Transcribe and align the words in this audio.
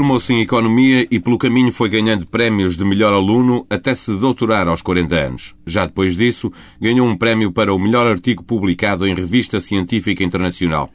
Formou-se 0.00 0.32
em 0.32 0.40
Economia 0.40 1.06
e 1.10 1.20
pelo 1.20 1.36
caminho 1.36 1.70
foi 1.70 1.90
ganhando 1.90 2.26
prémios 2.26 2.74
de 2.74 2.86
melhor 2.86 3.12
aluno 3.12 3.66
até 3.68 3.94
se 3.94 4.10
doutorar 4.16 4.66
aos 4.66 4.80
40 4.80 5.14
anos. 5.14 5.54
Já 5.66 5.84
depois 5.84 6.16
disso, 6.16 6.50
ganhou 6.80 7.06
um 7.06 7.14
prémio 7.14 7.52
para 7.52 7.74
o 7.74 7.78
melhor 7.78 8.06
artigo 8.06 8.42
publicado 8.42 9.06
em 9.06 9.14
revista 9.14 9.60
científica 9.60 10.24
internacional. 10.24 10.90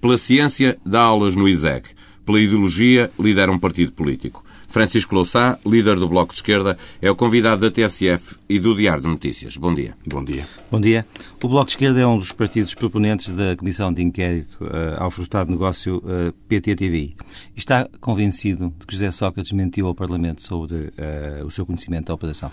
Pela 0.00 0.18
ciência, 0.18 0.76
dá 0.84 1.02
aulas 1.02 1.36
no 1.36 1.48
ISEG. 1.48 1.84
Pela 2.26 2.40
ideologia, 2.40 3.12
lidera 3.16 3.52
um 3.52 3.60
partido 3.60 3.92
político. 3.92 4.44
Francisco 4.68 5.14
Louçá, 5.14 5.58
líder 5.64 5.96
do 5.96 6.06
Bloco 6.06 6.32
de 6.32 6.38
Esquerda, 6.38 6.76
é 7.00 7.10
o 7.10 7.16
convidado 7.16 7.62
da 7.62 7.70
TSF 7.70 8.36
e 8.48 8.58
do 8.58 8.76
Diário 8.76 9.02
de 9.02 9.08
Notícias. 9.08 9.56
Bom 9.56 9.74
dia. 9.74 9.94
Bom 10.06 10.22
dia. 10.22 10.46
Bom 10.70 10.78
dia. 10.80 11.06
O 11.42 11.48
Bloco 11.48 11.66
de 11.66 11.72
Esquerda 11.72 12.00
é 12.00 12.06
um 12.06 12.18
dos 12.18 12.32
partidos 12.32 12.74
proponentes 12.74 13.30
da 13.30 13.56
Comissão 13.56 13.90
de 13.92 14.02
Inquérito 14.02 14.62
uh, 14.62 15.02
ao 15.02 15.10
Frustrado 15.10 15.50
Negócio 15.50 15.96
uh, 15.98 16.28
eh, 16.28 16.32
PT-TVI. 16.48 17.16
Está 17.56 17.88
convencido 17.98 18.72
de 18.78 18.86
que 18.86 18.92
José 18.92 19.10
Sócrates 19.10 19.52
mentiu 19.52 19.86
ao 19.86 19.94
Parlamento 19.94 20.42
sobre 20.42 20.74
uh, 20.76 21.46
o 21.46 21.50
seu 21.50 21.64
conhecimento 21.64 22.08
da 22.08 22.14
operação? 22.14 22.52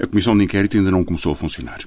A 0.00 0.06
Comissão 0.06 0.36
de 0.36 0.44
Inquérito 0.44 0.76
ainda 0.76 0.92
não 0.92 1.02
começou 1.02 1.32
a 1.32 1.34
funcionar. 1.34 1.78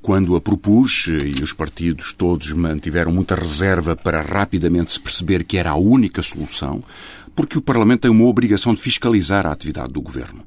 Quando 0.00 0.34
a 0.34 0.40
propus, 0.40 1.08
e 1.08 1.42
os 1.42 1.52
partidos 1.52 2.14
todos 2.14 2.50
mantiveram 2.52 3.12
muita 3.12 3.34
reserva 3.34 3.94
para 3.94 4.22
rapidamente 4.22 4.92
se 4.92 4.98
perceber 5.00 5.44
que 5.44 5.58
era 5.58 5.72
a 5.72 5.76
única 5.76 6.22
solução, 6.22 6.82
porque 7.34 7.58
o 7.58 7.62
Parlamento 7.62 8.02
tem 8.02 8.10
uma 8.10 8.26
obrigação 8.26 8.74
de 8.74 8.80
fiscalizar 8.80 9.46
a 9.46 9.52
atividade 9.52 9.92
do 9.92 10.00
Governo. 10.00 10.44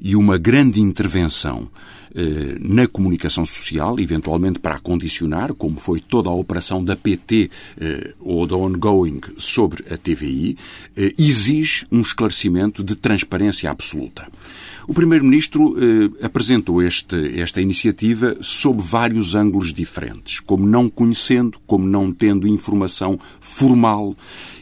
E 0.00 0.16
uma 0.16 0.38
grande 0.38 0.80
intervenção 0.80 1.68
eh, 2.14 2.56
na 2.58 2.86
comunicação 2.86 3.44
social, 3.44 4.00
eventualmente 4.00 4.58
para 4.58 4.76
a 4.76 4.80
condicionar, 4.80 5.52
como 5.54 5.78
foi 5.78 6.00
toda 6.00 6.28
a 6.28 6.34
operação 6.34 6.82
da 6.82 6.96
PT 6.96 7.50
eh, 7.78 8.14
ou 8.18 8.46
da 8.46 8.56
ongoing 8.56 9.20
sobre 9.36 9.84
a 9.92 9.96
TVI, 9.96 10.56
eh, 10.96 11.14
exige 11.18 11.86
um 11.92 12.00
esclarecimento 12.00 12.82
de 12.82 12.96
transparência 12.96 13.70
absoluta. 13.70 14.26
O 14.90 14.94
Primeiro-Ministro 14.94 15.76
eh, 15.78 16.26
apresentou 16.26 16.82
este, 16.82 17.40
esta 17.40 17.60
iniciativa 17.60 18.36
sob 18.40 18.82
vários 18.82 19.36
ângulos 19.36 19.72
diferentes, 19.72 20.40
como 20.40 20.66
não 20.66 20.88
conhecendo, 20.88 21.60
como 21.64 21.86
não 21.86 22.10
tendo 22.10 22.48
informação 22.48 23.16
formal 23.40 24.16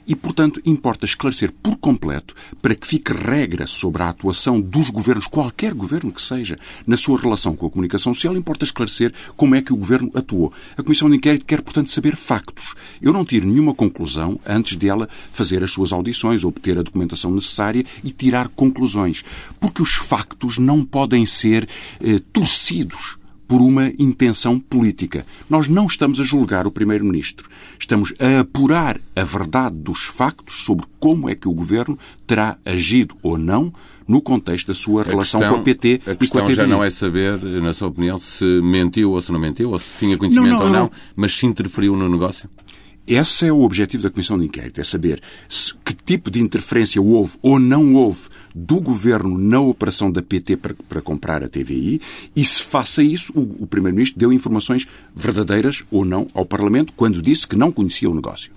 e, 0.09 0.17
portanto, 0.17 0.61
importa 0.65 1.05
esclarecer 1.05 1.53
por 1.53 1.77
completo 1.77 2.35
para 2.63 2.75
que 2.75 2.87
fique 2.87 3.13
regra 3.13 3.67
sobre 3.67 4.03
a 4.03 4.09
atuação 4.09 4.59
dos 4.59 4.89
governos, 4.89 5.27
qualquer 5.27 5.75
governo 5.75 6.11
que 6.11 6.23
seja, 6.23 6.59
na 6.87 6.97
sua 6.97 7.21
relação 7.21 7.55
com 7.55 7.67
a 7.67 7.71
comunicação 7.71 8.15
social, 8.15 8.35
importa 8.35 8.65
esclarecer 8.65 9.13
como 9.37 9.55
é 9.55 9.61
que 9.61 9.73
o 9.73 9.77
governo 9.77 10.11
atuou. 10.15 10.51
A 10.77 10.83
Comissão 10.83 11.11
de 11.11 11.17
Inquérito 11.17 11.45
quer, 11.45 11.61
portanto, 11.61 11.91
saber 11.91 12.17
factos. 12.17 12.75
Eu 13.03 13.13
não 13.13 13.25
tiro 13.25 13.47
nenhuma 13.47 13.75
conclusão 13.75 14.41
antes 14.47 14.77
dela 14.77 15.09
fazer 15.31 15.63
as 15.63 15.71
suas 15.71 15.93
audições, 15.93 16.43
obter 16.43 16.79
a 16.79 16.83
documentação 16.83 17.31
necessária 17.31 17.85
e 18.03 18.11
tirar 18.11 18.49
conclusões. 18.49 19.23
Porque 19.61 19.83
os 19.83 19.93
factos 19.93 20.57
não 20.57 20.85
podem 20.85 21.27
ser 21.27 21.69
eh, 22.01 22.19
torcidos 22.33 23.18
por 23.49 23.63
uma 23.63 23.91
intenção 23.99 24.61
política. 24.61 25.27
Nós 25.49 25.67
não 25.67 25.87
estamos 25.87 26.21
a 26.21 26.23
julgar 26.23 26.67
o 26.67 26.71
Primeiro-Ministro. 26.71 27.49
Estamos 27.81 28.13
a 28.21 28.41
apurar 28.41 29.01
a 29.17 29.25
verdade 29.25 29.75
dos 29.77 30.05
factos 30.05 30.65
sobre 30.65 30.87
como 31.01 31.29
é 31.29 31.35
que 31.35 31.49
o 31.49 31.53
Governo 31.53 31.99
terá 32.27 32.59
agido 32.65 33.17
ou 33.23 33.39
não 33.39 33.73
no 34.07 34.21
contexto 34.21 34.69
da 34.69 34.75
sua 34.75 35.03
relação 35.03 35.41
questão, 35.41 35.57
com 35.57 35.61
a 35.61 35.65
PT 35.65 36.01
a 36.07 36.13
e 36.13 36.29
com 36.29 36.39
a 36.39 36.43
TV. 36.43 36.55
já 36.55 36.67
não 36.67 36.85
é 36.85 36.91
saber, 36.91 37.43
na 37.43 37.73
sua 37.73 37.89
opinião, 37.89 38.19
se 38.19 38.45
mentiu 38.63 39.13
ou 39.13 39.21
se 39.21 39.33
não 39.33 39.39
mentiu, 39.39 39.71
ou 39.71 39.79
se 39.79 39.87
tinha 39.99 40.17
conhecimento 40.17 40.51
não, 40.51 40.59
não, 40.59 40.67
ou 40.67 40.73
não, 40.73 40.83
não, 40.85 40.91
mas 41.17 41.37
se 41.37 41.47
interferiu 41.47 41.97
no 41.97 42.09
negócio? 42.09 42.49
Esse 43.09 43.47
é 43.47 43.53
o 43.53 43.63
objetivo 43.63 44.03
da 44.03 44.11
Comissão 44.11 44.39
de 44.39 44.45
Inquérito, 44.45 44.83
é 44.83 44.85
saber 44.85 45.23
se, 45.49 45.75
que 45.83 45.95
tipo 45.95 46.31
de 46.31 46.43
interferência 46.43 47.01
houve 47.01 47.39
ou 47.41 47.59
não 47.59 47.95
houve 47.95 48.29
do 48.59 48.81
Governo 48.81 49.39
na 49.39 49.61
operação 49.61 50.11
da 50.11 50.21
PT 50.21 50.57
para, 50.57 50.75
para 50.89 51.01
comprar 51.01 51.45
a 51.45 51.49
TVI 51.49 52.01
e 52.35 52.45
se 52.45 52.63
faça 52.63 53.03
isso, 53.03 53.33
o, 53.35 53.65
o 53.65 53.67
Primeiro-Ministro 53.67 54.19
deu 54.19 54.33
informações 54.33 54.87
verdadeiras 55.15 55.85
ou 55.91 56.05
não 56.05 56.27
ao 56.35 56.45
Parlamento 56.45 56.93
quando 56.95 57.23
disse 57.23 57.47
que 57.47 57.57
não 57.57 57.71
conhecia 57.71 58.11
o 58.11 58.15
negócio. 58.15 58.51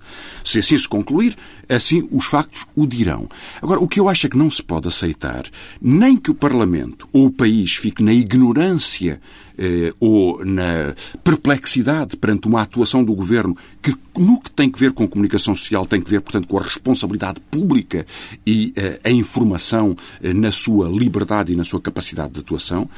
Se 0.44 0.58
assim 0.58 0.76
se 0.76 0.88
concluir, 0.88 1.36
assim 1.68 2.08
os 2.10 2.26
factos 2.26 2.66
o 2.74 2.86
dirão. 2.86 3.28
Agora, 3.60 3.80
o 3.80 3.88
que 3.88 4.00
eu 4.00 4.08
acho 4.08 4.26
é 4.26 4.30
que 4.30 4.36
não 4.36 4.50
se 4.50 4.62
pode 4.62 4.88
aceitar 4.88 5.44
nem 5.80 6.16
que 6.16 6.30
o 6.30 6.34
Parlamento 6.34 7.08
ou 7.12 7.26
o 7.26 7.32
país 7.32 7.76
fique 7.76 8.02
na 8.02 8.12
ignorância 8.12 9.20
eh, 9.58 9.92
ou 10.00 10.44
na 10.44 10.94
perplexidade 11.22 12.16
perante 12.16 12.48
uma 12.48 12.62
atuação 12.62 13.04
do 13.04 13.14
Governo 13.14 13.56
que, 13.82 13.94
no 14.18 14.40
que 14.40 14.50
tem 14.50 14.70
que 14.70 14.78
ver 14.78 14.92
com 14.92 15.06
comunicação 15.06 15.54
social, 15.54 15.84
tem 15.84 16.00
que 16.00 16.10
ver, 16.10 16.20
portanto, 16.20 16.48
com 16.48 16.58
a 16.58 16.62
responsabilidade 16.62 17.40
pública 17.50 18.06
e 18.46 18.72
eh, 18.74 19.00
a 19.04 19.10
informação 19.10 19.91
na 20.20 20.50
sua 20.50 20.88
liberdade 20.88 21.52
e 21.52 21.56
na 21.56 21.64
sua 21.64 21.80
capacidade 21.80 22.34
de 22.34 22.40
atuação. 22.40 22.88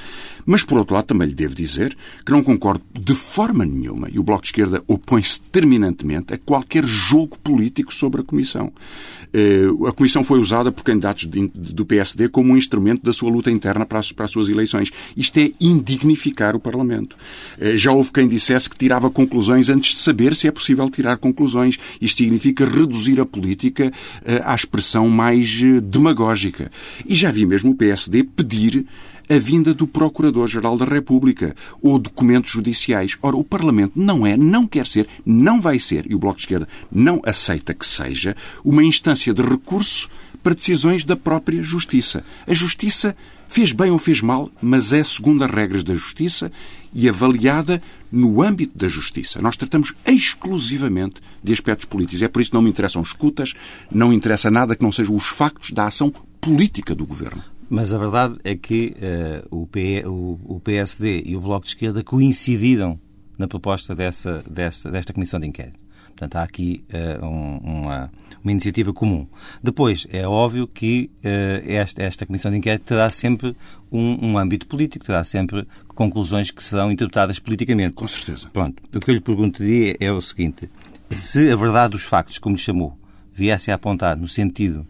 Mas, 0.47 0.62
por 0.62 0.78
outro 0.78 0.94
lado, 0.94 1.06
também 1.06 1.28
lhe 1.28 1.34
devo 1.34 1.55
dizer 1.55 1.97
que 2.25 2.32
não 2.32 2.43
concordo 2.43 2.82
de 2.99 3.15
forma 3.15 3.65
nenhuma, 3.65 4.09
e 4.10 4.19
o 4.19 4.22
Bloco 4.22 4.43
de 4.43 4.49
Esquerda 4.49 4.82
opõe-se 4.87 5.41
terminantemente 5.41 6.34
a 6.34 6.38
qualquer 6.38 6.84
jogo 6.84 7.38
político 7.38 7.93
sobre 7.93 8.21
a 8.21 8.25
Comissão. 8.25 8.72
Eh, 9.34 9.66
a 9.88 9.93
Comissão 9.93 10.22
foi 10.22 10.38
usada 10.38 10.71
por 10.71 10.84
candidatos 10.84 11.25
do 11.25 11.84
PSD 11.84 12.28
como 12.28 12.53
um 12.53 12.56
instrumento 12.56 13.03
da 13.03 13.12
sua 13.12 13.28
luta 13.28 13.50
interna 13.50 13.84
para 13.84 13.99
as, 13.99 14.12
para 14.12 14.27
as 14.27 14.31
suas 14.31 14.49
eleições. 14.49 14.93
Isto 15.16 15.38
é 15.38 15.50
indignificar 15.60 16.55
o 16.55 16.61
Parlamento. 16.61 17.16
Eh, 17.59 17.76
já 17.76 17.91
houve 17.91 18.12
quem 18.12 18.28
dissesse 18.28 18.71
que 18.71 18.76
tirava 18.76 19.11
conclusões 19.11 19.69
antes 19.69 19.97
de 19.97 20.03
saber 20.03 20.37
se 20.37 20.47
é 20.47 20.53
possível 20.53 20.88
tirar 20.88 21.16
conclusões. 21.16 21.78
Isto 22.00 22.19
significa 22.19 22.65
reduzir 22.65 23.21
a 23.21 23.26
política 23.26 23.91
eh, 24.25 24.41
à 24.44 24.55
expressão 24.55 25.09
mais 25.09 25.61
demagógica. 25.82 26.71
E 27.05 27.15
já 27.15 27.32
vi 27.32 27.44
mesmo 27.44 27.72
o 27.72 27.75
PSD 27.75 28.22
pedir 28.22 28.87
a 29.28 29.38
vinda 29.38 29.72
do 29.72 29.86
Procurador-Geral 29.86 30.76
da 30.76 30.84
República 30.84 31.54
ou 31.80 31.98
documentos 31.98 32.50
judiciais. 32.52 33.16
Ora, 33.22 33.36
o 33.36 33.44
Parlamento 33.44 33.92
não 33.96 34.26
é, 34.26 34.36
não 34.36 34.66
quer 34.66 34.86
ser, 34.86 35.06
não 35.24 35.60
vai 35.60 35.78
ser, 35.78 36.10
e 36.10 36.14
o 36.14 36.18
Bloco 36.18 36.36
de 36.36 36.42
Esquerda 36.42 36.68
não 36.90 37.20
aceita 37.24 37.74
que 37.74 37.86
seja, 37.86 38.36
uma 38.64 38.84
instância 38.84 39.32
de 39.32 39.42
recurso 39.42 40.08
para 40.42 40.54
decisões 40.54 41.04
da 41.04 41.16
própria 41.16 41.62
Justiça. 41.62 42.22
A 42.46 42.52
Justiça 42.52 43.16
fez 43.48 43.72
bem 43.72 43.90
ou 43.90 43.98
fez 43.98 44.20
mal, 44.20 44.50
mas 44.60 44.92
é 44.92 45.02
segundo 45.02 45.42
as 45.42 45.50
regras 45.50 45.82
da 45.82 45.94
Justiça 45.94 46.52
e 46.92 47.08
avaliada 47.08 47.82
no 48.12 48.42
âmbito 48.42 48.76
da 48.76 48.88
Justiça. 48.88 49.40
Nós 49.40 49.56
tratamos 49.56 49.94
exclusivamente 50.06 51.20
de 51.42 51.52
aspectos 51.52 51.86
políticos. 51.86 52.22
É 52.22 52.28
por 52.28 52.42
isso 52.42 52.50
que 52.50 52.56
não 52.56 52.62
me 52.62 52.70
interessam 52.70 53.00
escutas, 53.00 53.54
não 53.90 54.12
interessa 54.12 54.50
nada 54.50 54.76
que 54.76 54.82
não 54.82 54.92
sejam 54.92 55.16
os 55.16 55.26
factos 55.26 55.70
da 55.70 55.86
ação 55.86 56.12
política 56.40 56.94
do 56.94 57.06
Governo. 57.06 57.42
Mas 57.69 57.92
a 57.92 57.98
verdade 57.98 58.36
é 58.44 58.54
que 58.54 58.94
uh, 59.50 59.62
o, 59.62 59.66
P, 59.66 60.04
o, 60.06 60.38
o, 60.44 60.60
PSD 60.60 61.22
e 61.25 61.36
o 61.36 61.41
Bloco 61.41 61.64
de 61.64 61.70
Esquerda 61.70 62.02
coincidiram 62.02 62.98
na 63.38 63.48
proposta 63.48 63.94
dessa, 63.94 64.44
dessa, 64.48 64.91
desta 64.91 65.12
comissão 65.12 65.41
de 65.41 65.47
inquérito. 65.47 65.82
Portanto, 66.08 66.36
há 66.36 66.42
aqui 66.44 66.84
uh, 66.92 67.26
um, 67.26 67.56
uma, 67.58 68.10
uma, 68.42 68.52
iniciativa 68.52 68.92
comum. 68.92 69.26
Depois, 69.62 70.06
é 70.12 70.26
óbvio 70.26 70.69
que 70.69 71.10
uh, 71.19 71.69
esta, 71.69 72.02
esta 72.02 72.25
comissão 72.25 72.50
de 72.50 72.58
inquérito 72.58 72.84
terá 72.84 73.10
sempre 73.10 73.56
um, 73.91 74.25
um, 74.25 74.38
âmbito 74.38 74.66
político, 74.66 75.04
terá 75.04 75.25
sempre 75.25 75.66
conclusões 75.88 76.52
que 76.52 76.62
serão 76.62 76.92
interpretadas 76.92 77.40
politicamente. 77.40 77.94
Com 77.94 78.06
certeza. 78.06 78.49
Pronto. 78.52 78.81
O 78.94 79.00
que 79.00 79.11
eu 79.11 79.14
lhe 79.14 79.20
perguntaria 79.20 79.96
é 79.99 80.12
o 80.12 80.20
seguinte: 80.20 80.70
se 81.11 81.50
a 81.50 81.56
verdade 81.56 81.93
dos 81.93 82.05
factos, 82.05 82.38
como 82.38 82.55
lhe 82.55 82.62
chamou, 82.62 82.96
viesse 83.34 83.72
a 83.72 83.75
apontar 83.75 84.16
no 84.16 84.28
sentido 84.28 84.87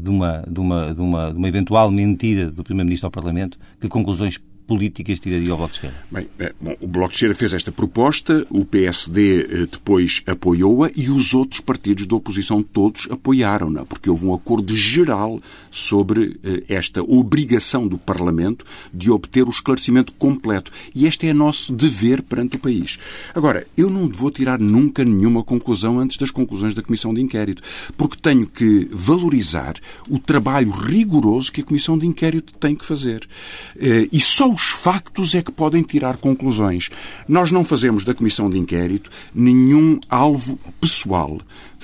de 0.00 0.08
uma, 0.10 0.44
de, 0.48 0.60
uma, 0.60 0.94
de, 0.94 1.00
uma, 1.00 1.30
de 1.32 1.36
uma 1.36 1.48
eventual 1.48 1.90
mentira 1.90 2.50
do 2.50 2.62
Primeiro-Ministro 2.62 3.08
ao 3.08 3.10
Parlamento, 3.10 3.58
que 3.80 3.88
conclusões 3.88 4.40
políticas 4.66 5.20
tiraria 5.20 5.52
o 5.52 5.56
Bloco 5.56 5.72
de 5.72 5.78
Esquerda? 5.78 5.96
Bem, 6.10 6.28
é, 6.38 6.52
bom, 6.60 6.76
o 6.80 6.86
Bloco 6.86 7.10
de 7.10 7.16
Esquerda 7.16 7.34
fez 7.34 7.52
esta 7.52 7.70
proposta, 7.70 8.46
o 8.50 8.64
PSD 8.64 9.40
eh, 9.40 9.66
depois 9.70 10.22
apoiou-a 10.26 10.90
e 10.96 11.10
os 11.10 11.34
outros 11.34 11.60
partidos 11.60 12.06
da 12.06 12.16
oposição 12.16 12.62
todos 12.62 13.06
apoiaram-na, 13.10 13.84
porque 13.84 14.08
houve 14.08 14.26
um 14.26 14.34
acordo 14.34 14.74
geral 14.74 15.40
sobre 15.70 16.38
eh, 16.42 16.62
esta 16.68 17.02
obrigação 17.02 17.86
do 17.86 17.98
Parlamento 17.98 18.64
de 18.92 19.10
obter 19.10 19.46
o 19.46 19.50
esclarecimento 19.50 20.12
completo. 20.14 20.72
E 20.94 21.06
este 21.06 21.28
é 21.28 21.34
nosso 21.34 21.72
dever 21.72 22.22
perante 22.22 22.56
o 22.56 22.58
país. 22.58 22.98
Agora, 23.34 23.66
eu 23.76 23.90
não 23.90 24.08
vou 24.08 24.30
tirar 24.30 24.58
nunca 24.58 25.04
nenhuma 25.04 25.42
conclusão 25.42 25.98
antes 25.98 26.16
das 26.16 26.30
conclusões 26.30 26.74
da 26.74 26.82
Comissão 26.82 27.12
de 27.12 27.20
Inquérito, 27.20 27.62
porque 27.96 28.16
tenho 28.20 28.46
que 28.46 28.88
valorizar 28.90 29.74
o 30.08 30.18
trabalho 30.18 30.70
rigoroso 30.70 31.52
que 31.52 31.60
a 31.60 31.64
Comissão 31.64 31.98
de 31.98 32.06
Inquérito 32.06 32.54
tem 32.54 32.74
que 32.74 32.84
fazer. 32.84 33.28
Eh, 33.76 34.08
e 34.12 34.20
só 34.20 34.53
os 34.54 34.70
factos 34.70 35.34
é 35.34 35.42
que 35.42 35.50
podem 35.50 35.82
tirar 35.82 36.16
conclusões. 36.16 36.88
Nós 37.26 37.50
não 37.50 37.64
fazemos 37.64 38.04
da 38.04 38.14
Comissão 38.14 38.48
de 38.48 38.56
Inquérito 38.56 39.10
nenhum 39.34 39.98
alvo 40.08 40.58
pessoal 40.80 41.40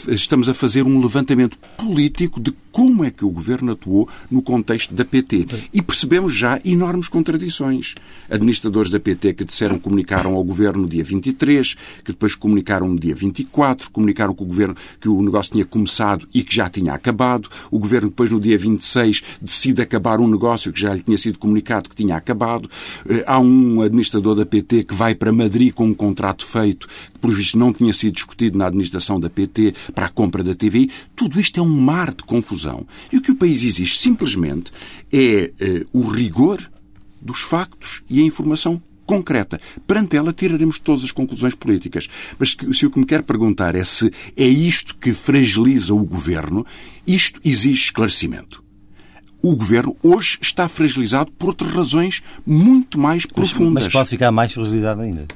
estamos 0.09 0.49
a 0.49 0.55
fazer 0.55 0.85
um 0.85 1.01
levantamento 1.01 1.59
político 1.77 2.41
de 2.41 2.53
como 2.73 3.05
é 3.05 3.11
que 3.11 3.25
o 3.25 3.31
governo 3.31 3.73
atuou 3.73 4.09
no 4.31 4.43
contexto 4.43 4.95
da 4.95 5.05
PT. 5.05 5.47
E 5.73 5.83
percebemos 5.83 6.35
já 6.35 6.61
enormes 6.65 7.09
contradições. 7.09 7.95
Administradores 8.31 8.91
da 8.91 9.01
PT 9.01 9.35
que 9.35 9.45
disseram 9.45 9.77
que 9.77 9.83
comunicaram 9.83 10.35
ao 10.35 10.45
governo 10.45 10.83
no 10.83 10.89
dia 10.89 11.03
23, 11.03 11.75
que 12.05 12.13
depois 12.13 12.35
comunicaram 12.35 12.89
no 12.89 12.99
dia 12.99 13.15
24, 13.15 13.91
comunicaram 13.91 14.35
que 14.35 14.43
o 14.43 14.47
governo 14.47 14.77
que 15.01 15.09
o 15.09 15.21
negócio 15.23 15.53
tinha 15.53 15.65
começado 15.65 16.29
e 16.33 16.43
que 16.43 16.55
já 16.55 16.69
tinha 16.69 16.93
acabado. 16.95 17.49
O 17.71 17.79
governo 17.79 18.09
depois 18.09 18.31
no 18.31 18.41
dia 18.41 18.57
26 18.57 19.23
decide 19.41 19.83
acabar 19.83 20.21
um 20.21 20.29
negócio 20.29 20.73
que 20.73 20.81
já 20.81 20.95
lhe 20.95 21.03
tinha 21.03 21.19
sido 21.19 21.39
comunicado 21.39 21.89
que 21.89 21.97
tinha 21.97 22.17
acabado. 22.17 22.69
Eh, 23.09 23.25
há 23.27 23.39
um 23.39 23.83
administrador 23.83 24.35
da 24.35 24.47
PT 24.47 24.85
que 24.85 24.95
vai 24.95 25.15
para 25.15 25.33
Madrid 25.33 25.73
com 25.73 25.87
um 25.87 25.95
contrato 25.95 26.47
feito 26.47 26.87
que, 26.87 27.19
por 27.19 27.33
visto, 27.33 27.59
não 27.59 27.73
tinha 27.73 27.93
sido 27.93 28.15
discutido 28.15 28.57
na 28.57 28.67
administração 28.67 29.19
da 29.19 29.29
PT 29.29 29.75
para 29.91 30.07
a 30.07 30.11
compra 30.11 30.43
da 30.43 30.55
TVI. 30.55 30.91
Tudo 31.15 31.41
isto 31.41 31.59
é 31.61 31.63
um 31.63 31.69
mar 31.69 32.15
de 32.15 32.25
confusão. 32.25 32.87
E 33.13 33.17
o 33.17 33.21
que 33.21 33.33
o 33.33 33.37
país 33.37 33.63
exige 33.63 33.97
simplesmente 33.97 34.71
é 35.13 35.53
eh, 35.59 35.87
o 35.93 36.03
rigor 36.03 36.71
dos 37.21 37.41
factos 37.41 38.03
e 38.09 38.21
a 38.21 38.25
informação 38.25 38.81
concreta. 39.11 39.61
Perante 39.89 40.17
ela 40.17 40.33
tiraremos 40.33 40.79
todas 40.79 41.03
as 41.03 41.11
conclusões 41.11 41.57
políticas. 41.57 42.09
Mas 42.39 42.57
se 42.73 42.87
o 42.87 42.91
que 42.91 42.99
me 43.01 43.05
quer 43.05 43.25
perguntar 43.25 43.75
é 43.75 43.83
se 43.83 44.11
é 44.37 44.47
isto 44.47 44.97
que 44.97 45.13
fragiliza 45.13 45.93
o 45.93 46.05
governo, 46.05 46.65
isto 47.05 47.41
exige 47.45 47.87
esclarecimento. 47.87 48.63
O 49.43 49.57
governo 49.57 49.97
hoje 50.03 50.39
está 50.41 50.69
fragilizado 50.69 51.33
por 51.33 51.49
outras 51.49 51.73
razões 51.73 52.23
muito 52.47 53.01
mais 53.01 53.27
profundas. 53.27 53.73
Mas, 53.73 53.85
mas 53.85 53.93
pode 53.93 54.11
ficar 54.11 54.31
mais 54.31 54.53
fragilizado 54.53 55.01
ainda. 55.01 55.27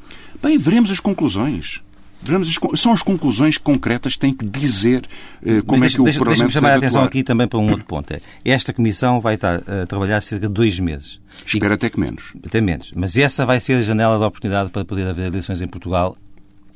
Bem, 0.40 0.56
veremos 0.56 0.90
as 0.90 1.00
conclusões. 1.00 1.82
Veremos 2.24 2.48
as, 2.48 2.80
são 2.80 2.92
as 2.92 3.02
conclusões 3.02 3.58
concretas 3.58 4.14
que 4.14 4.18
têm 4.18 4.32
que 4.32 4.44
dizer 4.44 5.02
uh, 5.42 5.62
como 5.64 5.80
deixa, 5.80 5.94
é 5.94 5.96
que 5.96 6.00
o 6.00 6.04
deixa, 6.04 6.18
Parlamento 6.18 6.42
Deixa-me 6.42 6.50
chamar 6.50 6.72
a 6.72 6.76
atenção 6.76 7.00
atuar. 7.02 7.08
aqui 7.08 7.22
também 7.22 7.46
para 7.46 7.58
um 7.58 7.68
outro 7.70 7.84
ponto. 7.84 8.12
É, 8.12 8.20
esta 8.44 8.72
comissão 8.72 9.20
vai 9.20 9.34
estar 9.34 9.62
a 9.68 9.86
trabalhar 9.86 10.20
cerca 10.20 10.48
de 10.48 10.54
dois 10.54 10.80
meses. 10.80 11.20
Espero 11.44 11.74
até 11.74 11.90
que 11.90 12.00
menos. 12.00 12.32
Até 12.44 12.60
menos. 12.60 12.92
Mas 12.94 13.16
essa 13.16 13.44
vai 13.44 13.60
ser 13.60 13.74
a 13.74 13.80
janela 13.80 14.18
de 14.18 14.24
oportunidade 14.24 14.70
para 14.70 14.84
poder 14.84 15.06
haver 15.06 15.26
eleições 15.26 15.60
em 15.60 15.66
Portugal 15.68 16.16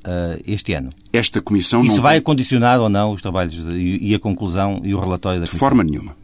uh, 0.05 0.43
este 0.47 0.73
ano. 0.75 0.91
Esta 1.13 1.41
comissão 1.41 1.85
Isso 1.85 2.01
vai 2.01 2.15
tem... 2.15 2.23
condicionar 2.23 2.81
ou 2.81 2.89
não 2.89 3.13
os 3.13 3.23
trabalhos 3.23 3.55
de, 3.55 3.99
e, 4.03 4.15
a 4.15 4.19
conclusão 4.19 4.81
e 4.85 4.95
o 4.95 5.01
relatório 5.01 5.41
da 5.41 5.45
De 5.45 5.51
comissão? 5.51 5.69
forma 5.69 5.83
nenhuma. 5.85 6.15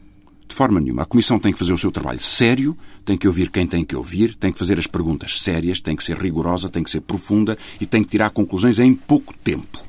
De 0.47 0.55
forma 0.55 0.79
nenhuma. 0.79 1.03
A 1.03 1.05
Comissão 1.05 1.39
tem 1.39 1.51
que 1.51 1.59
fazer 1.59 1.73
o 1.73 1.77
seu 1.77 1.91
trabalho 1.91 2.19
sério, 2.19 2.77
tem 3.03 3.17
que 3.17 3.27
ouvir 3.27 3.49
quem 3.49 3.67
tem 3.67 3.83
que 3.83 3.95
ouvir, 3.95 4.35
tem 4.35 4.51
que 4.51 4.59
fazer 4.59 4.79
as 4.79 4.87
perguntas 4.87 5.39
sérias, 5.41 5.79
tem 5.79 5.95
que 5.95 6.03
ser 6.03 6.17
rigorosa, 6.17 6.69
tem 6.69 6.83
que 6.83 6.89
ser 6.89 7.01
profunda 7.01 7.57
e 7.79 7.85
tem 7.85 8.03
que 8.03 8.09
tirar 8.09 8.29
conclusões 8.29 8.79
em 8.79 8.93
pouco 8.93 9.33
tempo. 9.43 9.84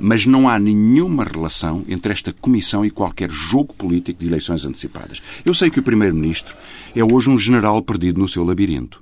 Mas 0.00 0.24
não 0.24 0.48
há 0.48 0.58
nenhuma 0.58 1.22
relação 1.24 1.84
entre 1.86 2.12
esta 2.12 2.32
Comissão 2.32 2.84
e 2.84 2.90
qualquer 2.90 3.30
jogo 3.30 3.74
político 3.74 4.20
de 4.20 4.26
eleições 4.26 4.64
antecipadas. 4.64 5.20
Eu 5.44 5.52
sei 5.52 5.68
que 5.68 5.78
o 5.78 5.82
Primeiro-Ministro 5.82 6.56
é 6.96 7.04
hoje 7.04 7.28
um 7.28 7.38
general 7.38 7.82
perdido 7.82 8.18
no 8.18 8.26
seu 8.26 8.42
labirinto 8.42 8.98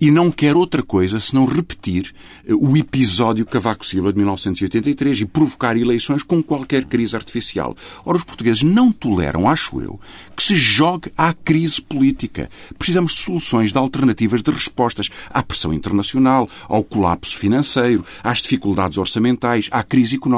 e 0.00 0.10
não 0.10 0.30
quer 0.30 0.56
outra 0.56 0.82
coisa 0.82 1.18
senão 1.20 1.44
repetir 1.44 2.14
eh, 2.46 2.54
o 2.54 2.76
episódio 2.76 3.44
Cavaco 3.44 3.84
Silva 3.84 4.12
de 4.12 4.18
1983 4.18 5.20
e 5.20 5.26
provocar 5.26 5.76
eleições 5.76 6.22
com 6.22 6.42
qualquer 6.42 6.84
crise 6.84 7.16
artificial. 7.16 7.76
Ora, 8.04 8.16
os 8.16 8.24
portugueses 8.24 8.62
não 8.62 8.92
toleram, 8.92 9.48
acho 9.48 9.80
eu, 9.80 10.00
que 10.36 10.42
se 10.42 10.56
jogue 10.56 11.10
à 11.16 11.32
crise 11.32 11.82
política. 11.82 12.48
Precisamos 12.78 13.12
de 13.12 13.18
soluções, 13.18 13.72
de 13.72 13.78
alternativas, 13.78 14.42
de 14.42 14.50
respostas 14.50 15.10
à 15.30 15.42
pressão 15.42 15.72
internacional, 15.72 16.48
ao 16.68 16.84
colapso 16.84 17.36
financeiro, 17.36 18.04
às 18.22 18.38
dificuldades 18.38 18.98
orçamentais, 18.98 19.68
à 19.70 19.82
crise 19.82 20.16
económica, 20.16 20.37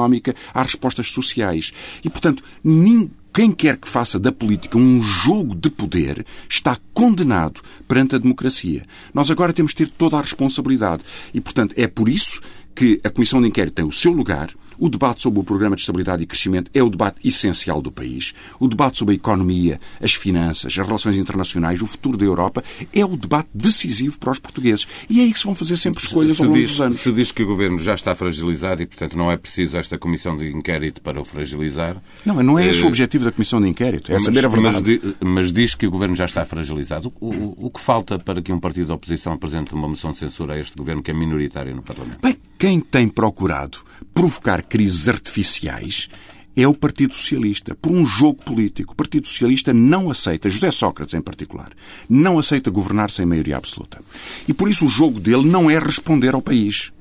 às 0.55 0.67
respostas 0.67 1.11
sociais. 1.11 1.73
E, 2.05 2.11
portanto, 2.11 2.43
ninguém 2.63 3.11
quem 3.33 3.53
quer 3.53 3.77
que 3.77 3.89
faça 3.89 4.19
da 4.19 4.33
política 4.33 4.77
um 4.77 5.01
jogo 5.01 5.55
de 5.55 5.71
poder 5.71 6.27
está 6.49 6.77
condenado 6.93 7.61
perante 7.87 8.17
a 8.17 8.19
democracia. 8.19 8.85
Nós 9.15 9.31
agora 9.31 9.53
temos 9.53 9.71
de 9.71 9.77
ter 9.85 9.89
toda 9.89 10.17
a 10.17 10.21
responsabilidade. 10.21 11.05
E, 11.33 11.41
portanto, 11.41 11.75
é 11.77 11.87
por 11.87 12.09
isso 12.09 12.41
que 12.75 13.01
a 13.05 13.11
Comissão 13.11 13.41
de 13.41 13.49
Inquérito 13.49 13.75
tem 13.75 13.85
o 13.85 13.93
seu 13.93 14.13
lugar. 14.13 14.51
O 14.79 14.89
debate 14.89 15.21
sobre 15.21 15.39
o 15.41 15.45
Programa 15.45 15.77
de 15.77 15.83
Estabilidade 15.83 16.23
e 16.23 16.27
Crescimento 16.27 16.71
é 16.73 16.83
o 16.83 16.89
debate 16.89 17.19
essencial 17.23 17.83
do 17.83 17.93
país. 17.93 18.33
O 18.59 18.67
debate 18.67 18.97
sobre 18.97 19.13
a 19.13 19.17
economia, 19.17 19.79
as 20.01 20.15
finanças, 20.15 20.73
as 20.79 20.87
relações 20.87 21.19
internacionais, 21.19 21.83
o 21.83 21.87
futuro 21.87 22.17
da 22.17 22.25
Europa 22.25 22.65
é 22.91 23.05
o 23.05 23.15
debate 23.15 23.51
decisivo 23.53 24.19
para 24.19 24.31
os 24.31 24.39
portugueses. 24.39 24.87
E 25.11 25.21
é 25.21 25.25
aí 25.25 25.33
que 25.35 25.39
se 25.39 25.45
vão 25.45 25.55
fazer 25.55 25.77
sempre 25.77 26.03
escolhas 26.03 26.37
se 26.39 26.43
ao 26.43 26.49
longo 26.49 26.59
diz, 26.59 26.71
dos 26.71 26.81
anos. 26.81 26.97
Se 27.01 27.13
diz 27.13 27.31
que 27.31 27.43
o 27.43 27.47
Governo 27.47 27.79
já 27.79 27.95
está 27.95 28.15
fragilizado 28.17 28.81
e, 28.83 28.87
portanto, 28.87 29.19
não 29.19 29.31
é 29.31 29.37
preciso 29.37 29.77
esta 29.77 29.99
Comissão 29.99 30.35
de 30.35 30.49
Inquérito 30.51 31.03
para 31.03 31.21
o 31.21 31.27
fragilizar. 31.27 32.01
Não, 32.25 32.43
não 32.43 32.59
é 32.59 32.67
esse 32.67 32.81
Eh, 32.81 32.85
o 32.85 32.89
objetivo 32.89 33.27
da 33.27 33.33
Comissão 33.33 33.61
de 33.61 33.69
Inquérito. 33.69 34.11
É 34.11 34.15
mas, 34.15 34.25
saber 34.25 34.47
a 34.47 34.49
verdade. 34.49 35.01
mas 35.21 35.41
mas 35.41 35.53
diz 35.53 35.75
que 35.75 35.87
o 35.87 35.91
Governo 35.91 36.17
já 36.17 36.25
está 36.25 36.47
fragilizado. 36.47 37.13
O, 37.21 37.29
o- 37.35 37.67
o 37.67 37.71
que 37.71 37.81
falta 37.81 38.19
para 38.19 38.41
que 38.41 38.51
um 38.53 38.59
partido 38.59 38.87
da 38.89 38.95
oposição 38.95 39.33
apresente 39.35 39.75
uma 39.75 39.89
moção 39.89 40.13
de 40.13 40.19
censura 40.19 40.55
a 40.55 40.59
este 40.59 40.75
Governo 40.77 41.03
que 41.03 41.11
é 41.11 41.15
minoritário 41.15 41.75
no 41.75 41.83
Parlamento? 41.83 42.19
Bem, 42.23 42.37
quem 42.61 42.79
tem 42.79 43.09
procurado 43.09 43.79
provocar 44.13 44.63
crises 44.63 45.09
artificiais 45.09 46.11
é 46.55 46.69
o 46.69 46.75
Partido 46.75 47.15
Socialista, 47.15 47.75
por 47.75 47.91
um 47.91 48.05
jogo 48.05 48.45
político. 48.45 48.93
O 48.93 48.97
Partido 48.97 49.27
Socialista 49.27 49.73
não 49.73 50.11
aceita, 50.11 50.51
José 50.51 50.71
Sócrates 50.71 51.15
em 51.15 51.23
particular, 51.23 51.71
não 52.07 52.39
aceita 52.39 52.71
governar 52.71 53.11
sem 53.11 53.25
maioria 53.25 53.57
absoluta. 53.57 54.03
E 54.47 54.53
por 54.53 54.69
isso 54.69 54.85
o 54.85 54.89
jogo 54.91 55.19
dele 55.19 55.49
não 55.49 55.71
é 55.71 55.79
responder 55.79 56.35
ao 56.35 56.43
país. 56.43 56.93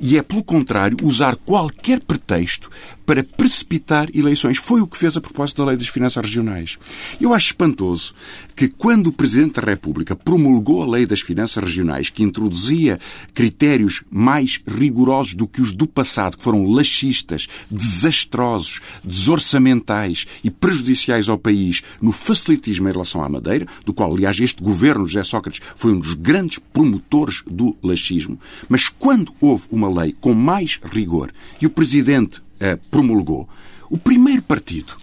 E 0.00 0.18
é, 0.18 0.22
pelo 0.22 0.42
contrário, 0.42 0.96
usar 1.02 1.36
qualquer 1.36 2.00
pretexto 2.00 2.70
para 3.06 3.22
precipitar 3.22 4.08
eleições. 4.14 4.56
Foi 4.58 4.80
o 4.80 4.86
que 4.86 4.96
fez 4.96 5.16
a 5.16 5.20
propósito 5.20 5.58
da 5.58 5.68
Lei 5.68 5.76
das 5.76 5.88
Finanças 5.88 6.24
Regionais. 6.24 6.78
Eu 7.20 7.34
acho 7.34 7.48
espantoso 7.48 8.14
que, 8.56 8.68
quando 8.68 9.08
o 9.08 9.12
Presidente 9.12 9.60
da 9.60 9.66
República 9.66 10.16
promulgou 10.16 10.82
a 10.82 10.86
Lei 10.86 11.06
das 11.06 11.20
Finanças 11.20 11.62
Regionais, 11.62 12.08
que 12.08 12.22
introduzia 12.22 12.98
critérios 13.34 14.02
mais 14.10 14.60
rigorosos 14.66 15.34
do 15.34 15.46
que 15.46 15.60
os 15.60 15.72
do 15.72 15.86
passado, 15.86 16.36
que 16.36 16.44
foram 16.44 16.66
laxistas, 16.66 17.46
desastrosos, 17.70 18.80
desorçamentais 19.02 20.26
e 20.42 20.50
prejudiciais 20.50 21.28
ao 21.28 21.38
país 21.38 21.82
no 22.00 22.12
facilitismo 22.12 22.88
em 22.88 22.92
relação 22.92 23.22
à 23.22 23.28
Madeira, 23.28 23.66
do 23.84 23.92
qual, 23.92 24.12
aliás, 24.12 24.40
este 24.40 24.62
governo, 24.62 25.06
José 25.06 25.24
Sócrates, 25.24 25.60
foi 25.76 25.92
um 25.92 25.98
dos 25.98 26.14
grandes 26.14 26.58
promotores 26.58 27.42
do 27.46 27.76
laxismo. 27.82 28.38
Mas 28.68 28.88
quando 28.88 29.32
houve 29.40 29.63
uma 29.70 30.02
lei 30.02 30.14
com 30.20 30.34
mais 30.34 30.80
rigor 30.84 31.30
e 31.60 31.66
o 31.66 31.70
Presidente 31.70 32.42
eh, 32.60 32.76
promulgou, 32.90 33.48
o 33.90 33.98
primeiro 33.98 34.42
partido 34.42 34.94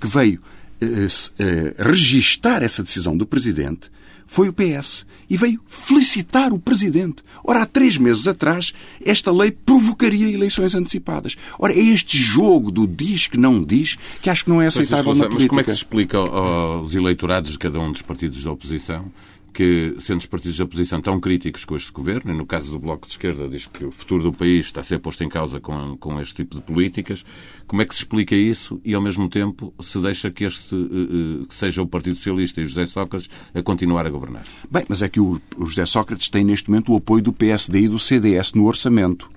que 0.00 0.06
veio 0.06 0.40
eh, 0.80 1.06
eh, 1.38 1.74
registar 1.78 2.62
essa 2.62 2.82
decisão 2.82 3.16
do 3.16 3.26
Presidente 3.26 3.90
foi 4.26 4.48
o 4.48 4.52
PS. 4.52 5.06
E 5.28 5.36
veio 5.36 5.58
felicitar 5.66 6.52
o 6.52 6.58
Presidente. 6.58 7.22
Ora, 7.42 7.62
há 7.62 7.66
três 7.66 7.96
meses 7.96 8.26
atrás, 8.26 8.72
esta 9.04 9.32
lei 9.32 9.50
provocaria 9.50 10.28
eleições 10.28 10.74
antecipadas. 10.74 11.36
Ora, 11.58 11.72
é 11.72 11.78
este 11.78 12.18
jogo 12.18 12.70
do 12.70 12.86
diz 12.86 13.26
que 13.26 13.38
não 13.38 13.62
diz 13.62 13.96
que 14.20 14.28
acho 14.28 14.44
que 14.44 14.50
não 14.50 14.60
é 14.60 14.66
aceitável 14.66 15.12
Mas, 15.12 15.18
na 15.18 15.24
mas 15.24 15.34
política. 15.34 15.48
como 15.48 15.60
é 15.60 15.64
que 15.64 15.70
se 15.70 15.76
explica 15.76 16.18
aos 16.18 16.94
eleitorados 16.94 17.52
de 17.52 17.58
cada 17.58 17.80
um 17.80 17.90
dos 17.90 18.02
partidos 18.02 18.44
da 18.44 18.52
oposição 18.52 19.10
que, 19.54 19.94
sendo 19.98 20.18
os 20.18 20.26
partidos 20.26 20.58
da 20.58 20.64
oposição 20.64 21.00
tão 21.00 21.20
críticos 21.20 21.64
com 21.64 21.76
este 21.76 21.92
governo, 21.92 22.32
e 22.32 22.36
no 22.36 22.44
caso 22.44 22.72
do 22.72 22.78
Bloco 22.78 23.06
de 23.06 23.12
Esquerda 23.12 23.48
diz 23.48 23.66
que 23.66 23.84
o 23.84 23.90
futuro 23.90 24.24
do 24.24 24.32
país 24.32 24.66
está 24.66 24.80
a 24.80 24.84
ser 24.84 24.98
posto 24.98 25.22
em 25.22 25.28
causa 25.28 25.60
com, 25.60 25.96
com 25.96 26.20
este 26.20 26.34
tipo 26.34 26.56
de 26.56 26.62
políticas, 26.62 27.24
como 27.66 27.80
é 27.80 27.84
que 27.84 27.94
se 27.94 28.00
explica 28.00 28.34
isso 28.34 28.80
e, 28.84 28.94
ao 28.94 29.00
mesmo 29.00 29.28
tempo, 29.28 29.72
se 29.80 29.98
deixa 30.00 30.30
que 30.30 30.44
este 30.44 30.74
eh, 30.74 30.78
eh, 30.78 31.46
que 31.46 31.54
seja 31.54 31.80
o 31.80 31.86
Partido 31.86 32.16
Socialista 32.16 32.60
e 32.60 32.66
José 32.66 32.86
Sócrates 32.86 33.30
a 33.54 33.62
continuar 33.62 34.06
a 34.06 34.10
governar? 34.10 34.44
Bem, 34.70 34.84
mas 34.88 35.00
é 35.00 35.08
que 35.08 35.20
o 35.20 35.40
o 35.56 35.66
José 35.66 35.86
Sócrates 35.86 36.28
tem 36.28 36.44
neste 36.44 36.70
momento 36.70 36.92
o 36.92 36.96
apoio 36.96 37.22
do 37.22 37.32
PSD 37.32 37.80
e 37.80 37.88
do 37.88 37.98
CDS 37.98 38.52
no 38.52 38.66
orçamento. 38.66 39.30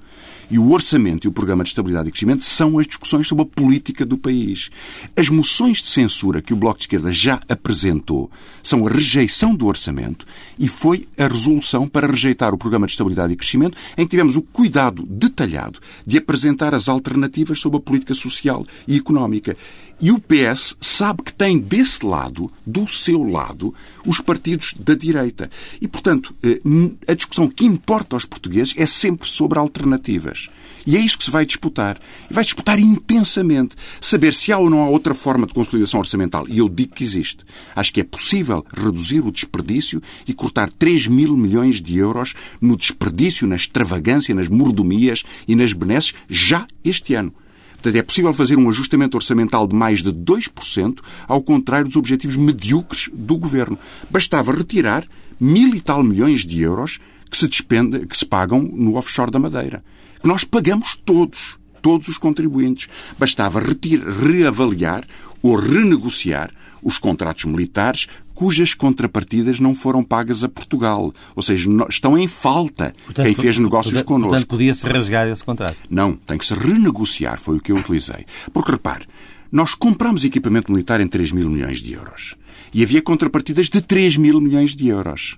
E 0.49 0.57
o 0.57 0.71
orçamento 0.71 1.25
e 1.25 1.27
o 1.27 1.31
programa 1.31 1.63
de 1.63 1.69
estabilidade 1.69 2.07
e 2.07 2.11
crescimento 2.11 2.45
são 2.45 2.79
as 2.79 2.87
discussões 2.87 3.27
sobre 3.27 3.43
a 3.43 3.47
política 3.47 4.05
do 4.05 4.17
país. 4.17 4.69
As 5.15 5.27
moções 5.27 5.79
de 5.79 5.87
censura 5.87 6.41
que 6.41 6.53
o 6.53 6.55
Bloco 6.55 6.77
de 6.77 6.83
Esquerda 6.83 7.11
já 7.11 7.41
apresentou 7.49 8.31
são 8.63 8.87
a 8.87 8.89
rejeição 8.89 9.53
do 9.53 9.67
orçamento 9.67 10.25
e 10.57 10.69
foi 10.69 11.07
a 11.17 11.27
resolução 11.27 11.87
para 11.87 12.07
rejeitar 12.07 12.53
o 12.53 12.57
programa 12.57 12.87
de 12.87 12.93
estabilidade 12.93 13.33
e 13.33 13.35
crescimento, 13.35 13.77
em 13.97 14.05
que 14.05 14.11
tivemos 14.11 14.37
o 14.37 14.41
cuidado 14.41 15.05
detalhado 15.05 15.79
de 16.05 16.17
apresentar 16.17 16.73
as 16.73 16.87
alternativas 16.87 17.59
sobre 17.59 17.79
a 17.79 17.81
política 17.81 18.13
social 18.13 18.65
e 18.87 18.95
económica. 18.95 19.57
E 19.99 20.11
o 20.11 20.19
PS 20.19 20.75
sabe 20.79 21.23
que 21.23 21.33
tem 21.33 21.57
desse 21.57 22.05
lado, 22.05 22.51
do 22.63 22.87
seu 22.87 23.23
lado, 23.23 23.73
os 24.05 24.21
partidos 24.21 24.75
da 24.77 24.93
direita. 24.93 25.49
E, 25.81 25.87
portanto, 25.87 26.35
eh, 26.43 26.61
a 27.07 27.15
discussão 27.15 27.47
que 27.47 27.65
importa 27.65 28.15
aos 28.15 28.23
portugueses 28.23 28.75
é 28.77 28.85
sempre 28.85 29.27
sobre 29.27 29.57
alternativas. 29.57 30.49
E 30.85 30.95
é 30.95 30.99
isso 30.99 31.17
que 31.17 31.23
se 31.23 31.31
vai 31.31 31.47
disputar. 31.47 31.99
E 32.29 32.33
vai 32.33 32.43
disputar 32.43 32.79
intensamente. 32.79 33.75
Saber 33.99 34.35
se 34.35 34.53
há 34.53 34.59
ou 34.59 34.69
não 34.69 34.83
há 34.83 34.89
outra 34.89 35.15
forma 35.15 35.47
de 35.47 35.53
consolidação 35.53 35.99
orçamental. 35.99 36.47
E 36.47 36.59
eu 36.59 36.69
digo 36.69 36.93
que 36.93 37.03
existe. 37.03 37.43
Acho 37.75 37.91
que 37.91 38.01
é 38.01 38.03
possível 38.03 38.63
reduzir 38.71 39.21
o 39.21 39.31
desperdício 39.31 40.01
e 40.27 40.33
cortar 40.33 40.69
3 40.69 41.07
mil 41.07 41.35
milhões 41.35 41.81
de 41.81 41.97
euros 41.97 42.35
no 42.61 42.77
desperdício, 42.77 43.47
na 43.47 43.55
extravagância, 43.55 44.35
nas 44.35 44.47
mordomias 44.47 45.23
e 45.47 45.55
nas 45.55 45.73
benesses 45.73 46.13
já 46.29 46.67
este 46.83 47.15
ano. 47.15 47.33
Portanto, 47.87 48.01
é 48.01 48.03
possível 48.03 48.33
fazer 48.33 48.57
um 48.57 48.67
ajustamento 48.67 49.15
orçamental 49.15 49.65
de 49.65 49.73
mais 49.73 50.03
de 50.03 50.11
2%, 50.11 50.99
ao 51.25 51.41
contrário 51.41 51.87
dos 51.87 51.95
objetivos 51.95 52.35
medíocres 52.35 53.09
do 53.13 53.37
governo. 53.37 53.79
Bastava 54.09 54.51
retirar 54.51 55.05
mil 55.39 55.73
e 55.73 55.79
tal 55.79 56.03
milhões 56.03 56.45
de 56.45 56.61
euros 56.61 56.99
que 57.31 57.37
se, 57.37 57.47
despende, 57.47 58.05
que 58.05 58.17
se 58.17 58.25
pagam 58.25 58.61
no 58.61 58.95
offshore 58.95 59.31
da 59.31 59.39
Madeira. 59.39 59.81
Que 60.21 60.27
nós 60.27 60.43
pagamos 60.43 60.95
todos, 60.95 61.57
todos 61.81 62.09
os 62.09 62.17
contribuintes. 62.17 62.89
Bastava 63.17 63.61
retirar, 63.61 64.09
reavaliar 64.09 65.07
ou 65.41 65.55
renegociar 65.55 66.51
os 66.83 66.99
contratos 66.99 67.45
militares 67.45 68.07
cujas 68.37 68.75
contrapartidas 68.75 69.59
não 69.59 69.73
foram 69.73 70.03
pagas 70.03 70.43
a 70.43 70.47
Portugal. 70.47 71.11
Ou 71.35 71.41
seja, 71.41 71.67
estão 71.89 72.15
em 72.15 72.27
falta 72.27 72.93
portanto, 73.05 73.25
quem 73.25 73.33
fez 73.33 73.57
negócios 73.57 73.93
portanto, 73.93 74.07
connosco. 74.07 74.29
Portanto, 74.29 74.47
podia-se 74.47 74.87
rasgar 74.87 75.27
esse 75.27 75.43
contrato. 75.43 75.75
Não, 75.89 76.15
tem 76.15 76.37
que 76.37 76.45
se 76.45 76.53
renegociar, 76.53 77.39
foi 77.39 77.57
o 77.57 77.59
que 77.59 77.71
eu 77.71 77.77
utilizei. 77.77 78.27
Porque, 78.53 78.71
repare, 78.71 79.07
nós 79.51 79.73
compramos 79.73 80.23
equipamento 80.23 80.71
militar 80.71 81.01
em 81.01 81.07
3 81.07 81.31
mil 81.31 81.49
milhões 81.49 81.79
de 81.79 81.93
euros. 81.93 82.35
E 82.71 82.83
havia 82.83 83.01
contrapartidas 83.01 83.69
de 83.69 83.81
3 83.81 84.17
mil 84.17 84.39
milhões 84.39 84.75
de 84.75 84.87
euros. 84.87 85.35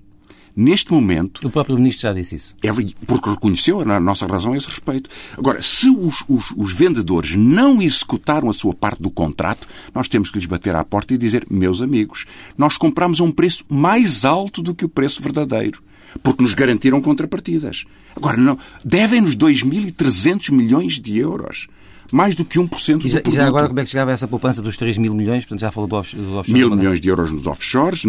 Neste 0.61 0.91
momento. 0.91 1.47
O 1.47 1.49
próprio 1.49 1.77
Ministro 1.77 2.01
já 2.01 2.11
disse 2.11 2.35
isso. 2.35 2.53
É, 2.61 2.67
porque 3.07 3.29
reconheceu 3.29 3.79
a 3.79 3.97
nossa 3.97 4.27
razão 4.27 4.51
a 4.51 4.57
esse 4.57 4.67
respeito. 4.67 5.09
Agora, 5.37 5.61
se 5.61 5.89
os, 5.89 6.21
os, 6.27 6.51
os, 6.57 6.73
vendedores 6.73 7.33
não 7.33 7.81
executaram 7.81 8.49
a 8.49 8.53
sua 8.53 8.73
parte 8.73 9.01
do 9.01 9.09
contrato, 9.09 9.65
nós 9.95 10.09
temos 10.09 10.29
que 10.29 10.37
lhes 10.37 10.45
bater 10.45 10.75
à 10.75 10.83
porta 10.83 11.13
e 11.13 11.17
dizer: 11.17 11.47
meus 11.49 11.81
amigos, 11.81 12.25
nós 12.57 12.75
compramos 12.75 13.21
a 13.21 13.23
um 13.23 13.31
preço 13.31 13.63
mais 13.69 14.25
alto 14.25 14.61
do 14.61 14.75
que 14.75 14.83
o 14.83 14.89
preço 14.89 15.21
verdadeiro. 15.21 15.81
Porque 16.21 16.43
nos 16.43 16.53
garantiram 16.53 16.99
contrapartidas. 16.99 17.85
Agora, 18.13 18.35
não, 18.35 18.59
devem-nos 18.83 19.37
2.300 19.37 20.51
milhões 20.51 20.99
de 20.99 21.17
euros 21.17 21.69
mais 22.11 22.35
do 22.35 22.43
que 22.45 22.59
1% 22.59 22.99
do 22.99 23.07
e 23.07 23.11
já, 23.11 23.21
produto. 23.21 23.33
E 23.33 23.35
já 23.35 23.47
agora 23.47 23.67
como 23.67 23.79
é 23.79 23.83
que 23.83 23.89
chegava 23.89 24.11
essa 24.11 24.27
poupança 24.27 24.61
dos 24.61 24.77
3 24.77 24.97
mil 24.97 25.13
milhões? 25.13 25.43
Portanto, 25.43 25.61
já 25.61 25.71
falou 25.71 25.87
do, 25.87 25.95
off, 25.95 26.15
do 26.15 26.35
offshore. 26.35 26.57
Mil 26.57 26.75
milhões 26.75 26.99
de 26.99 27.09
euros 27.09 27.31
nos 27.31 27.47
offshores, 27.47 28.03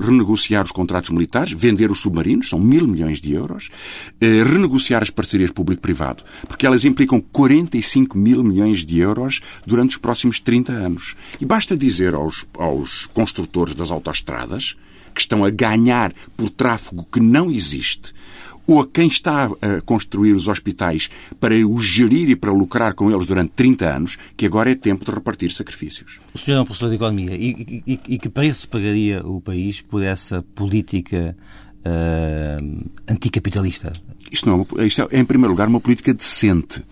renegociar 0.00 0.64
os 0.64 0.72
contratos 0.72 1.10
militares, 1.10 1.52
vender 1.52 1.90
os 1.90 2.00
submarinos, 2.00 2.48
são 2.48 2.58
mil 2.58 2.86
milhões 2.86 3.20
de 3.20 3.32
euros, 3.32 3.70
eh, 4.20 4.42
renegociar 4.44 5.02
as 5.02 5.10
parcerias 5.10 5.50
público-privado, 5.50 6.24
porque 6.48 6.66
elas 6.66 6.84
implicam 6.84 7.20
45 7.20 8.16
mil 8.18 8.42
milhões 8.42 8.84
de 8.84 8.98
euros 8.98 9.40
durante 9.66 9.90
os 9.90 9.96
próximos 9.96 10.40
30 10.40 10.72
anos. 10.72 11.14
E 11.40 11.44
basta 11.44 11.76
dizer 11.76 12.14
aos, 12.14 12.46
aos 12.58 13.06
construtores 13.06 13.74
das 13.74 13.90
autoestradas 13.90 14.76
que 15.14 15.20
estão 15.20 15.44
a 15.44 15.50
ganhar 15.50 16.12
por 16.36 16.50
tráfego 16.50 17.06
que 17.10 17.20
não 17.20 17.50
existe, 17.50 18.12
ou 18.66 18.80
a 18.80 18.86
quem 18.86 19.06
está 19.06 19.46
a 19.46 19.80
construir 19.84 20.32
os 20.32 20.48
hospitais 20.48 21.10
para 21.38 21.54
os 21.66 21.84
gerir 21.84 22.30
e 22.30 22.36
para 22.36 22.52
lucrar 22.52 22.94
com 22.94 23.10
eles 23.10 23.26
durante 23.26 23.50
30 23.50 23.88
anos, 23.88 24.18
que 24.36 24.46
agora 24.46 24.70
é 24.70 24.74
tempo 24.74 25.04
de 25.04 25.10
repartir 25.10 25.50
sacrifícios. 25.52 26.20
O 26.34 26.38
senhor 26.38 26.58
é 26.58 26.60
um 26.60 26.64
professor 26.64 26.88
de 26.88 26.96
Economia. 26.96 27.34
E, 27.34 27.82
e, 27.86 28.00
e 28.08 28.18
que 28.18 28.28
preço 28.28 28.68
pagaria 28.68 29.24
o 29.26 29.40
país 29.40 29.80
por 29.80 30.02
essa 30.02 30.42
política 30.54 31.36
uh, 31.84 32.90
anticapitalista? 33.08 33.92
Isto, 34.32 34.48
não 34.48 34.54
é, 34.54 34.56
uma, 34.56 34.86
isto 34.86 35.02
é, 35.02 35.20
em 35.20 35.24
primeiro 35.24 35.52
lugar, 35.52 35.68
uma 35.68 35.80
política 35.80 36.12
decente. 36.12 36.82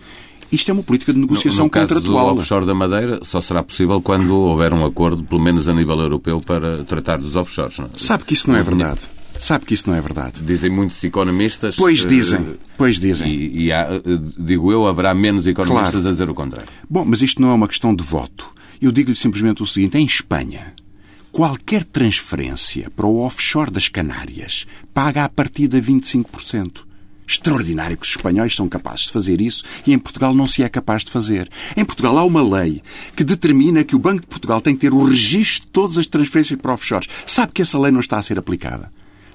Isto 0.51 0.69
é 0.69 0.73
uma 0.73 0.83
política 0.83 1.11
de 1.11 1.19
negociação 1.19 1.59
no, 1.59 1.65
no 1.65 1.69
caso 1.71 1.87
contratual. 1.95 2.35
Do 2.35 2.41
offshore 2.41 2.65
da 2.65 2.75
Madeira 2.75 3.19
só 3.23 3.41
será 3.41 3.63
possível 3.63 3.99
quando 4.01 4.35
houver 4.35 4.71
um 4.71 4.85
acordo, 4.85 5.23
pelo 5.23 5.41
menos 5.41 5.67
a 5.67 5.73
nível 5.73 5.99
europeu, 5.99 6.39
para 6.39 6.83
tratar 6.83 7.17
dos 7.17 7.35
offshores. 7.35 7.79
Não? 7.79 7.87
É? 7.87 7.89
Sabe 7.97 8.23
que 8.23 8.35
isso 8.35 8.51
não 8.51 8.57
é 8.57 8.61
verdade. 8.61 9.01
Sabe 9.39 9.65
que 9.65 9.73
isso 9.73 9.89
não 9.89 9.95
é 9.95 10.01
verdade. 10.01 10.41
Dizem 10.41 10.69
muitos 10.69 11.03
economistas. 11.03 11.75
Pois 11.75 12.05
dizem, 12.05 12.41
uh, 12.41 12.57
pois 12.77 12.99
dizem. 12.99 13.31
E, 13.31 13.65
e 13.65 13.71
há, 13.71 13.93
eh, 13.93 14.01
digo 14.37 14.71
eu, 14.71 14.87
haverá 14.87 15.13
menos 15.13 15.45
economistas 15.45 15.91
claro. 15.91 16.07
a 16.07 16.11
dizer 16.11 16.29
o 16.29 16.33
contrário. 16.33 16.69
Bom, 16.89 17.03
mas 17.05 17.21
isto 17.21 17.41
não 17.41 17.51
é 17.51 17.53
uma 17.53 17.67
questão 17.67 17.93
de 17.93 18.03
voto. 18.03 18.53
Eu 18.81 18.91
digo-lhe 18.91 19.15
simplesmente 19.15 19.61
o 19.61 19.67
seguinte: 19.67 19.97
em 19.97 20.05
Espanha, 20.05 20.73
qualquer 21.31 21.83
transferência 21.83 22.89
para 22.95 23.05
o 23.05 23.19
offshore 23.19 23.71
das 23.71 23.87
Canárias 23.87 24.65
paga 24.93 25.25
a 25.25 25.29
partir 25.29 25.67
de 25.67 25.81
25%. 25.81 26.81
Extraordinário 27.25 27.97
que 27.97 28.05
os 28.05 28.11
espanhóis 28.11 28.53
são 28.53 28.67
capazes 28.67 29.05
de 29.05 29.11
fazer 29.11 29.39
isso 29.39 29.63
e 29.87 29.93
em 29.93 29.99
Portugal 29.99 30.33
não 30.33 30.47
se 30.47 30.61
é 30.61 30.69
capaz 30.69 31.03
de 31.03 31.11
fazer. 31.11 31.49
Em 31.75 31.85
Portugal 31.85 32.17
há 32.17 32.23
uma 32.23 32.43
lei 32.43 32.81
que 33.15 33.23
determina 33.23 33.83
que 33.83 33.95
o 33.95 33.99
Banco 33.99 34.21
de 34.21 34.27
Portugal 34.27 34.59
tem 34.61 34.75
que 34.75 34.81
ter 34.81 34.93
o 34.93 35.03
registro 35.03 35.65
de 35.65 35.71
todas 35.71 35.97
as 35.97 36.05
transferências 36.05 36.59
para 36.59 36.73
offshores. 36.73 37.07
Sabe 37.25 37.53
que 37.53 37.61
essa 37.61 37.79
lei 37.79 37.91
não 37.91 38.01
está 38.01 38.17
a 38.17 38.23
ser 38.23 38.37
aplicada. 38.37 38.91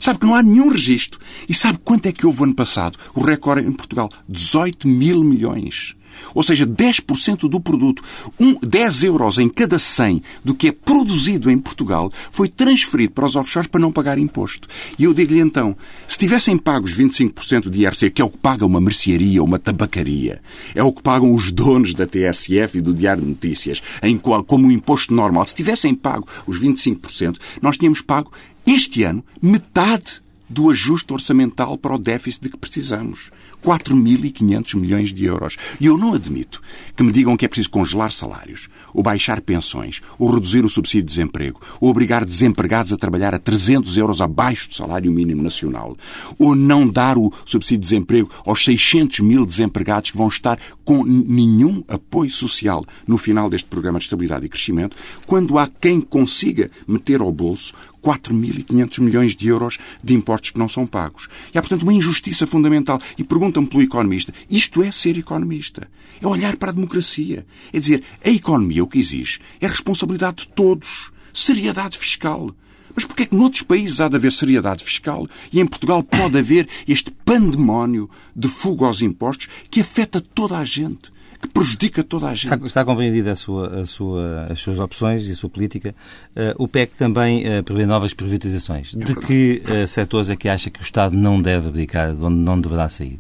Sabe 0.09 0.21
que 0.21 0.27
não 0.27 0.35
há 0.35 0.43
nenhum 0.43 0.71
registro. 0.71 1.21
E 1.47 1.53
sabe 1.53 1.81
quanto 1.85 2.07
é 2.07 2.13
que 2.13 2.25
houve 2.25 2.43
ano 2.43 2.55
passado? 2.55 2.99
O 3.15 3.21
recorde 3.21 3.69
em 3.69 3.73
Portugal: 3.73 4.09
18 4.27 4.89
mil 4.89 5.23
milhões. 5.23 5.95
Ou 6.35 6.43
seja, 6.43 6.67
10% 6.67 7.49
do 7.49 7.61
produto, 7.61 8.03
um, 8.39 8.55
10 8.55 9.05
euros 9.05 9.39
em 9.39 9.49
cada 9.49 9.79
100 9.79 10.23
do 10.45 10.55
que 10.55 10.69
é 10.69 10.73
produzido 10.73 11.51
em 11.51 11.59
Portugal, 11.59 12.13
foi 12.31 12.49
transferido 12.49 13.13
para 13.13 13.27
os 13.27 13.37
offshores 13.37 13.69
para 13.69 13.81
não 13.81 13.93
pagar 13.93 14.19
imposto. 14.19 14.69
E 14.99 15.05
eu 15.05 15.15
digo-lhe 15.15 15.41
então, 15.41 15.77
se 16.07 16.19
tivessem 16.19 16.57
pagos 16.57 16.97
25% 16.97 17.71
de 17.71 17.83
IRC, 17.83 18.11
que 18.11 18.23
é 18.23 18.25
o 18.25 18.31
que 18.31 18.39
paga 18.39 18.67
uma 18.67 18.81
mercearia 18.81 19.41
ou 19.41 19.47
uma 19.47 19.59
tabacaria, 19.59 20.41
é 20.75 20.83
o 20.83 20.93
que 20.93 21.03
pagam 21.03 21.33
os 21.35 21.51
donos 21.51 21.95
da 21.95 22.07
TSF 22.07 22.79
e 22.79 22.81
do 22.81 22.93
Diário 22.95 23.23
de 23.23 23.29
Notícias, 23.29 23.83
em 24.03 24.17
qual, 24.17 24.45
como 24.45 24.67
um 24.67 24.71
imposto 24.71 25.15
normal, 25.15 25.45
se 25.45 25.55
tivessem 25.55 25.95
pago 25.95 26.27
os 26.47 26.61
25%, 26.61 27.37
nós 27.63 27.77
tínhamos 27.77 28.01
pago 28.01 28.33
este 28.67 29.03
ano, 29.03 29.25
metade 29.41 30.21
do 30.49 30.71
ajuste 30.71 31.13
orçamental 31.13 31.77
para 31.77 31.95
o 31.95 31.99
déficit 31.99 32.45
de 32.45 32.51
que 32.51 32.57
precisamos. 32.57 33.31
4.500 33.65 34.77
milhões 34.77 35.13
de 35.13 35.25
euros. 35.25 35.57
E 35.81 35.87
eu 35.87 35.97
não 35.97 36.15
admito 36.15 36.61
que 36.97 37.03
me 37.03 37.13
digam 37.13 37.37
que 37.37 37.45
é 37.45 37.49
preciso 37.49 37.71
congelar 37.71 38.13
salários, 38.13 38.69
ou 38.93 39.03
baixar 39.03 39.41
pensões, 39.41 40.01
ou 40.19 40.31
reduzir 40.31 40.65
o 40.65 40.69
subsídio 40.69 41.07
de 41.07 41.15
desemprego, 41.15 41.61
ou 41.81 41.91
obrigar 41.91 42.25
desempregados 42.25 42.93
a 42.93 42.97
trabalhar 42.97 43.35
a 43.35 43.39
300 43.39 43.97
euros 43.97 44.21
abaixo 44.21 44.69
do 44.69 44.75
salário 44.75 45.13
mínimo 45.13 45.43
nacional, 45.43 45.97
ou 46.39 46.55
não 46.55 46.89
dar 46.89 47.19
o 47.19 47.33
subsídio 47.45 47.83
de 47.83 47.89
desemprego 47.89 48.31
aos 48.45 48.65
600 48.65 49.21
mil 49.21 49.45
desempregados 49.45 50.11
que 50.11 50.17
vão 50.17 50.29
estar 50.29 50.59
com 50.85 51.05
nenhum 51.05 51.85
apoio 51.89 52.31
social 52.31 52.85
no 53.07 53.19
final 53.19 53.49
deste 53.49 53.69
programa 53.69 53.99
de 53.99 54.05
estabilidade 54.05 54.47
e 54.47 54.49
crescimento, 54.49 54.97
quando 55.27 55.59
há 55.59 55.67
quem 55.67 56.01
consiga 56.01 56.71
meter 56.87 57.21
ao 57.21 57.33
bolso 57.33 57.75
4.500 58.03 59.01
milhões 59.01 59.37
de 59.37 59.49
euros 59.49 59.79
de 60.03 60.15
impostos 60.15 60.51
que 60.51 60.59
não 60.59 60.69
são 60.69 60.87
pagos. 60.87 61.29
E 61.55 61.59
há, 61.59 61.63
portanto, 61.63 61.83
uma 61.83 61.93
injustiça 61.93 62.47
fundamental. 62.47 63.01
E 63.17 63.25
perguntam-me 63.25 63.69
pelo 63.69 63.83
economista. 63.83 64.33
Isto 64.49 64.83
é 64.83 64.91
ser 64.91 65.19
economista. 65.19 65.89
É 66.21 66.27
olhar 66.27 66.57
para 66.57 66.71
a 66.71 66.75
democracia. 66.75 67.47
É 67.73 67.79
dizer, 67.79 68.03
a 68.25 68.31
economia 68.31 68.85
o 68.85 68.87
que 68.87 68.99
exige 68.99 69.39
é 69.61 69.67
responsabilidade 69.67 70.39
de 70.39 70.49
todos. 70.49 71.11
Seriedade 71.33 71.99
fiscal. 71.99 72.55
Mas 72.95 73.05
porquê 73.05 73.23
é 73.23 73.27
que 73.27 73.37
noutros 73.37 73.63
países 73.63 74.01
há 74.01 74.09
de 74.09 74.17
haver 74.17 74.33
seriedade 74.33 74.83
fiscal 74.83 75.29
e 75.53 75.61
em 75.61 75.67
Portugal 75.67 76.03
pode 76.03 76.37
haver 76.37 76.69
este 76.87 77.13
pandemónio 77.13 78.11
de 78.35 78.49
fuga 78.49 78.87
aos 78.87 79.03
impostos 79.03 79.47
que 79.71 79.81
afeta 79.81 80.21
toda 80.21 80.59
a 80.59 80.65
gente? 80.65 81.13
Que 81.41 81.49
prejudica 81.49 82.03
toda 82.03 82.27
a 82.27 82.35
gente. 82.35 82.53
Está, 82.53 82.67
está 82.67 82.85
compreendida 82.85 83.33
a 83.33 83.37
sua, 83.37 83.81
a 83.81 83.85
sua, 83.85 84.47
as 84.51 84.61
suas 84.61 84.79
opções 84.79 85.27
e 85.27 85.33
a 85.33 85.35
sua 85.35 85.49
política. 85.49 85.95
Uh, 86.35 86.65
o 86.65 86.69
PEC 86.69 86.93
também 86.97 87.45
uh, 87.47 87.63
prevê 87.63 87.87
novas 87.87 88.13
privatizações. 88.13 88.95
É 88.95 89.05
de 89.05 89.15
que 89.15 89.63
uh, 89.65 89.87
setores 89.87 90.31
é 90.31 90.37
que 90.37 90.49
acha 90.49 90.71
que 90.71 90.81
o 90.81 90.83
Estado 90.83 91.17
não 91.17 91.41
deve 91.41 91.69
abdicar, 91.69 92.15
de 92.15 92.25
onde 92.25 92.37
não 92.37 92.61
deverá 92.61 92.89
sair? 92.89 93.19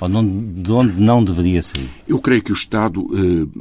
Ou 0.00 0.08
não, 0.08 0.24
de 0.26 0.72
onde 0.72 1.00
não 1.00 1.22
deveria 1.22 1.62
sair? 1.62 1.88
Eu 2.08 2.18
creio 2.18 2.42
que 2.42 2.50
o 2.50 2.54
Estado, 2.54 3.06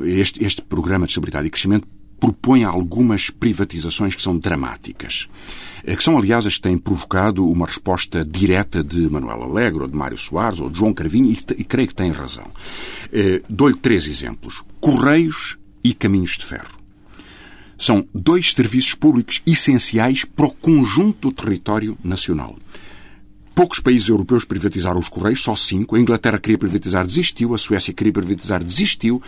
este, 0.05 0.41
este 0.41 0.61
programa 0.61 1.05
de 1.05 1.11
estabilidade 1.11 1.47
e 1.47 1.49
crescimento, 1.49 1.85
propõe 2.19 2.63
algumas 2.63 3.29
privatizações 3.29 4.15
que 4.15 4.21
são 4.21 4.38
dramáticas. 4.38 5.27
Eh, 5.83 5.95
que 5.95 6.03
são, 6.03 6.17
aliás, 6.17 6.45
as 6.45 6.55
que 6.55 6.61
têm 6.61 6.77
provocado 6.77 7.47
uma 7.47 7.65
resposta 7.65 8.25
direta 8.25 8.83
de 8.83 9.09
Manuel 9.09 9.43
Alegre, 9.43 9.81
ou 9.81 9.88
de 9.88 9.95
Mário 9.95 10.17
Soares, 10.17 10.59
ou 10.59 10.69
de 10.69 10.77
João 10.77 10.93
Carvinho, 10.93 11.31
e, 11.31 11.38
e 11.57 11.63
creio 11.63 11.88
que 11.88 11.95
têm 11.95 12.11
razão. 12.11 12.45
Eh, 13.11 13.41
dou-lhe 13.49 13.75
três 13.75 14.07
exemplos. 14.07 14.63
Correios 14.79 15.57
e 15.83 15.93
Caminhos 15.93 16.38
de 16.38 16.45
Ferro. 16.45 16.77
São 17.77 18.05
dois 18.13 18.51
serviços 18.51 18.93
públicos 18.93 19.41
essenciais 19.45 20.25
para 20.25 20.47
o 20.47 20.53
conjunto 20.53 21.29
do 21.29 21.33
território 21.33 21.97
nacional. 22.03 22.57
Poucos 23.59 23.81
países 23.81 24.07
europeus 24.07 24.45
privatizaram 24.45 24.97
os 24.97 25.09
Correios, 25.09 25.41
só 25.41 25.53
cinco. 25.53 25.97
A 25.97 25.99
Inglaterra 25.99 26.39
queria 26.39 26.57
privatizar, 26.57 27.05
desistiu. 27.05 27.53
A 27.53 27.57
Suécia 27.57 27.93
queria 27.93 28.13
privatizar, 28.13 28.63
desistiu. 28.63 29.21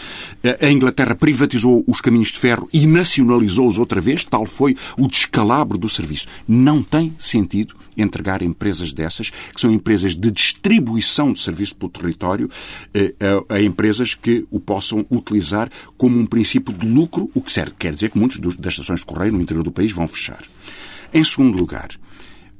A 0.61 0.71
Inglaterra 0.71 1.13
privatizou 1.13 1.83
os 1.85 1.99
caminhos 1.99 2.29
de 2.29 2.39
ferro 2.39 2.69
e 2.71 2.87
nacionalizou-os 2.87 3.77
outra 3.77 3.99
vez. 3.99 4.23
Tal 4.23 4.45
foi 4.45 4.77
o 4.97 5.09
descalabro 5.09 5.77
do 5.77 5.89
serviço. 5.89 6.27
Não 6.47 6.81
tem 6.81 7.13
sentido 7.19 7.75
entregar 7.97 8.41
empresas 8.41 8.93
dessas, 8.93 9.29
que 9.29 9.59
são 9.59 9.69
empresas 9.69 10.15
de 10.15 10.31
distribuição 10.31 11.33
de 11.33 11.41
serviço 11.41 11.75
pelo 11.75 11.91
território, 11.91 12.49
eh, 12.93 13.13
a 13.49 13.61
empresas 13.61 14.15
que 14.15 14.45
o 14.49 14.61
possam 14.61 15.05
utilizar 15.11 15.69
como 15.97 16.17
um 16.17 16.25
princípio 16.25 16.73
de 16.73 16.87
lucro, 16.87 17.29
o 17.35 17.41
que 17.41 17.51
quer 17.77 17.93
dizer 17.93 18.09
que 18.09 18.17
muitas 18.17 18.39
das 18.55 18.71
estações 18.71 19.01
de 19.01 19.05
correio 19.05 19.33
no 19.33 19.41
interior 19.41 19.63
do 19.63 19.73
país 19.73 19.91
vão 19.91 20.07
fechar. 20.07 20.41
Em 21.13 21.21
segundo 21.21 21.57
lugar, 21.57 21.89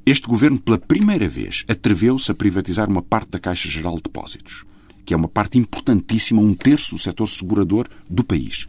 este 0.04 0.26
governo, 0.28 0.58
pela 0.58 0.78
primeira 0.78 1.28
vez, 1.28 1.64
atreveu-se 1.68 2.30
a 2.30 2.34
privatizar 2.34 2.88
uma 2.88 3.02
parte 3.02 3.30
da 3.30 3.38
Caixa 3.38 3.68
Geral 3.68 3.96
de 3.96 4.02
Depósitos. 4.02 4.64
que 5.04 5.12
é 5.12 5.16
uma 5.16 5.26
parte 5.26 5.58
importantíssima, 5.58 6.40
um 6.40 6.54
terço 6.54 6.94
do 6.94 6.98
setor 7.00 7.26
segurador 7.26 7.88
do 8.08 8.22
país. 8.22 8.68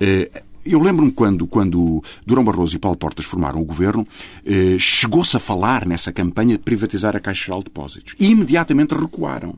Eh, 0.00 0.42
eu 0.66 0.80
lembro-me 0.80 1.12
quando, 1.12 1.46
quando 1.46 2.02
Durão 2.26 2.42
Barroso 2.42 2.74
e 2.74 2.78
Paulo 2.78 2.96
Portas 2.96 3.24
formaram 3.24 3.60
o 3.60 3.64
governo, 3.64 4.06
eh, 4.44 4.76
chegou-se 4.78 5.36
a 5.36 5.40
falar 5.40 5.86
nessa 5.86 6.12
campanha 6.12 6.56
de 6.56 6.62
privatizar 6.64 7.14
a 7.14 7.20
Caixa 7.20 7.46
Geral 7.46 7.60
de 7.60 7.66
Depósitos. 7.66 8.16
E 8.18 8.30
imediatamente 8.30 8.94
recuaram. 8.94 9.54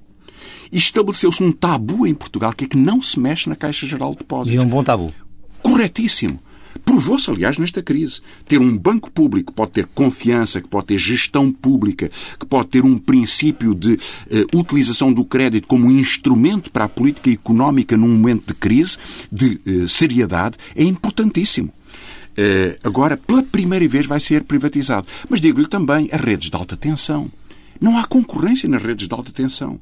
E 0.70 0.76
estabeleceu-se 0.76 1.42
um 1.42 1.52
tabu 1.52 2.06
em 2.06 2.14
Portugal 2.14 2.52
que 2.52 2.64
é 2.64 2.68
que 2.68 2.76
não 2.76 3.00
se 3.00 3.18
mexe 3.18 3.48
na 3.48 3.56
Caixa 3.56 3.86
Geral 3.86 4.12
de 4.12 4.18
Depósitos. 4.18 4.60
E 4.60 4.62
é 4.62 4.66
um 4.66 4.68
bom 4.68 4.82
tabu. 4.82 5.14
Corretíssimo. 5.62 6.40
Provou-se, 6.84 7.30
aliás, 7.30 7.58
nesta 7.58 7.82
crise. 7.82 8.20
Ter 8.46 8.58
um 8.58 8.76
banco 8.76 9.10
público 9.10 9.52
que 9.52 9.56
pode 9.56 9.72
ter 9.72 9.86
confiança, 9.86 10.60
que 10.60 10.68
pode 10.68 10.86
ter 10.86 10.98
gestão 10.98 11.52
pública, 11.52 12.10
que 12.38 12.46
pode 12.46 12.68
ter 12.68 12.84
um 12.84 12.98
princípio 12.98 13.74
de 13.74 13.94
uh, 13.94 14.58
utilização 14.58 15.12
do 15.12 15.24
crédito 15.24 15.68
como 15.68 15.90
instrumento 15.90 16.70
para 16.70 16.84
a 16.84 16.88
política 16.88 17.30
económica 17.30 17.96
num 17.96 18.08
momento 18.08 18.48
de 18.48 18.54
crise, 18.54 18.98
de 19.30 19.60
uh, 19.66 19.88
seriedade, 19.88 20.56
é 20.74 20.82
importantíssimo. 20.82 21.72
Uh, 22.32 22.76
agora, 22.84 23.16
pela 23.16 23.42
primeira 23.42 23.86
vez, 23.88 24.04
vai 24.06 24.20
ser 24.20 24.44
privatizado. 24.44 25.06
Mas 25.28 25.40
digo-lhe 25.40 25.66
também 25.66 26.08
as 26.12 26.20
redes 26.20 26.50
de 26.50 26.56
alta 26.56 26.76
tensão. 26.76 27.30
Não 27.80 27.98
há 27.98 28.04
concorrência 28.04 28.68
nas 28.68 28.82
redes 28.82 29.08
de 29.08 29.14
alta 29.14 29.32
tensão. 29.32 29.80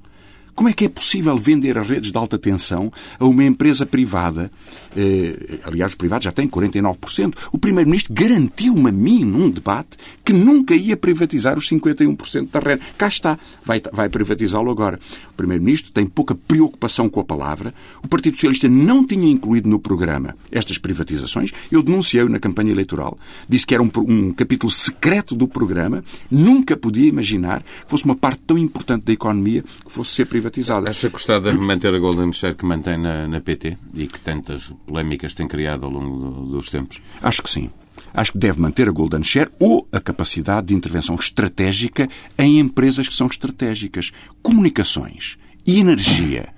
Como 0.55 0.69
é 0.69 0.73
que 0.73 0.85
é 0.85 0.89
possível 0.89 1.37
vender 1.37 1.77
as 1.77 1.87
redes 1.87 2.13
de 2.13 2.19
alta 2.19 2.39
tensão 2.39 2.93
a 3.19 3.25
uma 3.27 3.45
empresa 3.45 3.85
privada? 3.85 4.51
Eh, 4.97 5.59
aliás, 5.65 5.93
os 5.93 5.97
privados 5.97 6.25
já 6.27 6.33
têm 6.33 6.49
49%. 6.49 7.35
O 7.51 7.59
Primeiro-Ministro 7.59 8.15
garantiu-me 8.15 8.89
a 8.89 8.93
mim, 8.93 9.25
num 9.25 9.51
debate, 9.51 9.99
que 10.25 10.33
nunca 10.33 10.75
ia 10.75 10.97
privatizar 10.97 11.59
os 11.59 11.69
51% 11.69 12.51
da 12.51 12.61
rede. 12.61 12.83
Cá 12.97 13.09
está. 13.09 13.39
Vai, 13.65 13.83
vai 13.93 14.09
privatizá-lo 14.09 14.71
agora. 14.71 14.99
O 15.31 15.35
Primeiro-Ministro 15.35 15.91
tem 15.91 16.07
pouca 16.07 16.37
preocupação 16.37 17.09
com 17.09 17.19
a 17.19 17.25
palavra. 17.25 17.75
O 18.03 18.07
Partido 18.07 18.35
Socialista 18.35 18.69
não 18.69 19.05
tinha 19.05 19.29
incluído 19.29 19.69
no 19.69 19.81
programa 19.81 20.37
estas 20.53 20.79
privatizações. 20.79 21.51
Eu 21.71 21.83
denunciei-o 21.83 22.29
na 22.29 22.39
campanha 22.39 22.71
eleitoral. 22.71 23.19
Disse 23.49 23.67
que 23.67 23.75
era 23.75 23.83
um, 23.83 23.91
um 23.97 24.33
capítulo 24.33 24.71
secreto 24.71 25.35
do 25.35 25.49
programa. 25.49 26.05
Nunca 26.31 26.77
podia 26.77 27.09
imaginar 27.09 27.63
que 27.63 27.89
fosse 27.91 28.05
uma 28.05 28.15
parte 28.15 28.41
tão 28.47 28.57
importante 28.57 29.05
da 29.05 29.13
economia 29.13 29.63
que 29.63 29.91
fosse 29.91 30.13
ser 30.13 30.27
privatizada 30.27 30.44
privatizada. 30.45 30.91
Acha 30.91 31.09
de 31.09 31.59
manter 31.59 31.95
a 31.95 31.99
Golden 31.99 32.33
Share 32.33 32.55
que 32.55 32.67
mantém 32.67 32.99
na, 32.99 33.27
na 33.27 33.41
PT 33.41 33.79
e 33.95 34.07
que 34.07 34.21
tantas 34.21 34.71
polémicas 34.87 35.35
tem 35.35 35.49
criado 35.49 35.87
ao 35.87 35.91
longo 35.91 36.19
do, 36.19 36.47
dos 36.57 36.69
tempos? 36.69 37.01
Acho 37.23 37.43
que 37.43 37.51
sim. 37.51 37.71
Acho 38.13 38.33
que 38.33 38.39
deve 38.39 38.61
manter 38.61 38.89
a 38.89 38.93
Golden 38.93 39.25
Share 39.25 39.51
ou 39.59 39.89
a 39.91 40.01
capacidade 40.01 40.69
de 40.69 40.75
intervenção 40.75 41.15
estratégica 41.17 42.09
em 42.39 42.59
empresas 42.59 43.09
que 43.09 43.15
são 43.15 43.27
estratégicas. 43.27 44.13
Comunicações, 44.43 45.37
energia, 45.67 46.54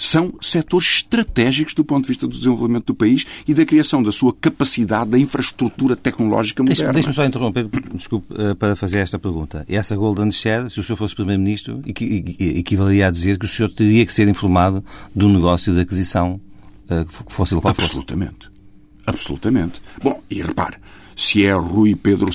são 0.00 0.32
setores 0.40 0.86
estratégicos 0.86 1.74
do 1.74 1.84
ponto 1.84 2.04
de 2.04 2.08
vista 2.08 2.26
do 2.26 2.32
desenvolvimento 2.32 2.86
do 2.86 2.94
país 2.94 3.26
e 3.46 3.52
da 3.52 3.66
criação 3.66 4.02
da 4.02 4.10
sua 4.10 4.32
capacidade 4.32 5.10
da 5.10 5.18
infraestrutura 5.18 5.94
tecnológica 5.94 6.62
moderna. 6.62 6.94
Deixe-me 6.94 7.14
só 7.14 7.22
interromper, 7.26 7.68
desculpe, 7.94 8.34
eh, 8.34 8.54
para 8.54 8.74
fazer 8.74 9.00
esta 9.00 9.18
pergunta. 9.18 9.62
Essa 9.68 9.94
Golden 9.94 10.30
Share, 10.30 10.70
se 10.70 10.80
o 10.80 10.82
senhor 10.82 10.96
fosse 10.96 11.14
Primeiro-Ministro, 11.14 11.82
equivaleria 11.84 13.08
a 13.08 13.10
dizer 13.10 13.38
que 13.38 13.44
o 13.44 13.48
senhor 13.48 13.68
teria 13.68 14.06
que 14.06 14.14
ser 14.14 14.26
informado 14.26 14.82
do 15.14 15.28
negócio 15.28 15.74
de 15.74 15.80
aquisição 15.80 16.40
eh, 16.88 17.04
que 17.04 17.30
fosse 17.30 17.54
ele 17.54 17.60
Absolutamente. 17.62 18.50
Absolutamente. 19.04 19.82
Bom, 20.02 20.22
e 20.30 20.40
repare, 20.40 20.78
se 21.14 21.44
é 21.44 21.52
Rui 21.52 21.94
Pedro, 21.94 22.30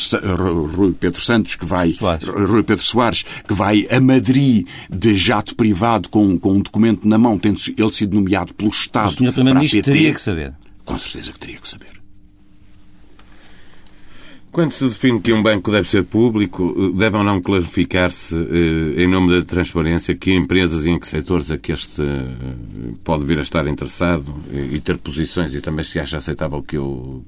Rui 0.75 0.93
Pedro 0.93 1.21
Santos 1.21 1.55
que 1.55 1.65
vai, 1.65 1.93
Soares. 1.93 2.27
Rui 2.27 2.63
Pedro 2.63 2.83
Soares, 2.83 3.23
que 3.47 3.53
vai 3.53 3.87
a 3.89 3.99
Madrid 3.99 4.67
de 4.89 5.15
jato 5.15 5.55
privado 5.55 6.09
com, 6.09 6.37
com 6.37 6.53
um 6.53 6.61
documento 6.61 7.07
na 7.07 7.17
mão, 7.17 7.37
tendo 7.37 7.59
ele 7.77 7.93
sido 7.93 8.15
nomeado 8.15 8.53
pelo 8.53 8.69
Estado. 8.69 9.09
O 9.09 9.17
Sr. 9.17 9.33
Primeiro-Ministro 9.33 9.83
teria 9.83 10.13
que 10.13 10.21
saber. 10.21 10.53
Com 10.83 10.97
certeza 10.97 11.31
que 11.31 11.39
teria 11.39 11.57
que 11.57 11.67
saber. 11.67 12.04
Quando 14.55 14.71
se 14.71 14.87
define 14.87 15.19
que 15.19 15.33
um 15.33 15.43
banco 15.43 15.69
deve 15.69 15.85
ser 15.85 16.05
público, 16.05 16.89
deve 16.93 17.17
ou 17.17 17.25
não 17.25 17.41
clarificar-se, 17.41 18.33
eh, 18.33 19.03
em 19.03 19.05
nome 19.05 19.37
da 19.37 19.45
transparência, 19.45 20.15
que 20.15 20.33
empresas 20.33 20.85
e 20.85 20.91
em 20.91 20.97
que 20.97 21.05
setores 21.05 21.51
é 21.51 21.57
que 21.57 21.73
este 21.73 22.01
eh, 22.01 22.93
pode 23.03 23.25
vir 23.25 23.37
a 23.37 23.41
estar 23.41 23.67
interessado 23.67 24.33
e 24.49 24.79
ter 24.79 24.97
posições, 24.97 25.53
e 25.53 25.59
também 25.59 25.83
se 25.83 25.99
acha 25.99 26.15
aceitável 26.15 26.63
que, 26.63 26.77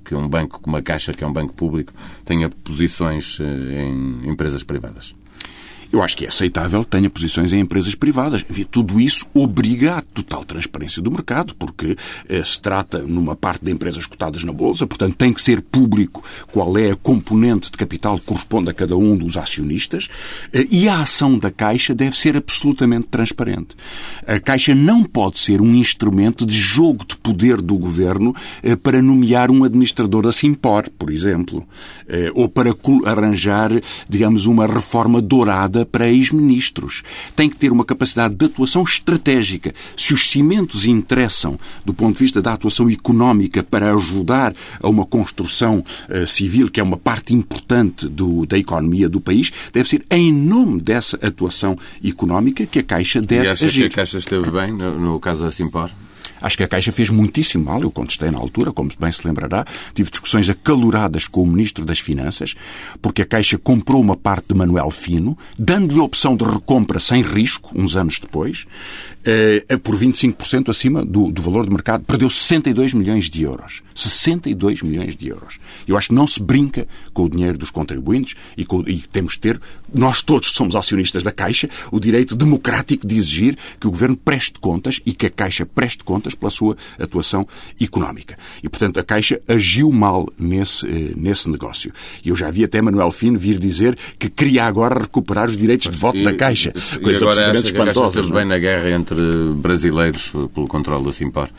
que 0.06 0.16
um 0.16 0.30
banco, 0.30 0.62
como 0.62 0.78
a 0.78 0.82
Caixa, 0.82 1.12
que 1.12 1.22
é 1.22 1.28
um 1.28 1.34
banco 1.34 1.54
público, 1.54 1.92
tenha 2.24 2.50
posições 2.50 3.40
eh, 3.42 3.84
em 3.84 4.30
empresas 4.30 4.63
privadas? 4.63 5.13
Eu 5.91 6.04
acho 6.04 6.17
que 6.17 6.26
é 6.26 6.28
aceitável 6.28 6.84
que 6.84 6.89
tenha 6.89 7.10
posições 7.10 7.54
em 7.54 7.60
empresas 7.60 7.95
privadas. 7.95 8.43
Tudo 8.69 9.00
isso 9.00 9.26
obriga 9.34 9.97
à 9.97 10.02
total 10.02 10.43
transparência 10.43 11.02
do 11.02 11.10
mercado, 11.10 11.56
porque 11.56 11.95
eh, 12.28 12.43
se 12.43 12.60
trata 12.60 13.00
numa 13.00 13.36
parte 13.36 13.63
de 13.63 13.71
empresas 13.71 14.06
cotadas 14.06 14.43
na 14.43 14.52
Bolsa, 14.52 14.86
portanto 14.86 15.15
tem 15.15 15.32
que 15.32 15.41
ser 15.41 15.62
público 15.62 16.23
qual 16.52 16.78
é 16.78 16.91
a 16.91 16.95
componente 16.95 17.71
de 17.71 17.78
capital 17.78 18.19
que 18.19 18.26
corresponde 18.26 18.69
a 18.69 18.73
cada 18.73 18.97
um 18.97 19.15
dos 19.15 19.38
acionistas, 19.38 20.10
eh, 20.54 20.67
e 20.69 20.89
a 20.89 21.00
ação 21.00 21.38
da 21.39 21.50
Caixa 21.50 21.95
deve 21.95 22.17
ser 22.17 22.36
absolutamente 22.36 23.08
transparente. 23.08 23.76
A 24.26 24.39
Caixa 24.39 24.76
não 24.76 25.04
pode 25.04 25.39
ser 25.39 25.62
um 25.62 25.73
instrumento 25.76 26.45
de 26.45 26.58
jogo 26.58 27.06
de 27.06 27.15
poder 27.17 27.62
do 27.62 27.78
governo 27.78 28.36
eh, 28.62 28.76
para 28.76 29.02
nomear 29.02 29.50
um 29.50 29.63
administrador 29.63 30.28
a 30.28 30.32
Simpor, 30.32 30.89
por 30.97 31.12
exemplo, 31.12 31.65
ou 32.36 32.47
para 32.47 32.76
arranjar, 33.06 33.71
digamos, 34.08 34.45
uma 34.45 34.65
reforma 34.65 35.21
dourada 35.21 35.77
para 35.86 36.08
ex-ministros. 36.08 37.04
Tem 37.36 37.50
que 37.50 37.58
ter 37.58 37.72
uma 37.72 37.86
capacidade 37.86 38.36
de 38.36 38.46
atuação 38.46 38.84
estratégica. 38.84 39.74
Se 39.96 40.13
os 40.13 40.30
cimentos 40.30 40.86
interessam 40.86 41.60
do 41.86 41.94
ponto 41.94 42.18
de 42.18 42.24
vista 42.24 42.42
da 42.42 42.54
atuação 42.54 42.90
económica 42.90 43.63
para 43.63 43.94
ajudar 43.94 44.54
a 44.82 44.90
uma 44.90 45.06
construção 45.06 45.84
uh, 46.10 46.28
civil, 46.28 46.70
que 46.70 46.80
é 46.80 46.84
uma 46.84 46.98
parte 46.98 47.34
importante 47.34 48.08
do, 48.08 48.46
da 48.46 48.58
economia 48.58 49.10
do 49.10 49.20
país, 49.20 49.52
deve 49.72 49.90
ser 49.90 50.06
em 50.10 50.32
nome 50.32 50.82
dessa 50.82 51.18
atuação 51.18 51.78
económica 52.04 52.66
que 52.66 52.80
a 52.80 52.84
Caixa 52.84 53.22
deve 53.22 53.46
e 53.46 53.50
acha 53.50 53.66
agir. 53.66 53.90
que 53.90 53.94
a 53.94 53.98
Caixa 53.98 54.18
esteve 54.18 54.50
bem 54.50 54.72
no, 54.72 55.00
no 55.00 55.20
caso 55.20 55.44
da 55.44 55.52
Simpor? 55.52 55.90
Acho 56.41 56.58
que 56.58 56.63
a 56.63 56.67
Caixa 56.67 56.91
fez 56.91 57.10
muitíssimo 57.10 57.65
mal, 57.65 57.82
eu 57.82 57.91
contestei 57.91 58.32
na 58.32 58.39
altura, 58.39 58.71
como 58.71 58.91
bem 59.00 59.12
se 59.12 59.26
lembrará. 59.28 59.65
Tive 59.93 60.10
discussões 60.10 60.50
acaloradas 60.50 61.28
com 61.28 61.43
o 61.43 61.47
Ministro 61.47 61.86
das 61.86 62.00
Finanças, 62.00 62.56
porque 63.02 63.21
a 63.21 63.26
Caixa 63.26 63.58
comprou 63.58 64.02
uma 64.02 64.15
parte 64.15 64.47
de 64.50 64.56
Manuel 64.56 64.89
Fino, 64.89 65.38
dando-lhe 65.58 66.00
a 66.00 66.04
opção 66.04 66.36
de 66.36 66.43
recompra 66.43 67.00
sem 67.00 67.21
risco, 67.21 67.71
uns 67.76 67.95
anos 67.95 68.19
depois, 68.19 68.65
eh, 69.28 69.78
por 69.78 69.96
25% 69.98 70.70
acima 70.70 71.04
do, 71.04 71.30
do 71.30 71.42
valor 71.42 71.66
de 71.66 71.72
mercado. 71.72 72.06
Perdeu 72.06 72.30
62 72.30 72.94
milhões 72.94 73.30
de 73.30 73.44
euros. 73.44 73.82
62 73.94 74.84
milhões 74.84 75.16
de 75.16 75.28
euros. 75.28 75.60
Eu 75.86 75.98
acho 75.98 76.10
que 76.10 76.16
não 76.16 76.26
se 76.26 76.42
brinca 76.42 76.88
com 77.13 77.26
o 77.26 77.30
dinheiro 77.30 77.58
dos 77.58 77.70
contribuintes 77.70 78.36
e, 78.56 78.63
com, 78.63 78.82
e 78.88 79.00
temos 79.00 79.34
de 79.34 79.40
ter, 79.40 79.62
nós 79.94 80.22
todos 80.22 80.50
somos 80.50 80.76
acionistas 80.76 81.24
da 81.24 81.32
Caixa, 81.32 81.70
o 81.92 82.00
direito 82.00 82.36
democrático 82.36 83.06
de 83.06 83.16
exigir 83.16 83.58
que 83.80 83.88
o 83.88 83.92
Governo 83.92 84.16
preste 84.16 84.60
contas 84.60 85.02
e 85.06 85.12
que 85.12 85.26
a 85.26 85.30
Caixa 85.30 85.66
preste 85.66 86.04
contas 86.06 86.34
pela 86.34 86.50
sua 86.50 86.78
atuação 86.98 87.46
económica. 87.82 88.38
E, 88.63 88.70
portanto, 88.70 89.00
a 89.00 89.04
Caixa 89.04 89.42
agiu 89.48 89.92
mal 89.92 90.32
nesse, 90.38 90.88
eh, 90.88 91.13
nesse 91.18 91.50
negócio. 91.50 91.92
E 92.24 92.30
eu 92.30 92.36
já 92.36 92.50
vi 92.50 92.63
até 92.63 92.82
Manuel 92.82 93.12
Fino 93.12 93.38
vir 93.38 93.60
dizer 93.60 93.98
que 94.18 94.30
queria 94.30 94.66
agora 94.66 95.02
recuperar 95.02 95.50
os 95.50 95.58
direitos 95.58 95.90
de 95.90 95.98
voto 95.98 96.18
e, 96.18 96.24
da 96.24 96.34
Caixa. 96.34 96.72
E 96.94 97.00
coisa 97.00 97.26
agora 97.26 97.52
acha 97.52 97.62
que 97.63 97.82
a 97.82 97.86
Caixa 97.86 98.06
esteve 98.06 98.32
bem 98.32 98.46
na 98.46 98.58
guerra 98.58 98.92
entre 98.92 99.16
brasileiros 99.56 100.32
pelo 100.53 100.67
controle 100.67 101.06
da 101.06 101.12
Simpor? 101.12 101.49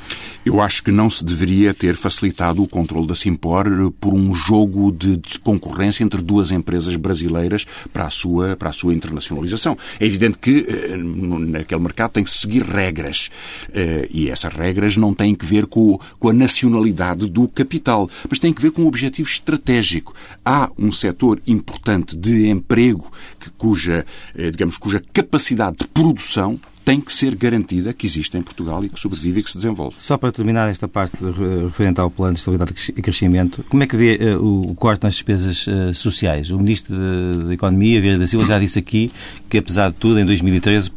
Eu 0.45 0.61
acho 0.61 0.83
que 0.83 0.91
não 0.91 1.11
se 1.11 1.25
deveria 1.25 1.75
ter 1.75 1.95
facilitado 1.97 2.63
o 2.63 2.69
controle 2.69 3.07
da 3.07 3.15
Simpor 3.15 3.67
por 4.01 4.15
um 4.15 4.33
jogo 4.33 4.93
de 4.93 5.39
concorrência 5.41 6.05
entre 6.05 6.23
duas 6.23 6.51
empresas 6.51 6.97
brasileiras 6.97 7.67
para 7.93 8.07
a 8.07 8.11
sua, 8.11 8.57
para 8.57 8.71
a 8.71 8.73
sua 8.73 8.95
internacionalização. 8.95 9.77
É 9.99 10.07
evidente 10.07 10.39
que 10.39 10.67
eh, 10.69 10.97
naquele 10.97 11.81
mercado 11.81 12.13
tem 12.13 12.25
que 12.25 12.31
seguir 12.31 12.63
regras. 12.63 13.31
Eh, 13.73 14.09
e 14.11 14.29
essas 14.29 14.53
regras 14.53 14.97
não 14.97 15.15
têm 15.15 15.35
que 15.35 15.45
ver 15.45 15.67
com, 15.67 15.99
com 16.19 16.29
a 16.29 16.33
nacionalidade 16.33 17.27
do 17.27 17.49
capital, 17.49 18.09
mas 18.29 18.39
têm 18.39 18.53
que 18.53 18.63
ver 18.63 18.71
com 18.71 18.83
um 18.83 18.87
objetivo 18.87 19.29
estratégico. 19.29 20.15
Há 20.45 20.71
um 20.79 20.91
setor 20.91 21.41
importante 21.47 22.17
de 22.17 22.49
emprego 22.49 23.11
que, 23.39 23.51
cuja, 23.51 24.05
eh, 24.37 24.51
digamos, 24.51 24.79
cuja 24.79 25.03
capacidade 25.13 25.79
de 25.79 25.89
produção 25.89 26.61
tem 26.89 27.03
que 27.03 27.13
ser 27.13 27.35
garantida 27.35 27.93
que 27.93 28.07
existe 28.07 28.39
em 28.39 28.43
Portugal 28.43 28.83
e 28.83 28.89
que 28.89 28.99
sobrevive 28.99 29.41
e 29.41 29.43
que 29.43 29.51
se 29.51 29.59
desenvolve. 29.59 29.97
Só 29.99 30.17
para 30.17 30.33
terminar 30.33 30.71
esta 30.71 30.89
parte 30.89 31.19
referente 31.67 32.01
ao 32.01 32.11
plano 32.11 32.33
de 32.33 32.39
estabilidade 32.39 32.73
e 32.97 33.03
crescimento, 33.03 33.63
como 33.69 33.83
é 33.83 33.87
que 33.87 33.95
vê 33.95 34.19
uh, 34.35 34.71
o 34.71 34.75
corte 34.75 35.05
nas 35.05 35.13
despesas 35.13 35.67
uh, 35.67 35.93
sociais? 35.93 36.51
O 36.51 36.57
Ministro 36.57 36.97
da 37.45 37.53
Economia, 37.53 38.01
Vieira 38.01 38.19
da 38.19 38.27
Silva, 38.27 38.47
já 38.47 38.59
disse 38.59 38.79
aqui 38.79 39.13
que, 39.51 39.59
apesar 39.59 39.91
de 39.91 39.97
tudo, 39.97 40.19
em 40.19 40.25
2013 40.25 40.91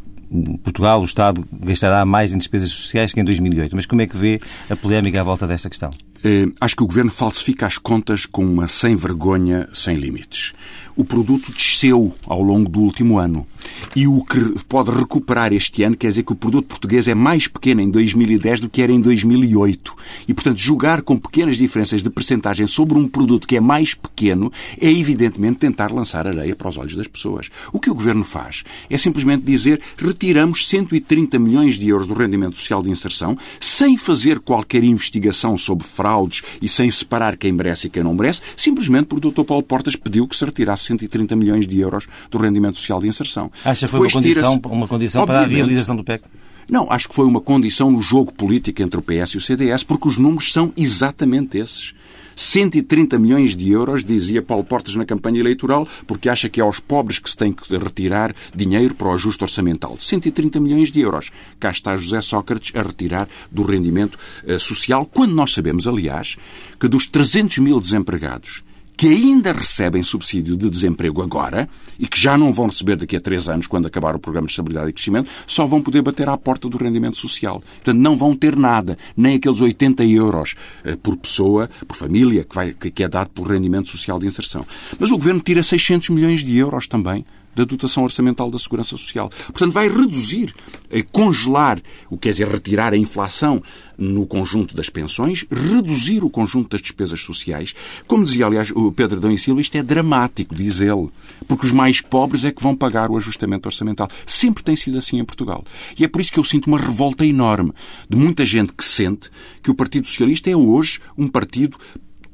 Portugal, 0.63 1.01
o 1.01 1.03
Estado, 1.03 1.45
gastará 1.51 2.05
mais 2.05 2.31
em 2.31 2.37
despesas 2.37 2.71
sociais 2.71 3.11
que 3.11 3.19
em 3.19 3.25
2008. 3.25 3.75
Mas 3.75 3.85
como 3.85 4.01
é 4.01 4.07
que 4.07 4.15
vê 4.15 4.39
a 4.69 4.77
polémica 4.77 5.19
à 5.19 5.23
volta 5.25 5.45
desta 5.45 5.69
questão? 5.69 5.89
Eh, 6.23 6.47
acho 6.59 6.75
que 6.75 6.83
o 6.83 6.87
governo 6.87 7.11
falsifica 7.11 7.65
as 7.65 7.77
contas 7.77 8.25
com 8.25 8.45
uma 8.45 8.67
sem 8.67 8.95
vergonha, 8.95 9.67
sem 9.73 9.95
limites. 9.95 10.53
O 10.95 11.03
produto 11.03 11.51
desceu 11.51 12.13
ao 12.27 12.41
longo 12.41 12.69
do 12.69 12.81
último 12.81 13.17
ano. 13.17 13.47
E 13.95 14.07
o 14.07 14.23
que 14.23 14.39
pode 14.67 14.91
recuperar 14.91 15.53
este 15.53 15.83
ano 15.83 15.95
quer 15.95 16.09
dizer 16.09 16.23
que 16.23 16.33
o 16.33 16.35
produto 16.35 16.67
português 16.67 17.07
é 17.07 17.15
mais 17.15 17.47
pequeno 17.47 17.81
em 17.81 17.89
2010 17.89 18.59
do 18.59 18.69
que 18.69 18.81
era 18.81 18.91
em 18.91 18.99
2008. 18.99 19.95
E, 20.27 20.33
portanto, 20.33 20.57
jogar 20.57 21.01
com 21.01 21.17
pequenas 21.17 21.57
diferenças 21.57 22.03
de 22.03 22.09
percentagem 22.09 22.67
sobre 22.67 22.97
um 22.97 23.07
produto 23.07 23.47
que 23.47 23.55
é 23.55 23.61
mais 23.61 23.93
pequeno 23.93 24.51
é, 24.79 24.91
evidentemente, 24.91 25.59
tentar 25.59 25.91
lançar 25.91 26.27
areia 26.27 26.55
para 26.55 26.69
os 26.69 26.77
olhos 26.77 26.95
das 26.95 27.07
pessoas. 27.07 27.49
O 27.71 27.79
que 27.79 27.89
o 27.89 27.95
governo 27.95 28.23
faz 28.23 28.63
é 28.89 28.97
simplesmente 28.97 29.43
dizer 29.43 29.81
retiramos 29.97 30.67
130 30.67 31.39
milhões 31.39 31.75
de 31.75 31.87
euros 31.87 32.07
do 32.07 32.13
rendimento 32.13 32.57
social 32.57 32.83
de 32.83 32.89
inserção 32.89 33.37
sem 33.59 33.97
fazer 33.97 34.39
qualquer 34.39 34.83
investigação 34.83 35.57
sobre 35.57 35.87
fraudes 36.11 36.41
e 36.61 36.67
sem 36.67 36.91
separar 36.91 37.37
quem 37.37 37.51
merece 37.51 37.87
e 37.87 37.89
quem 37.89 38.03
não 38.03 38.13
merece, 38.13 38.41
simplesmente 38.57 39.05
porque 39.05 39.27
o 39.27 39.31
Dr. 39.31 39.43
Paulo 39.43 39.63
Portas 39.63 39.95
pediu 39.95 40.27
que 40.27 40.35
se 40.35 40.43
retirasse 40.43 40.85
130 40.85 41.35
milhões 41.35 41.67
de 41.67 41.79
euros 41.79 42.07
do 42.29 42.37
rendimento 42.37 42.77
social 42.77 42.99
de 42.99 43.07
inserção. 43.07 43.51
Acha 43.63 43.87
que 43.87 43.91
foi 43.91 44.01
uma 44.01 44.11
condição, 44.11 44.61
uma 44.65 44.87
condição 44.87 45.25
para 45.25 45.41
a 45.41 45.47
realização 45.47 45.95
do 45.95 46.03
PEC? 46.03 46.23
Não, 46.69 46.91
acho 46.91 47.09
que 47.09 47.15
foi 47.15 47.25
uma 47.25 47.41
condição 47.41 47.91
no 47.91 47.99
jogo 47.99 48.31
político 48.31 48.81
entre 48.81 48.99
o 48.99 49.01
PS 49.01 49.31
e 49.31 49.37
o 49.37 49.41
CDS, 49.41 49.83
porque 49.83 50.07
os 50.07 50.17
números 50.17 50.53
são 50.53 50.71
exatamente 50.77 51.57
esses. 51.57 51.93
130 52.35 53.17
milhões 53.19 53.55
de 53.55 53.71
euros, 53.71 54.03
dizia 54.03 54.41
Paulo 54.41 54.63
Portas 54.63 54.95
na 54.95 55.05
campanha 55.05 55.39
eleitoral, 55.39 55.87
porque 56.07 56.29
acha 56.29 56.49
que 56.49 56.59
é 56.59 56.63
aos 56.63 56.79
pobres 56.79 57.19
que 57.19 57.29
se 57.29 57.37
tem 57.37 57.51
que 57.51 57.75
retirar 57.77 58.35
dinheiro 58.53 58.95
para 58.95 59.09
o 59.09 59.13
ajuste 59.13 59.43
orçamental. 59.43 59.95
130 59.97 60.59
milhões 60.59 60.91
de 60.91 61.01
euros. 61.01 61.31
Cá 61.59 61.71
está 61.71 61.95
José 61.95 62.21
Sócrates 62.21 62.75
a 62.75 62.81
retirar 62.81 63.27
do 63.51 63.63
rendimento 63.63 64.17
eh, 64.45 64.57
social, 64.57 65.05
quando 65.05 65.33
nós 65.33 65.53
sabemos, 65.53 65.87
aliás, 65.87 66.37
que 66.79 66.87
dos 66.87 67.05
300 67.05 67.59
mil 67.59 67.79
desempregados 67.79 68.63
que 68.95 69.07
ainda 69.07 69.51
recebem 69.51 70.01
subsídio 70.03 70.55
de 70.55 70.69
desemprego 70.69 71.21
agora 71.21 71.67
e 71.97 72.07
que 72.07 72.19
já 72.19 72.37
não 72.37 72.53
vão 72.53 72.67
receber 72.67 72.95
daqui 72.95 73.15
a 73.15 73.19
três 73.19 73.49
anos, 73.49 73.67
quando 73.67 73.87
acabar 73.87 74.15
o 74.15 74.19
Programa 74.19 74.47
de 74.47 74.51
Estabilidade 74.51 74.89
e 74.89 74.93
Crescimento, 74.93 75.29
só 75.47 75.65
vão 75.65 75.81
poder 75.81 76.01
bater 76.01 76.27
à 76.29 76.37
porta 76.37 76.69
do 76.69 76.77
rendimento 76.77 77.17
social. 77.17 77.61
Portanto, 77.75 77.97
não 77.97 78.15
vão 78.15 78.35
ter 78.35 78.55
nada, 78.55 78.97
nem 79.15 79.35
aqueles 79.35 79.61
80 79.61 80.03
euros 80.05 80.55
eh, 80.83 80.95
por 80.95 81.17
pessoa, 81.17 81.69
por 81.87 81.95
família, 81.95 82.43
que, 82.43 82.55
vai, 82.55 82.73
que 82.73 83.03
é 83.03 83.07
dado 83.07 83.29
pelo 83.29 83.47
rendimento 83.47 83.89
social 83.89 84.19
de 84.19 84.27
inserção. 84.27 84.65
Mas 84.99 85.11
o 85.11 85.17
Governo 85.17 85.41
tira 85.41 85.63
600 85.63 86.09
milhões 86.09 86.43
de 86.43 86.57
euros 86.57 86.87
também 86.87 87.25
da 87.55 87.63
dotação 87.63 88.03
orçamental 88.03 88.49
da 88.49 88.57
Segurança 88.57 88.91
Social. 88.91 89.29
Portanto, 89.47 89.71
vai 89.71 89.87
reduzir, 89.87 90.53
eh, 90.89 91.03
congelar, 91.11 91.79
o 92.09 92.15
que 92.15 92.23
quer 92.23 92.29
dizer 92.29 92.47
retirar 92.47 92.93
a 92.93 92.97
inflação 92.97 93.61
no 94.01 94.25
conjunto 94.25 94.75
das 94.75 94.89
pensões, 94.89 95.45
reduzir 95.51 96.23
o 96.23 96.29
conjunto 96.29 96.71
das 96.71 96.81
despesas 96.81 97.21
sociais. 97.21 97.75
Como 98.07 98.25
dizia, 98.25 98.47
aliás, 98.47 98.71
o 98.71 98.91
Pedro 98.91 99.19
Dão 99.19 99.31
e 99.31 99.37
Silva, 99.37 99.61
isto 99.61 99.77
é 99.77 99.83
dramático, 99.83 100.55
diz 100.55 100.81
ele, 100.81 101.09
porque 101.47 101.67
os 101.67 101.71
mais 101.71 102.01
pobres 102.01 102.43
é 102.43 102.51
que 102.51 102.63
vão 102.63 102.75
pagar 102.75 103.11
o 103.11 103.17
ajustamento 103.17 103.67
orçamental. 103.67 104.09
Sempre 104.25 104.63
tem 104.63 104.75
sido 104.75 104.97
assim 104.97 105.19
em 105.19 105.25
Portugal. 105.25 105.63
E 105.97 106.03
é 106.03 106.07
por 106.07 106.19
isso 106.19 106.31
que 106.31 106.39
eu 106.39 106.43
sinto 106.43 106.67
uma 106.67 106.79
revolta 106.79 107.25
enorme 107.25 107.73
de 108.09 108.17
muita 108.17 108.43
gente 108.45 108.73
que 108.73 108.83
sente 108.83 109.29
que 109.61 109.69
o 109.69 109.75
Partido 109.75 110.07
Socialista 110.07 110.49
é 110.49 110.55
hoje 110.55 110.99
um 111.15 111.27
partido 111.27 111.77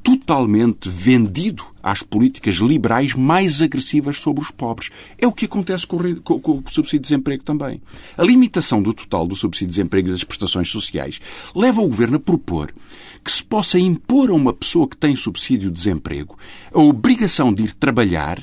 totalmente 0.07 0.87
vendido 0.87 1.65
às 1.83 2.01
políticas 2.01 2.55
liberais 2.55 3.13
mais 3.13 3.61
agressivas 3.61 4.15
sobre 4.15 4.41
os 4.41 4.49
pobres. 4.49 4.89
É 5.17 5.27
o 5.27 5.33
que 5.33 5.43
acontece 5.43 5.85
com 5.85 5.97
o, 5.97 6.63
subsídio 6.69 6.99
de 6.99 7.09
desemprego 7.09 7.43
também. 7.43 7.81
A 8.17 8.23
limitação 8.23 8.81
do 8.81 8.93
total 8.93 9.27
do 9.27 9.35
subsídio 9.35 9.67
de 9.67 9.75
desemprego 9.75 10.07
e 10.07 10.11
das 10.13 10.23
prestações 10.23 10.69
sociais 10.69 11.19
leva 11.53 11.81
o 11.81 11.87
Governo 11.87 12.15
a 12.15 12.19
propor 12.21 12.73
que 13.21 13.29
se 13.29 13.43
possa 13.43 13.77
impor 13.77 14.29
a 14.29 14.33
uma 14.33 14.53
pessoa 14.53 14.87
que 14.87 14.95
tem 14.95 15.13
subsídio 15.13 15.67
de 15.67 15.75
desemprego 15.75 16.37
a 16.73 16.79
obrigação 16.79 17.53
de 17.53 17.63
ir 17.63 17.73
trabalhar 17.73 18.41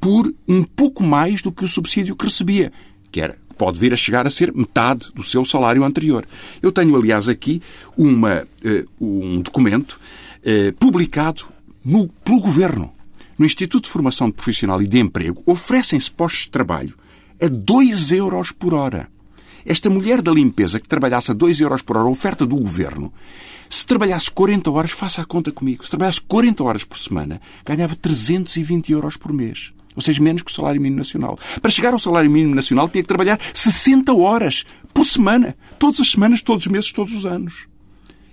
por 0.00 0.32
um 0.46 0.62
pouco 0.62 1.02
mais 1.02 1.42
do 1.42 1.50
que 1.50 1.64
o 1.64 1.68
subsídio 1.68 2.14
que 2.14 2.26
recebia, 2.26 2.72
que 3.10 3.20
era 3.20 3.36
pode 3.58 3.80
vir 3.80 3.92
a 3.92 3.96
chegar 3.96 4.26
a 4.26 4.30
ser 4.30 4.54
metade 4.54 5.10
do 5.14 5.22
seu 5.22 5.44
salário 5.44 5.84
anterior. 5.84 6.24
Eu 6.62 6.72
tenho, 6.72 6.96
aliás, 6.96 7.28
aqui 7.28 7.60
uma, 7.94 8.46
uh, 8.64 8.88
um 8.98 9.42
documento 9.42 10.00
eh, 10.42 10.72
publicado 10.72 11.44
no, 11.84 12.08
pelo 12.08 12.40
Governo. 12.40 12.92
No 13.38 13.46
Instituto 13.46 13.84
de 13.84 13.90
Formação 13.90 14.30
Profissional 14.30 14.82
e 14.82 14.86
de 14.86 14.98
Emprego, 14.98 15.42
oferecem-se 15.46 16.10
postos 16.10 16.42
de 16.42 16.50
trabalho 16.50 16.94
a 17.40 17.48
2 17.48 18.12
euros 18.12 18.52
por 18.52 18.74
hora. 18.74 19.08
Esta 19.64 19.88
mulher 19.88 20.20
da 20.20 20.32
limpeza 20.32 20.78
que 20.78 20.88
trabalhasse 20.88 21.30
a 21.30 21.34
2 21.34 21.60
euros 21.60 21.82
por 21.82 21.96
hora, 21.96 22.08
oferta 22.08 22.46
do 22.46 22.56
Governo, 22.56 23.12
se 23.68 23.86
trabalhasse 23.86 24.30
40 24.30 24.70
horas, 24.70 24.90
faça 24.90 25.22
a 25.22 25.24
conta 25.24 25.52
comigo, 25.52 25.84
se 25.84 25.90
trabalhasse 25.90 26.20
40 26.22 26.64
horas 26.64 26.84
por 26.84 26.98
semana, 26.98 27.40
ganhava 27.64 27.94
320 27.94 28.92
euros 28.92 29.16
por 29.16 29.32
mês. 29.32 29.72
Ou 29.94 30.02
seja, 30.02 30.22
menos 30.22 30.42
que 30.42 30.50
o 30.50 30.54
salário 30.54 30.80
mínimo 30.80 30.98
nacional. 30.98 31.38
Para 31.60 31.70
chegar 31.70 31.92
ao 31.92 31.98
salário 31.98 32.30
mínimo 32.30 32.54
nacional, 32.54 32.88
tinha 32.88 33.02
que 33.02 33.08
trabalhar 33.08 33.40
60 33.54 34.12
horas 34.12 34.64
por 34.92 35.04
semana. 35.04 35.56
Todas 35.78 36.00
as 36.00 36.10
semanas, 36.10 36.42
todos 36.42 36.66
os 36.66 36.72
meses, 36.72 36.92
todos 36.92 37.14
os 37.14 37.26
anos. 37.26 37.69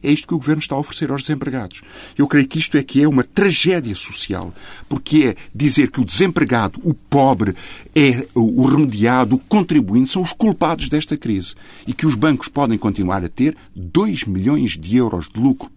É 0.01 0.11
isto 0.11 0.27
que 0.27 0.33
o 0.33 0.37
Governo 0.37 0.61
está 0.61 0.75
a 0.75 0.79
oferecer 0.79 1.11
aos 1.11 1.21
desempregados. 1.21 1.81
Eu 2.17 2.27
creio 2.27 2.47
que 2.47 2.59
isto 2.59 2.77
é 2.77 2.83
que 2.83 3.01
é 3.01 3.07
uma 3.07 3.23
tragédia 3.23 3.95
social, 3.95 4.53
porque 4.87 5.35
é 5.35 5.35
dizer 5.53 5.89
que 5.91 5.99
o 5.99 6.05
desempregado, 6.05 6.79
o 6.83 6.93
pobre, 6.93 7.55
é 7.95 8.27
o 8.33 8.61
remediado, 8.67 9.35
o 9.35 9.39
contribuinte, 9.39 10.11
são 10.11 10.21
os 10.21 10.33
culpados 10.33 10.89
desta 10.89 11.17
crise 11.17 11.55
e 11.85 11.93
que 11.93 12.05
os 12.05 12.15
bancos 12.15 12.47
podem 12.47 12.77
continuar 12.77 13.23
a 13.23 13.29
ter 13.29 13.55
2 13.75 14.25
milhões 14.25 14.77
de 14.77 14.97
euros 14.97 15.27
de 15.27 15.39
lucro, 15.39 15.69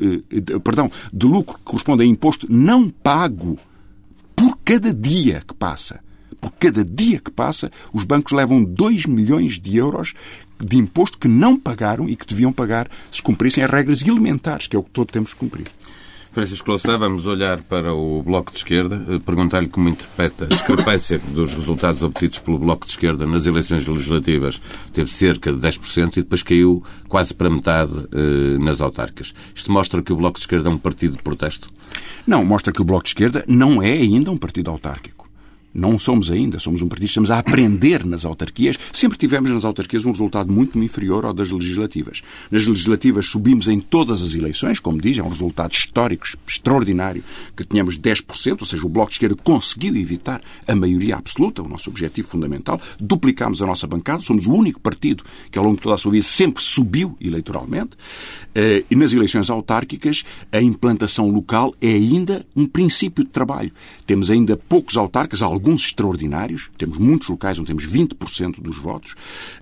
eh, 0.00 0.58
perdão, 0.58 0.90
de 1.12 1.26
lucro 1.26 1.58
que 1.58 1.64
corresponde 1.64 2.02
a 2.02 2.06
imposto 2.06 2.46
não 2.50 2.88
pago 2.88 3.58
por 4.34 4.58
cada 4.64 4.92
dia 4.92 5.42
que 5.46 5.54
passa. 5.54 6.00
Por 6.40 6.52
cada 6.52 6.84
dia 6.84 7.18
que 7.18 7.32
passa, 7.32 7.70
os 7.92 8.04
bancos 8.04 8.32
levam 8.32 8.62
2 8.62 9.06
milhões 9.06 9.58
de 9.58 9.76
euros 9.76 10.14
de 10.64 10.76
imposto 10.76 11.18
que 11.18 11.28
não 11.28 11.58
pagaram 11.58 12.08
e 12.08 12.16
que 12.16 12.26
deviam 12.26 12.52
pagar 12.52 12.88
se 13.10 13.22
cumprissem 13.22 13.64
as 13.64 13.70
regras 13.70 14.02
elementares, 14.02 14.66
que 14.66 14.76
é 14.76 14.78
o 14.78 14.82
que 14.82 14.90
todos 14.90 15.12
temos 15.12 15.34
que 15.34 15.40
cumprir. 15.40 15.66
Francisco 16.30 16.70
Louçã, 16.70 16.96
vamos 16.98 17.26
olhar 17.26 17.60
para 17.62 17.92
o 17.92 18.22
Bloco 18.22 18.52
de 18.52 18.58
Esquerda, 18.58 19.04
eh, 19.08 19.18
perguntar-lhe 19.18 19.66
como 19.66 19.88
interpreta 19.88 20.44
a 20.44 20.46
discrepância 20.46 21.18
dos 21.18 21.54
resultados 21.54 22.02
obtidos 22.02 22.38
pelo 22.38 22.58
Bloco 22.58 22.86
de 22.86 22.92
Esquerda 22.92 23.26
nas 23.26 23.46
eleições 23.46 23.86
legislativas. 23.86 24.60
Teve 24.92 25.10
cerca 25.10 25.52
de 25.52 25.58
10% 25.58 26.18
e 26.18 26.22
depois 26.22 26.42
caiu 26.42 26.82
quase 27.08 27.34
para 27.34 27.50
metade 27.50 28.06
eh, 28.12 28.58
nas 28.58 28.80
autárquicas. 28.80 29.34
Isto 29.54 29.72
mostra 29.72 30.02
que 30.02 30.12
o 30.12 30.16
Bloco 30.16 30.38
de 30.38 30.44
Esquerda 30.44 30.68
é 30.68 30.72
um 30.72 30.78
partido 30.78 31.16
de 31.16 31.22
protesto? 31.22 31.70
Não, 32.26 32.44
mostra 32.44 32.72
que 32.72 32.82
o 32.82 32.84
Bloco 32.84 33.04
de 33.04 33.10
Esquerda 33.10 33.44
não 33.48 33.82
é 33.82 33.92
ainda 33.92 34.30
um 34.30 34.36
partido 34.36 34.70
autárquico. 34.70 35.27
Não 35.78 35.96
somos 35.96 36.28
ainda, 36.28 36.58
somos 36.58 36.82
um 36.82 36.88
partido, 36.88 37.06
estamos 37.06 37.30
a 37.30 37.38
aprender 37.38 38.04
nas 38.04 38.24
autarquias. 38.24 38.76
Sempre 38.92 39.16
tivemos 39.16 39.48
nas 39.48 39.64
autarquias 39.64 40.04
um 40.04 40.10
resultado 40.10 40.52
muito 40.52 40.76
inferior 40.76 41.24
ao 41.24 41.32
das 41.32 41.52
legislativas. 41.52 42.20
Nas 42.50 42.66
legislativas 42.66 43.26
subimos 43.26 43.68
em 43.68 43.78
todas 43.78 44.20
as 44.20 44.34
eleições, 44.34 44.80
como 44.80 45.00
diz, 45.00 45.18
é 45.18 45.22
um 45.22 45.28
resultado 45.28 45.72
histórico, 45.72 46.26
extraordinário, 46.44 47.22
que 47.56 47.64
tínhamos 47.64 47.96
10%, 47.96 48.56
ou 48.58 48.66
seja, 48.66 48.84
o 48.84 48.88
Bloco 48.88 49.10
de 49.10 49.14
Esquerda 49.14 49.36
conseguiu 49.36 49.96
evitar 49.96 50.40
a 50.66 50.74
maioria 50.74 51.14
absoluta, 51.14 51.62
o 51.62 51.68
nosso 51.68 51.88
objetivo 51.90 52.26
fundamental. 52.26 52.80
Duplicámos 52.98 53.62
a 53.62 53.66
nossa 53.66 53.86
bancada, 53.86 54.20
somos 54.20 54.48
o 54.48 54.52
único 54.52 54.80
partido 54.80 55.22
que 55.48 55.60
ao 55.60 55.64
longo 55.64 55.76
de 55.76 55.82
toda 55.82 55.94
a 55.94 55.98
sua 55.98 56.10
vida 56.10 56.24
sempre 56.24 56.60
subiu 56.60 57.16
eleitoralmente. 57.20 57.90
Eh, 58.52 58.82
e 58.90 58.96
nas 58.96 59.12
eleições 59.12 59.48
autárquicas, 59.48 60.24
a 60.50 60.60
implantação 60.60 61.30
local 61.30 61.72
é 61.80 61.92
ainda 61.92 62.44
um 62.56 62.66
princípio 62.66 63.22
de 63.22 63.30
trabalho. 63.30 63.70
Temos 64.04 64.28
ainda 64.28 64.56
poucos 64.56 64.96
autarcas, 64.96 65.40
alguns 65.40 65.67
extraordinários, 65.74 66.70
temos 66.76 66.98
muitos 66.98 67.28
locais 67.28 67.58
onde 67.58 67.68
temos 67.68 67.86
20% 67.86 68.60
dos 68.60 68.78
votos, 68.78 69.14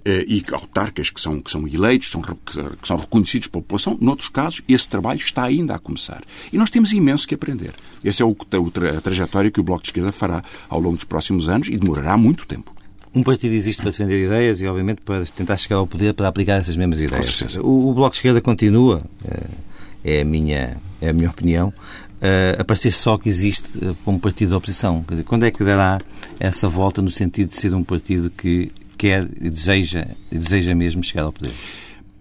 eh, 0.04 0.24
e 0.28 0.44
autarcas 0.52 1.10
que 1.10 1.20
são, 1.20 1.40
que 1.40 1.50
são 1.50 1.66
eleitos, 1.66 2.10
são, 2.10 2.22
que 2.22 2.86
são 2.86 2.96
reconhecidos 2.96 3.48
pela 3.48 3.62
população. 3.62 3.96
Noutros 4.00 4.28
casos, 4.28 4.62
esse 4.68 4.88
trabalho 4.88 5.18
está 5.18 5.44
ainda 5.44 5.74
a 5.74 5.78
começar. 5.78 6.22
E 6.52 6.58
nós 6.58 6.70
temos 6.70 6.92
imenso 6.92 7.26
que 7.26 7.34
aprender. 7.34 7.74
Essa 8.04 8.22
é 8.22 8.26
a 8.96 9.00
trajetória 9.00 9.50
que 9.50 9.60
o 9.60 9.62
Bloco 9.62 9.82
de 9.82 9.88
Esquerda 9.88 10.12
fará 10.12 10.42
ao 10.68 10.80
longo 10.80 10.96
dos 10.96 11.04
próximos 11.04 11.48
anos 11.48 11.68
e 11.68 11.76
demorará 11.76 12.16
muito 12.16 12.46
tempo. 12.46 12.72
Um 13.14 13.22
partido 13.22 13.54
existe 13.54 13.80
para 13.80 13.90
defender 13.90 14.26
ideias 14.26 14.60
e, 14.60 14.66
obviamente, 14.66 15.00
para 15.00 15.24
tentar 15.24 15.56
chegar 15.56 15.76
ao 15.76 15.86
poder 15.86 16.12
para 16.12 16.28
aplicar 16.28 16.56
essas 16.56 16.76
mesmas 16.76 17.00
ideias. 17.00 17.56
O, 17.56 17.88
o, 17.88 17.94
Bloco 17.94 18.10
de 18.10 18.18
Esquerda 18.18 18.42
continua, 18.42 19.02
eh, 19.24 19.46
é 20.06 20.20
a 20.20 20.24
minha, 20.24 20.76
é 21.00 21.08
a 21.08 21.12
minha 21.12 21.28
opinião, 21.28 21.68
uh, 21.68 22.60
a 22.60 22.64
parecer 22.64 22.92
só 22.92 23.18
que 23.18 23.28
existe 23.28 23.76
como 24.04 24.20
partido 24.20 24.50
de 24.50 24.54
oposição. 24.54 25.04
Dizer, 25.08 25.24
quando 25.24 25.44
é 25.44 25.50
que 25.50 25.64
dará 25.64 25.98
essa 26.38 26.68
volta 26.68 27.02
no 27.02 27.10
sentido 27.10 27.48
de 27.48 27.58
ser 27.58 27.74
um 27.74 27.82
partido 27.82 28.30
que 28.30 28.70
quer 28.96 29.28
e 29.40 29.50
deseja, 29.50 30.06
deseja 30.30 30.76
mesmo 30.76 31.02
chegar 31.02 31.24
ao 31.24 31.32
poder? 31.32 31.52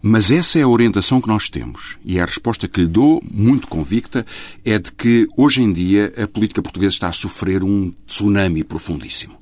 Mas 0.02 0.32
essa 0.32 0.60
é 0.60 0.64
a 0.64 0.68
orientação 0.68 1.22
que 1.22 1.28
nós 1.28 1.50
temos. 1.50 1.98
E 2.04 2.20
a 2.20 2.26
resposta 2.26 2.68
que 2.68 2.82
lhe 2.82 2.88
dou, 2.88 3.24
muito 3.32 3.68
convicta, 3.68 4.26
é 4.64 4.78
de 4.78 4.92
que 4.92 5.28
hoje 5.38 5.62
em 5.62 5.72
dia 5.72 6.14
a 6.18 6.28
política 6.28 6.62
portuguesa 6.62 6.94
está 6.94 7.08
a 7.08 7.14
sofrer 7.14 7.64
um 7.64 7.92
tsunami 8.06 8.64
profundíssimo. 8.64 9.36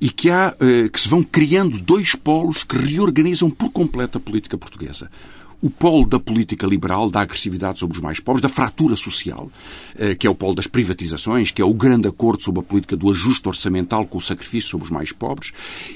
E 0.00 0.10
que, 0.10 0.28
há, 0.28 0.56
que 0.92 1.00
se 1.00 1.08
vão 1.08 1.22
criando 1.22 1.78
dois 1.78 2.16
polos 2.16 2.64
que 2.64 2.76
reorganizam 2.76 3.48
por 3.48 3.70
completo 3.70 4.18
a 4.18 4.20
política 4.20 4.58
portuguesa. 4.58 5.08
O 5.62 5.70
polo 5.70 6.04
da 6.04 6.18
política 6.18 6.66
liberal, 6.66 7.08
da 7.08 7.20
agressividade 7.20 7.78
sobre 7.78 7.96
os 7.96 8.02
mais 8.02 8.18
pobres, 8.18 8.42
da 8.42 8.48
fratura 8.48 8.96
social, 8.96 9.48
eh, 9.94 10.16
que 10.16 10.26
é 10.26 10.30
o 10.30 10.34
polo 10.34 10.56
das 10.56 10.66
privatizações, 10.66 11.52
que 11.52 11.62
é 11.62 11.64
o 11.64 11.72
grande 11.72 12.08
acordo 12.08 12.42
sobre 12.42 12.60
a 12.60 12.64
política 12.64 12.96
do 12.96 13.08
ajuste 13.08 13.48
orçamental 13.48 14.04
com 14.04 14.18
o 14.18 14.20
sacrifício 14.20 14.70
sobre 14.70 14.86
os 14.86 14.90
mais 14.90 15.12
pobres, 15.12 15.52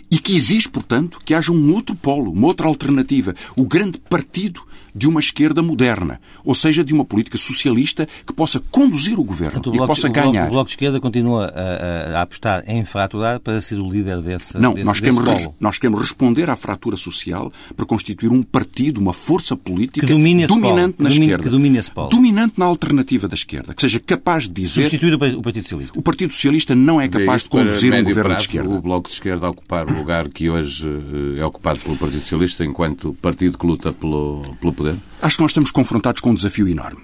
e 0.09 0.21
que 0.21 0.37
exige, 0.37 0.69
portanto, 0.69 1.21
que 1.25 1.35
haja 1.35 1.51
um 1.51 1.75
outro 1.75 1.97
polo, 1.97 2.31
uma 2.31 2.47
outra 2.47 2.69
alternativa, 2.69 3.35
o 3.57 3.65
grande 3.65 3.99
partido 3.99 4.63
de 4.97 5.07
uma 5.07 5.21
esquerda 5.21 5.63
moderna, 5.63 6.19
ou 6.45 6.55
seja, 6.55 6.83
de 6.83 6.95
uma 6.95 7.05
política 7.05 7.37
socialista 7.37 8.09
que 8.27 8.33
possa 8.33 8.59
conduzir 8.71 9.19
o 9.19 9.25
governo 9.25 9.53
Portanto, 9.53 9.71
o 9.71 9.75
e 9.75 9.77
bloco, 9.79 9.89
possa 9.93 10.09
o 10.09 10.13
bloco, 10.13 10.31
ganhar. 10.33 10.47
O 10.47 10.51
Bloco 10.51 10.65
de 10.67 10.73
Esquerda 10.73 10.99
continua 11.01 11.47
a, 11.55 12.15
a, 12.15 12.19
a 12.19 12.23
apostar 12.23 12.65
em 12.67 12.85
fraturar 12.85 13.39
para 13.41 13.61
ser 13.61 13.79
o 13.79 13.91
líder 13.91 14.21
desse, 14.23 14.57
Não, 14.59 14.73
desse, 14.73 14.85
nós, 14.87 15.01
desse 15.01 15.17
queremos, 15.19 15.41
polo. 15.43 15.55
nós 15.61 15.79
queremos 15.79 16.01
responder 16.01 16.49
à 16.49 16.57
fratura 16.57 16.97
social 16.97 17.53
para 17.77 17.85
constituir 17.85 18.31
um 18.33 18.43
partido, 18.43 18.99
uma 18.99 19.13
força 19.13 19.55
política 19.57 20.07
Que 20.07 20.13
domine 20.13 20.45
esse 20.45 20.55
dominante 20.55 20.97
polo, 20.97 21.05
na 21.05 21.09
que 21.11 21.15
domine- 21.15 21.25
esquerda. 21.27 21.43
que 21.45 21.51
domine 21.51 21.79
esse 21.79 21.91
polo. 21.91 22.09
Dominante 22.09 22.55
na 22.59 22.65
alternativa 22.65 23.29
da 23.29 23.35
esquerda, 23.35 23.75
que 23.75 23.81
seja 23.83 24.01
capaz 24.01 24.45
de 24.45 24.55
dizer 24.55 24.85
Substituir 24.85 25.15
o, 25.15 25.19
pa- 25.19 25.27
o 25.27 25.43
Partido 25.43 25.63
Socialista. 25.65 25.99
o 25.99 26.03
Partido 26.03 26.33
Socialista 26.33 26.75
não 26.75 27.01
é 27.01 27.09
capaz 27.09 27.43
de 27.43 27.51
Para 27.51 27.61
conduzir 27.61 27.93
um 27.93 27.99
governo 28.03 28.23
prazo, 28.23 28.37
de 28.37 28.43
esquerda. 28.47 28.69
O 28.75 28.81
Bloco 28.81 29.09
de 29.09 29.15
Esquerda 29.15 29.49
ocupar 29.51 29.91
o 29.91 29.95
lugar 29.95 30.29
que 30.29 30.49
hoje 30.49 30.89
eh, 30.89 31.41
é 31.41 31.45
ocupado 31.45 31.81
pelo 31.81 31.97
Partido 31.97 32.21
Socialista 32.21 32.65
enquanto 32.65 33.13
partido 33.21 33.59
que 33.59 33.67
luta 33.67 33.93
pelo, 33.93 34.41
pelo 34.61 34.73
poder? 34.73 34.86
Acho 35.21 35.37
que 35.37 35.43
nós 35.43 35.51
estamos 35.51 35.71
confrontados 35.71 36.21
com 36.21 36.31
um 36.31 36.35
desafio 36.35 36.69
enorme, 36.69 37.01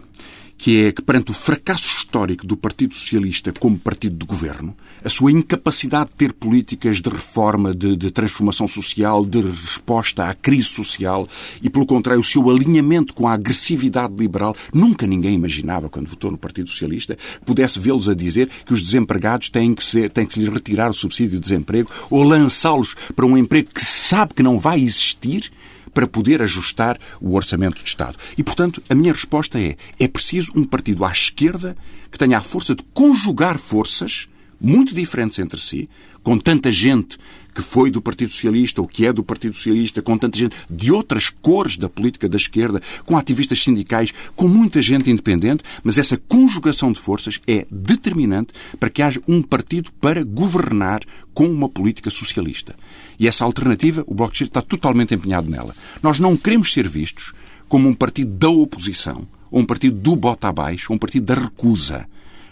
que 0.56 0.86
é 0.86 0.92
que 0.92 1.02
perante 1.02 1.30
o 1.30 1.34
fracasso 1.34 1.96
histórico 1.96 2.46
do 2.46 2.56
Partido 2.56 2.94
Socialista 2.94 3.52
como 3.58 3.78
partido 3.78 4.16
de 4.16 4.24
governo, 4.24 4.76
a 5.04 5.08
sua 5.08 5.32
incapacidade 5.32 6.10
de 6.10 6.16
ter 6.16 6.32
políticas 6.32 7.00
de 7.00 7.10
reforma, 7.10 7.74
de, 7.74 7.96
de 7.96 8.10
transformação 8.10 8.68
social, 8.68 9.26
de 9.26 9.40
resposta 9.40 10.28
à 10.28 10.34
crise 10.34 10.68
social 10.68 11.26
e, 11.60 11.68
pelo 11.68 11.84
contrário, 11.86 12.20
o 12.20 12.24
seu 12.24 12.48
alinhamento 12.48 13.14
com 13.14 13.26
a 13.26 13.32
agressividade 13.32 14.14
liberal, 14.14 14.54
nunca 14.72 15.06
ninguém 15.06 15.34
imaginava, 15.34 15.88
quando 15.88 16.06
votou 16.06 16.30
no 16.30 16.38
Partido 16.38 16.70
Socialista, 16.70 17.18
pudesse 17.44 17.80
vê-los 17.80 18.08
a 18.08 18.14
dizer 18.14 18.48
que 18.64 18.72
os 18.72 18.82
desempregados 18.82 19.50
têm 19.50 19.74
que, 19.74 19.82
ser, 19.82 20.10
têm 20.10 20.26
que 20.26 20.38
lhes 20.38 20.48
retirar 20.48 20.90
o 20.90 20.94
subsídio 20.94 21.32
de 21.32 21.40
desemprego 21.40 21.90
ou 22.08 22.22
lançá-los 22.22 22.94
para 23.16 23.26
um 23.26 23.36
emprego 23.36 23.70
que 23.74 23.84
sabe 23.84 24.34
que 24.34 24.42
não 24.42 24.58
vai 24.58 24.80
existir 24.80 25.50
para 25.92 26.06
poder 26.06 26.42
ajustar 26.42 26.98
o 27.20 27.34
orçamento 27.34 27.82
de 27.82 27.88
Estado. 27.88 28.18
E, 28.36 28.42
portanto, 28.42 28.82
a 28.88 28.94
minha 28.94 29.12
resposta 29.12 29.60
é: 29.60 29.76
é 29.98 30.08
preciso 30.08 30.52
um 30.54 30.64
partido 30.64 31.04
à 31.04 31.12
esquerda 31.12 31.76
que 32.10 32.18
tenha 32.18 32.38
a 32.38 32.42
força 32.42 32.74
de 32.74 32.82
conjugar 32.94 33.58
forças 33.58 34.28
muito 34.60 34.94
diferentes 34.94 35.38
entre 35.38 35.58
si, 35.58 35.88
com 36.22 36.38
tanta 36.38 36.70
gente 36.70 37.18
que 37.54 37.62
foi 37.62 37.90
do 37.90 38.00
Partido 38.00 38.32
Socialista 38.32 38.80
ou 38.80 38.88
que 38.88 39.06
é 39.06 39.12
do 39.12 39.22
Partido 39.22 39.56
Socialista, 39.56 40.00
com 40.00 40.16
tanta 40.16 40.38
gente 40.38 40.56
de 40.70 40.90
outras 40.90 41.28
cores 41.28 41.76
da 41.76 41.88
política 41.88 42.28
da 42.28 42.36
esquerda, 42.36 42.80
com 43.04 43.16
ativistas 43.16 43.62
sindicais, 43.62 44.12
com 44.34 44.48
muita 44.48 44.80
gente 44.80 45.10
independente, 45.10 45.62
mas 45.82 45.98
essa 45.98 46.16
conjugação 46.16 46.92
de 46.92 47.00
forças 47.00 47.40
é 47.46 47.66
determinante 47.70 48.52
para 48.80 48.90
que 48.90 49.02
haja 49.02 49.20
um 49.28 49.42
partido 49.42 49.90
para 50.00 50.24
governar 50.24 51.02
com 51.34 51.46
uma 51.46 51.68
política 51.68 52.10
socialista. 52.10 52.74
E 53.22 53.28
essa 53.28 53.44
alternativa, 53.44 54.02
o 54.08 54.14
Bloco 54.14 54.32
de 54.32 54.38
Esquerda 54.38 54.58
está 54.58 54.62
totalmente 54.62 55.14
empenhado 55.14 55.48
nela. 55.48 55.76
Nós 56.02 56.18
não 56.18 56.36
queremos 56.36 56.72
ser 56.72 56.88
vistos 56.88 57.32
como 57.68 57.88
um 57.88 57.94
partido 57.94 58.34
da 58.34 58.48
oposição, 58.48 59.28
ou 59.48 59.60
um 59.60 59.64
partido 59.64 59.96
do 59.96 60.16
bota 60.16 60.48
abaixo, 60.48 60.88
ou 60.90 60.96
um 60.96 60.98
partido 60.98 61.26
da 61.26 61.34
recusa. 61.34 62.04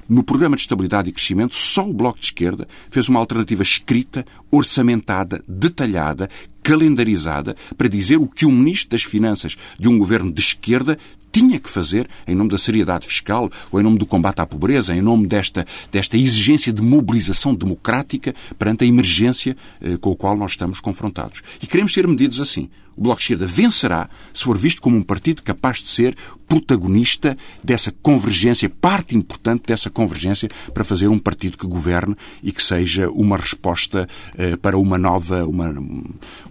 No 0.09 0.23
programa 0.23 0.55
de 0.55 0.63
estabilidade 0.63 1.09
e 1.09 1.13
crescimento, 1.13 1.57
só 1.57 1.85
o 1.85 1.93
Bloco 1.93 2.21
de 2.21 2.27
Esquerda 2.27 2.69
fez 2.89 3.09
uma 3.09 3.19
alternativa 3.19 3.65
escrita, 3.65 4.25
orçamentada, 4.49 5.43
detalhada, 5.49 6.31
calendarizada, 6.63 7.57
para 7.77 7.89
dizer 7.89 8.19
o 8.19 8.29
que 8.29 8.47
o 8.47 8.51
Ministro 8.53 8.91
das 8.91 9.03
Finanças 9.03 9.57
de 9.77 9.89
um 9.89 9.99
governo 9.99 10.31
de 10.31 10.41
esquerda 10.41 10.97
tinha 11.33 11.59
que 11.59 11.71
fazer 11.71 12.09
em 12.27 12.35
nome 12.35 12.51
da 12.51 12.59
seriedade 12.59 13.07
fiscal 13.07 13.51
ou 13.71 13.81
em 13.81 13.83
nome 13.83 13.99
do 13.99 14.07
combate 14.07 14.41
à 14.41 14.47
pobreza, 14.47 14.95
em 14.95 15.01
nome 15.01 15.27
desta, 15.27 15.67
desta 15.91 16.17
exigência 16.17 16.73
de 16.73 16.83
mobilização 16.83 17.55
democrática 17.55 18.35
perante 18.59 18.85
a 18.85 18.87
emergência 18.87 19.57
eh, 19.81 19.97
com 19.97 20.13
a 20.13 20.17
qual 20.17 20.37
nós 20.37 20.53
estamos 20.53 20.81
confrontados. 20.81 21.43
E 21.63 21.67
queremos 21.67 21.93
ser 21.93 22.07
medidos 22.07 22.41
assim. 22.41 22.69
O 22.97 23.03
Bloco 23.03 23.19
de 23.19 23.25
Esquerda 23.25 23.47
vencerá 23.47 24.11
se 24.35 24.45
for 24.45 24.59
visto 24.59 24.83
como 24.83 24.97
um 24.97 25.03
partido 25.03 25.43
capaz 25.43 25.79
de 25.79 25.89
ser 25.89 26.15
protagonista 26.47 27.37
dessa 27.63 27.91
convergência, 28.03 28.69
parte 28.69 29.17
importante 29.17 29.63
dessa 29.67 29.89
convergência 29.89 30.51
para 30.75 30.85
fazer 30.85 31.09
um 31.09 31.19
partido 31.19 31.57
que 31.57 31.67
governe 31.67 32.17
e 32.43 32.51
que 32.53 32.63
seja 32.63 33.09
uma 33.09 33.37
resposta 33.37 34.09
eh, 34.37 34.57
para 34.57 34.77
uma 34.77 34.99
nova, 34.99 35.47
uma, 35.47 35.73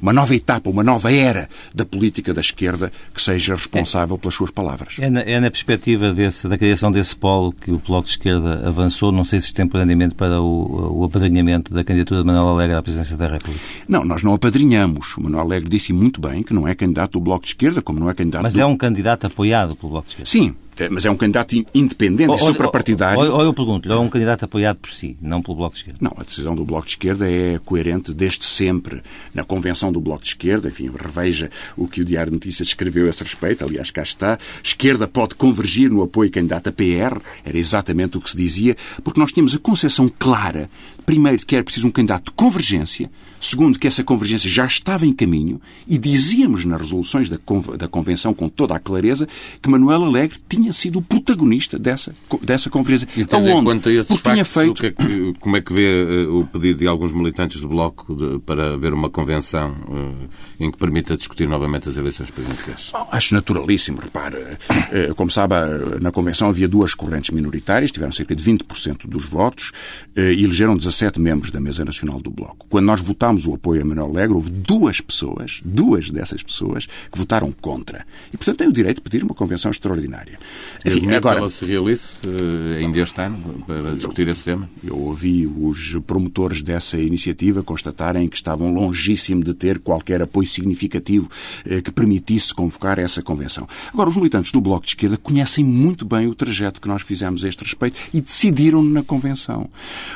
uma 0.02 0.14
nova 0.14 0.34
etapa, 0.34 0.70
uma 0.70 0.84
nova 0.84 1.12
era 1.12 1.50
da 1.76 1.86
política 1.86 2.34
da 2.34 2.42
esquerda 2.42 2.92
que 3.14 3.22
seja 3.22 3.54
responsável 3.54 4.18
pelas 4.18 4.34
suas 4.34 4.52
palavras. 4.52 4.69
É 5.00 5.10
na, 5.10 5.22
é 5.22 5.40
na 5.40 5.50
perspectiva 5.50 6.14
desse, 6.14 6.48
da 6.48 6.58
criação 6.58 6.92
desse 6.92 7.16
polo 7.16 7.54
que 7.54 7.72
o 7.72 7.80
Bloco 7.80 8.06
de 8.06 8.12
Esquerda 8.12 8.68
avançou, 8.68 9.12
não 9.12 9.26
sei 9.26 9.40
se 9.40 9.48
extemporaneamente 9.48 10.16
para 10.16 10.42
o, 10.42 11.00
o 11.00 11.04
apadrinhamento 11.04 11.74
da 11.74 11.84
candidatura 11.84 12.22
de 12.22 12.28
Manuel 12.28 12.50
Alegre 12.50 12.76
à 12.76 12.82
presidência 12.82 13.18
da 13.18 13.28
República. 13.28 13.64
Não, 13.88 14.04
nós 14.04 14.24
não 14.24 14.34
apadrinhamos. 14.34 15.16
O 15.18 15.24
Manuel 15.24 15.44
Alegre 15.44 15.70
disse 15.70 15.94
muito 15.94 16.22
bem 16.22 16.44
que 16.44 16.54
não 16.54 16.68
é 16.68 16.76
candidato 16.76 17.14
do 17.14 17.22
Bloco 17.22 17.44
de 17.44 17.52
Esquerda, 17.52 17.82
como 17.82 18.00
não 18.00 18.10
é 18.10 18.14
candidato 18.14 18.44
Mas 18.44 18.54
do... 18.54 18.62
é 18.62 18.66
um 18.66 18.78
candidato 18.78 19.28
apoiado 19.28 19.76
pelo 19.76 19.92
Bloco 19.92 20.08
de 20.08 20.14
Esquerda. 20.14 20.30
Sim, 20.30 20.56
mas 20.90 21.06
é 21.06 21.12
um 21.12 21.16
candidato 21.18 21.54
in- 21.56 21.66
independente 21.74 22.34
e 22.34 22.38
suprapartidário. 22.40 23.20
Ou, 23.20 23.32
ou 23.38 23.42
eu 23.44 23.54
pergunto-lhe, 23.54 23.94
é 23.94 23.98
um 23.98 24.08
candidato 24.10 24.46
apoiado 24.46 24.78
por 24.78 24.92
si, 24.92 25.18
não 25.22 25.42
pelo 25.42 25.58
Bloco 25.58 25.74
de 25.76 25.82
Esquerda? 25.82 26.00
Não, 26.02 26.14
a 26.18 26.24
decisão 26.24 26.56
do 26.56 26.64
Bloco 26.64 26.86
de 26.86 26.92
Esquerda 26.94 27.30
é 27.30 27.60
coerente 27.66 28.14
desde 28.14 28.46
sempre. 28.46 29.02
Na 29.34 29.44
convenção 29.44 29.92
do 29.92 30.00
Bloco 30.00 30.22
de 30.24 30.30
Esquerda, 30.30 30.70
enfim, 30.70 30.90
reveja 30.96 31.50
o 31.76 31.88
que 31.88 32.02
o 32.02 32.06
Diário 32.06 32.32
de 32.32 32.36
Notícias 32.38 32.68
escreveu 32.70 33.08
a 33.08 33.10
esse 33.10 33.24
respeito, 33.24 33.64
aliás, 33.66 33.92
cá 33.92 34.02
está. 34.04 34.38
Esquerda 34.64 35.08
pode 35.08 35.36
convergir 35.36 35.90
no 35.90 36.02
apoio 36.04 36.30
candidato 36.32 36.68
a 36.70 36.72
PR, 36.72 37.20
era 37.44 37.58
exatamente 37.58 38.18
o 38.18 38.22
que 38.22 38.30
se 38.30 38.38
dizia, 38.38 38.76
porque 39.04 39.20
nós 39.20 39.32
tínhamos 39.32 39.56
a 39.56 39.60
concepção 39.60 40.10
clara, 40.20 40.70
primeiro, 41.10 41.44
que 41.44 41.56
era 41.56 41.64
preciso 41.64 41.88
um 41.88 41.92
candidato 41.92 42.26
de 42.26 42.32
convergência, 42.34 43.10
segundo, 43.42 43.80
que 43.80 43.88
essa 43.88 44.04
convergência 44.04 44.48
já 44.48 44.64
estava 44.66 45.08
em 45.08 45.12
caminho, 45.14 45.60
e 45.88 45.98
dizíamos 45.98 46.66
nas 46.66 46.80
resoluções 46.82 47.28
da, 47.30 47.40
da 47.78 47.88
convenção 47.88 48.32
com 48.32 48.48
toda 48.48 48.76
a 48.76 48.80
clareza 48.80 49.28
que 49.60 49.68
Manuel 49.70 50.04
Alegre 50.04 50.38
tinha 50.48 50.72
sido 50.72 51.00
o 51.00 51.02
protagonista 51.02 51.80
dessa, 51.80 52.14
dessa 52.44 52.70
convergência. 52.70 53.08
E 53.18 53.22
em 53.22 53.28
Aonde? 53.52 53.66
conta 53.66 53.92
esses 53.92 54.06
Porque 54.08 54.30
tinha 54.32 54.46
factos, 54.46 54.80
feito 54.80 54.94
o 54.94 55.04
que 55.04 55.04
é 55.04 55.32
que- 55.34 55.40
como 55.40 55.58
é 55.58 55.62
que 55.62 55.74
vê 55.74 56.04
eh, 56.04 56.28
o 56.28 56.46
pedido 56.46 56.78
de 56.80 56.88
alguns 56.88 57.12
militantes 57.12 57.60
do 57.60 57.68
Bloco 57.68 58.14
de- 58.16 58.38
para 58.46 58.76
haver 58.76 58.94
uma 58.94 59.10
convenção 59.10 59.76
eh, 60.60 60.66
em 60.66 60.70
que 60.72 60.78
permita 60.78 61.18
discutir 61.18 61.48
novamente 61.48 61.90
as 61.90 61.98
eleições 61.98 62.30
presidenciais? 62.30 62.90
Bom, 62.94 63.08
Acho 63.12 63.34
naturalíssimo, 63.34 64.00
repara. 64.00 64.60
eh, 64.92 65.12
Como 65.16 65.32
sabe, 65.32 65.56
na 66.02 66.12
Convenção 66.12 66.50
havia 66.50 66.68
duas 66.68 66.94
correntes 66.94 67.32
minoritárias, 67.32 67.90
tiveram 67.92 68.12
cerca 68.12 68.36
de 68.36 68.44
20% 68.44 69.08
dos 69.08 69.26
votos 69.26 69.72
eh, 70.16 70.34
e 70.34 70.44
elegeram 70.44 70.76
17 70.78 70.99
membros 71.20 71.52
da 71.52 71.60
Mesa 71.60 71.86
Nacional 71.86 72.20
do 72.20 72.30
Bloco. 72.30 72.66
Quando 72.70 72.86
nós 72.86 73.02
votámos 73.02 73.46
o 73.46 73.54
apoio 73.54 73.82
a 73.82 73.86
Manuel 73.86 74.10
Alegre, 74.10 74.36
houve 74.36 74.50
duas 74.50 75.02
pessoas, 75.02 75.62
duas 75.64 76.10
dessas 76.10 76.44
pessoas, 76.44 76.86
que 76.86 77.18
votaram 77.18 77.52
contra. 77.52 78.06
E, 78.34 78.38
portanto, 78.38 78.58
têm 78.58 78.68
o 78.68 78.74
direito 78.74 78.98
de 78.98 79.02
pedir 79.02 79.24
uma 79.24 79.34
convenção 79.34 79.72
extraordinária. 79.72 80.38
Enfim, 80.86 81.08
que 81.08 81.16
agora, 81.16 81.40
ela 81.40 81.50
se 81.50 81.66
realize 81.66 82.14
eh, 82.26 82.80
ainda 82.80 83.00
este 83.00 83.22
ano 83.22 83.64
para 83.66 83.96
discutir 83.96 84.28
esse 84.28 84.44
tema? 84.44 84.70
Eu 84.84 84.98
ouvi 84.98 85.48
os 85.48 85.98
promotores 86.06 86.62
dessa 86.62 86.98
iniciativa 86.98 87.64
constatarem 87.64 88.28
que 88.28 88.36
estavam 88.36 88.74
longíssimo 88.74 89.44
de 89.44 89.54
ter 89.54 89.80
qualquer 89.80 90.22
apoio 90.22 90.48
significativo 90.48 91.30
eh, 91.66 91.82
que 91.82 91.92
permitisse 91.92 92.54
convocar 92.54 93.00
essa 93.00 93.22
convenção. 93.22 93.68
Agora, 93.94 94.10
os 94.10 94.18
militantes 94.18 94.52
do 94.52 94.62
Bloco 94.62 94.86
de 94.86 94.92
Esquerda 94.92 95.18
conhecem 95.18 95.64
muito 95.64 96.06
bem 96.06 96.28
o 96.28 96.36
trajeto 96.36 96.82
que 96.82 96.88
nós 96.88 97.02
fizemos 97.02 97.44
a 97.44 97.48
este 97.48 97.64
respeito 97.64 98.00
e 98.14 98.22
decidiram 98.22 98.82
na 98.84 99.04
convenção. 99.04 99.70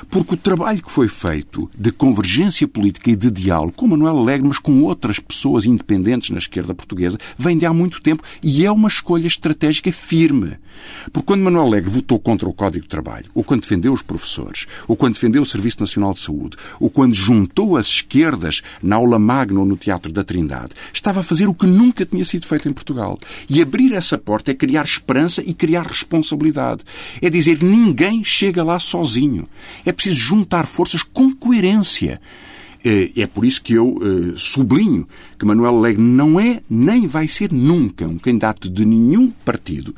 Porque 0.10 0.34
o 0.36 0.38
trabalho 0.38 0.73
que 0.82 0.92
foi 0.92 1.08
feito 1.08 1.70
de 1.78 1.92
convergência 1.92 2.68
política 2.68 3.12
e 3.12 3.16
de 3.16 3.30
diálogo 3.30 3.74
com 3.74 3.88
Manuel 3.88 4.18
Alegre, 4.18 4.48
mas 4.48 4.60
com 4.60 4.82
outras 4.84 5.20
pessoas 5.20 5.66
independentes 5.66 6.30
na 6.30 6.38
esquerda 6.38 6.74
portuguesa, 6.74 7.18
vem 7.38 7.58
de 7.58 7.66
há 7.66 7.74
muito 7.74 8.02
tempo 8.02 8.24
e 8.42 8.66
é 8.66 8.72
uma 8.72 8.88
escolha 8.88 9.28
estratégica 9.28 9.92
firme. 9.92 10.58
Porque 11.12 11.26
quando 11.26 11.42
Manuel 11.42 11.66
Alegre 11.66 11.90
votou 11.90 12.20
contra 12.20 12.48
o 12.48 12.54
Código 12.54 12.84
de 12.84 12.90
Trabalho, 12.90 13.30
ou 13.34 13.44
quando 13.44 13.62
defendeu 13.62 13.94
os 13.94 14.02
professores, 14.02 14.66
ou 14.88 14.96
quando 14.96 15.14
defendeu 15.14 15.42
o 15.42 15.46
Serviço 15.46 15.80
Nacional 15.80 16.14
de 16.14 16.20
Saúde, 16.20 16.58
ou 16.80 16.90
quando 16.90 17.14
juntou 17.14 17.78
as 17.78 17.88
esquerdas 17.88 18.62
na 18.82 18.96
aula 18.96 19.20
magna 19.20 19.60
ou 19.60 19.66
no 19.66 19.78
Teatro 19.78 20.12
da 20.12 20.24
Trindade, 20.24 20.72
estava 20.94 21.20
a 21.20 21.24
fazer 21.24 21.48
o 21.48 21.54
que 21.54 21.66
nunca 21.66 22.06
tinha 22.06 22.26
sido 22.26 22.48
feito 22.48 22.68
em 22.68 22.74
Portugal. 22.74 23.20
E 23.50 23.62
abrir 23.62 23.94
essa 23.94 24.18
porta 24.18 24.52
é 24.52 24.54
criar 24.54 24.84
esperança 24.84 25.42
e 25.46 25.54
criar 25.54 25.86
responsabilidade. 25.86 26.84
É 27.22 27.30
dizer, 27.30 27.62
ninguém 27.62 28.24
chega 28.24 28.64
lá 28.64 28.80
sozinho. 28.80 29.48
É 29.86 29.92
preciso 29.92 30.20
juntar 30.20 30.53
forças 30.62 31.02
com 31.02 31.34
coerência. 31.34 32.22
eh, 32.84 33.12
é 33.16 33.26
por 33.26 33.46
isso 33.46 33.62
que 33.62 33.74
eu 33.74 33.98
eh, 34.02 34.34
sublinho 34.36 35.08
que 35.40 35.46
Manuel 35.46 35.78
Alegre 35.78 36.02
não 36.02 36.40
é 36.40 36.62
nem 36.70 37.08
vai 37.08 37.28
ser 37.28 37.52
nunca 37.52 38.06
um 38.06 38.18
candidato 38.18 38.70
de 38.70 38.86
nenhum 38.86 39.32
partido, 39.46 39.96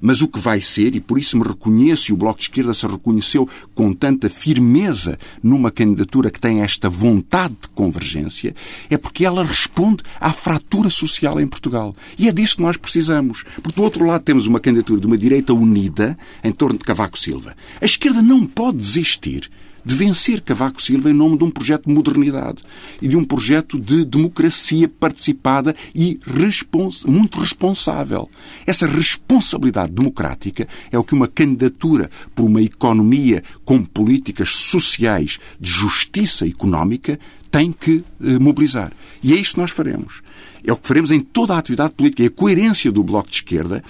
mas 0.00 0.22
o 0.22 0.28
que 0.28 0.38
vai 0.38 0.60
ser, 0.60 0.94
e 0.94 1.00
por 1.00 1.18
isso 1.18 1.36
me 1.36 1.42
reconheço, 1.42 2.10
e 2.10 2.14
o 2.14 2.16
Bloco 2.16 2.38
de 2.38 2.44
Esquerda 2.44 2.72
se 2.72 2.86
reconheceu 2.86 3.48
com 3.74 3.92
tanta 3.92 4.30
firmeza 4.30 5.18
numa 5.42 5.70
candidatura 5.70 6.30
que 6.30 6.40
tem 6.40 6.62
esta 6.62 6.88
vontade 6.88 7.54
de 7.60 7.68
convergência, 7.70 8.54
é 8.88 8.96
porque 8.96 9.24
ela 9.24 9.44
responde 9.44 10.02
à 10.20 10.32
fratura 10.32 10.90
social 10.90 11.40
em 11.40 11.46
Portugal. 11.46 11.94
E 12.16 12.28
é 12.28 12.32
disso 12.32 12.56
que 12.56 12.62
nós 12.62 12.76
precisamos. 12.76 13.44
Porque 13.62 13.76
do 13.76 13.82
outro 13.82 14.04
lado 14.06 14.22
temos 14.22 14.46
uma 14.46 14.60
candidatura 14.60 15.00
de 15.00 15.06
uma 15.06 15.18
direita 15.18 15.52
unida 15.52 16.16
em 16.42 16.52
torno 16.52 16.78
de 16.78 16.84
Cavaco 16.84 17.18
Silva. 17.18 17.56
A 17.80 17.84
esquerda 17.84 18.22
não 18.22 18.46
pode 18.46 18.78
desistir 18.78 19.50
de 19.88 19.94
vencer 19.94 20.42
Cavaco 20.42 20.82
Silva 20.82 21.10
em 21.10 21.14
nome 21.14 21.38
de 21.38 21.44
um 21.44 21.50
projeto 21.50 21.86
de 21.86 21.94
modernidade 21.94 22.62
e 23.00 23.08
de 23.08 23.16
um 23.16 23.24
projeto 23.24 23.80
de 23.80 24.04
democracia 24.04 24.86
participada 24.86 25.74
e 25.94 26.20
respons 26.26 27.04
muito 27.04 27.40
responsável. 27.40 28.28
Essa 28.66 28.86
responsabilidade 28.86 29.90
democrática 29.92 30.68
é 30.92 30.98
o 30.98 31.02
que 31.02 31.14
uma 31.14 31.26
candidatura 31.26 32.10
por 32.34 32.44
uma 32.44 32.60
economia 32.60 33.42
com 33.64 33.82
políticas 33.82 34.50
sociais 34.50 35.38
de 35.58 35.70
justiça 35.70 36.46
económica 36.46 37.18
tem 37.50 37.72
que 37.72 38.04
eh, 38.22 38.38
mobilizar. 38.38 38.92
E 39.22 39.32
é 39.32 39.36
isso 39.36 39.54
que 39.54 39.60
nós 39.60 39.70
faremos. 39.70 40.20
É 40.62 40.70
o 40.70 40.76
que 40.76 40.86
faremos 40.86 41.10
em 41.10 41.20
toda 41.20 41.54
a 41.54 41.58
atividade 41.58 41.94
política. 41.94 42.22
E 42.22 42.26
a 42.26 42.30
coerência 42.30 42.92
do 42.92 43.02
Bloco 43.02 43.30
de 43.30 43.36
Esquerda, 43.36 43.82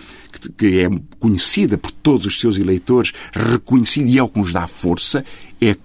que 0.57 0.81
é 0.81 0.89
conhecida 1.19 1.77
por 1.77 1.91
todos 1.91 2.27
os 2.27 2.39
seus 2.39 2.57
eleitores, 2.57 3.13
reconhecida 3.33 4.09
e 4.09 4.19
é 4.19 4.23
o 4.23 4.29
que 4.29 4.39
nos 4.39 4.53
dá 4.53 4.69
força, 4.69 5.25
é 5.61 5.77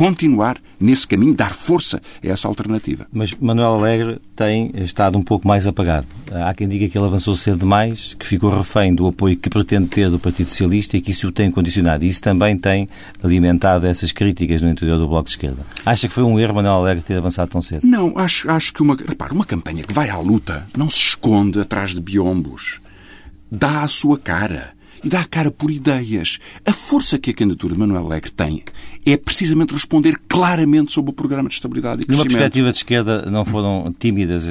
continuar 0.00 0.56
nesse 0.80 1.06
caminho, 1.06 1.34
dar 1.34 1.52
força 1.52 2.00
a 2.24 2.26
essa 2.26 2.48
alternativa. 2.48 3.06
Mas 3.12 3.34
Manuel 3.38 3.74
Alegre 3.74 4.18
tem 4.34 4.70
estado 4.76 5.18
um 5.18 5.22
pouco 5.22 5.46
mais 5.46 5.66
apagado. 5.66 6.06
Há 6.32 6.54
quem 6.54 6.66
diga 6.66 6.88
que 6.88 6.96
ele 6.96 7.04
avançou 7.04 7.36
cedo 7.36 7.58
demais, 7.58 8.16
que 8.18 8.26
ficou 8.26 8.48
refém 8.48 8.94
do 8.94 9.06
apoio 9.06 9.36
que 9.36 9.50
pretende 9.50 9.88
ter 9.88 10.08
do 10.08 10.18
Partido 10.18 10.48
Socialista 10.48 10.96
e 10.96 11.02
que 11.02 11.10
isso 11.10 11.28
o 11.28 11.30
tem 11.30 11.50
condicionado. 11.50 12.02
E 12.02 12.08
isso 12.08 12.22
também 12.22 12.56
tem 12.56 12.88
alimentado 13.22 13.86
essas 13.86 14.10
críticas 14.10 14.62
no 14.62 14.70
interior 14.70 14.98
do 14.98 15.06
Bloco 15.06 15.26
de 15.26 15.32
Esquerda. 15.32 15.66
Acha 15.84 16.08
que 16.08 16.14
foi 16.14 16.24
um 16.24 16.40
erro 16.40 16.54
Manuel 16.54 16.76
Alegre 16.76 17.04
ter 17.04 17.18
avançado 17.18 17.50
tão 17.50 17.60
cedo? 17.60 17.86
Não, 17.86 18.16
acho, 18.16 18.50
acho 18.50 18.72
que 18.72 18.80
uma, 18.80 18.96
repara, 18.96 19.34
uma 19.34 19.44
campanha 19.44 19.82
que 19.82 19.92
vai 19.92 20.08
à 20.08 20.16
luta 20.16 20.66
não 20.74 20.88
se 20.88 20.96
esconde 20.96 21.60
atrás 21.60 21.90
de 21.90 22.00
biombos. 22.00 22.80
Dá 23.52 23.82
a 23.82 23.88
sua 23.88 24.16
cara 24.16 24.70
e 25.02 25.08
dá 25.08 25.20
a 25.20 25.24
cara 25.24 25.50
por 25.50 25.70
ideias. 25.70 26.38
A 26.64 26.72
força 26.72 27.18
que 27.18 27.30
a 27.30 27.34
candidatura 27.34 27.74
de 27.74 27.80
Manuel 27.80 28.06
Alegre 28.06 28.30
tem 28.30 28.62
é 29.04 29.16
precisamente 29.16 29.72
responder 29.72 30.18
claramente 30.28 30.92
sobre 30.92 31.10
o 31.10 31.14
programa 31.14 31.48
de 31.48 31.54
estabilidade 31.54 32.02
e 32.02 32.06
crescimento. 32.06 32.28
Numa 32.28 32.38
perspectiva 32.38 32.70
de 32.70 32.76
esquerda, 32.76 33.30
não 33.30 33.44
foram 33.44 33.94
tímidas 33.98 34.44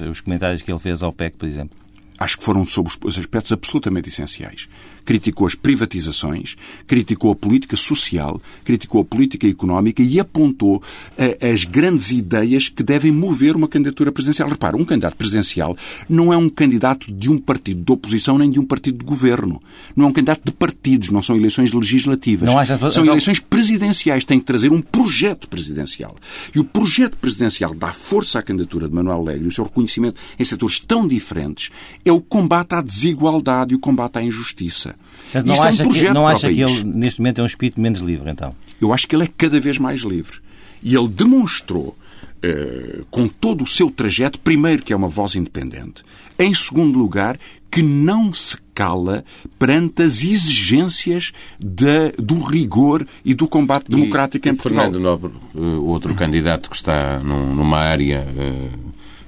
os 0.00 0.20
comentários 0.20 0.62
que 0.62 0.70
ele 0.70 0.80
fez 0.80 1.02
ao 1.02 1.12
PEC, 1.12 1.36
por 1.36 1.48
exemplo? 1.48 1.76
Acho 2.18 2.38
que 2.38 2.44
foram 2.44 2.64
sobre 2.64 2.92
os 3.04 3.18
aspectos 3.18 3.52
absolutamente 3.52 4.08
essenciais 4.08 4.68
criticou 5.04 5.46
as 5.46 5.54
privatizações, 5.54 6.56
criticou 6.86 7.32
a 7.32 7.36
política 7.36 7.76
social, 7.76 8.40
criticou 8.64 9.02
a 9.02 9.04
política 9.04 9.46
económica 9.46 10.02
e 10.02 10.18
apontou 10.18 10.76
uh, 10.76 11.52
as 11.52 11.64
grandes 11.64 12.10
ideias 12.10 12.68
que 12.68 12.82
devem 12.82 13.12
mover 13.12 13.56
uma 13.56 13.68
candidatura 13.68 14.10
presidencial. 14.10 14.48
Repara, 14.48 14.76
um 14.76 14.84
candidato 14.84 15.16
presidencial 15.16 15.76
não 16.08 16.32
é 16.32 16.36
um 16.36 16.48
candidato 16.48 17.12
de 17.12 17.30
um 17.30 17.38
partido 17.38 17.82
de 17.84 17.92
oposição 17.92 18.38
nem 18.38 18.50
de 18.50 18.58
um 18.58 18.64
partido 18.64 18.98
de 18.98 19.04
governo. 19.04 19.60
Não 19.94 20.06
é 20.06 20.08
um 20.08 20.12
candidato 20.12 20.42
de 20.44 20.52
partidos, 20.52 21.10
não 21.10 21.22
são 21.22 21.36
eleições 21.36 21.72
legislativas. 21.72 22.48
Não 22.48 22.58
acha... 22.58 22.78
São 22.90 23.04
eleições 23.04 23.40
presidenciais, 23.40 24.24
tem 24.24 24.38
que 24.38 24.44
trazer 24.44 24.70
um 24.70 24.80
projeto 24.80 25.48
presidencial. 25.48 26.16
E 26.54 26.58
o 26.58 26.64
projeto 26.64 27.16
presidencial 27.16 27.74
dá 27.74 27.92
força 27.92 28.38
à 28.38 28.42
candidatura 28.42 28.88
de 28.88 28.94
Manuel 28.94 29.20
Alegre 29.20 29.44
e 29.44 29.48
o 29.48 29.52
seu 29.52 29.64
reconhecimento 29.64 30.20
em 30.38 30.44
setores 30.44 30.78
tão 30.78 31.06
diferentes 31.06 31.70
é 32.04 32.12
o 32.12 32.20
combate 32.20 32.74
à 32.74 32.80
desigualdade 32.80 33.72
e 33.72 33.76
o 33.76 33.78
combate 33.78 34.18
à 34.18 34.22
injustiça. 34.22 34.93
Não 35.42 35.54
Isto 35.54 35.66
acha, 35.66 35.82
é 35.82 35.86
um 35.86 35.90
que, 35.90 36.10
não 36.10 36.26
acha 36.26 36.52
que 36.52 36.60
ele, 36.60 36.84
neste 36.84 37.20
momento, 37.20 37.40
é 37.40 37.42
um 37.42 37.46
espírito 37.46 37.80
menos 37.80 38.00
livre, 38.00 38.30
então? 38.30 38.54
Eu 38.80 38.92
acho 38.92 39.08
que 39.08 39.16
ele 39.16 39.24
é 39.24 39.28
cada 39.36 39.58
vez 39.58 39.78
mais 39.78 40.00
livre. 40.00 40.38
E 40.82 40.94
ele 40.94 41.08
demonstrou, 41.08 41.96
eh, 42.42 43.00
com 43.10 43.26
todo 43.26 43.64
o 43.64 43.66
seu 43.66 43.90
trajeto, 43.90 44.38
primeiro, 44.38 44.82
que 44.82 44.92
é 44.92 44.96
uma 44.96 45.08
voz 45.08 45.34
independente. 45.34 46.04
Em 46.38 46.54
segundo 46.54 46.98
lugar, 46.98 47.38
que 47.70 47.82
não 47.82 48.32
se 48.32 48.56
cala 48.72 49.24
perante 49.58 50.02
as 50.02 50.22
exigências 50.22 51.32
de, 51.58 52.12
do 52.18 52.40
rigor 52.40 53.04
e 53.24 53.34
do 53.34 53.48
combate 53.48 53.88
democrático 53.88 54.46
e, 54.46 54.50
em 54.50 54.54
Portugal. 54.54 54.84
Fernando 54.84 55.02
Nobre, 55.02 55.32
eh, 55.56 55.60
outro 55.78 56.14
candidato 56.14 56.70
que 56.70 56.76
está 56.76 57.18
numa 57.18 57.78
área 57.78 58.26
eh, 58.36 58.68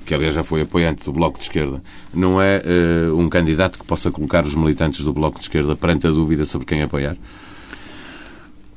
que 0.06 0.14
aliás 0.14 0.34
já 0.34 0.44
foi 0.44 0.62
apoiante 0.62 1.04
do 1.04 1.12
Bloco 1.12 1.36
de 1.36 1.44
Esquerda, 1.44 1.82
não 2.14 2.40
é 2.40 2.62
uh, 2.62 3.18
um 3.18 3.28
candidato 3.28 3.78
que 3.78 3.84
possa 3.84 4.10
colocar 4.10 4.46
os 4.46 4.54
militantes 4.54 5.02
do 5.02 5.12
Bloco 5.12 5.38
de 5.38 5.44
Esquerda 5.44 5.74
perante 5.74 6.06
a 6.06 6.10
dúvida 6.10 6.46
sobre 6.46 6.66
quem 6.66 6.80
apoiar? 6.80 7.16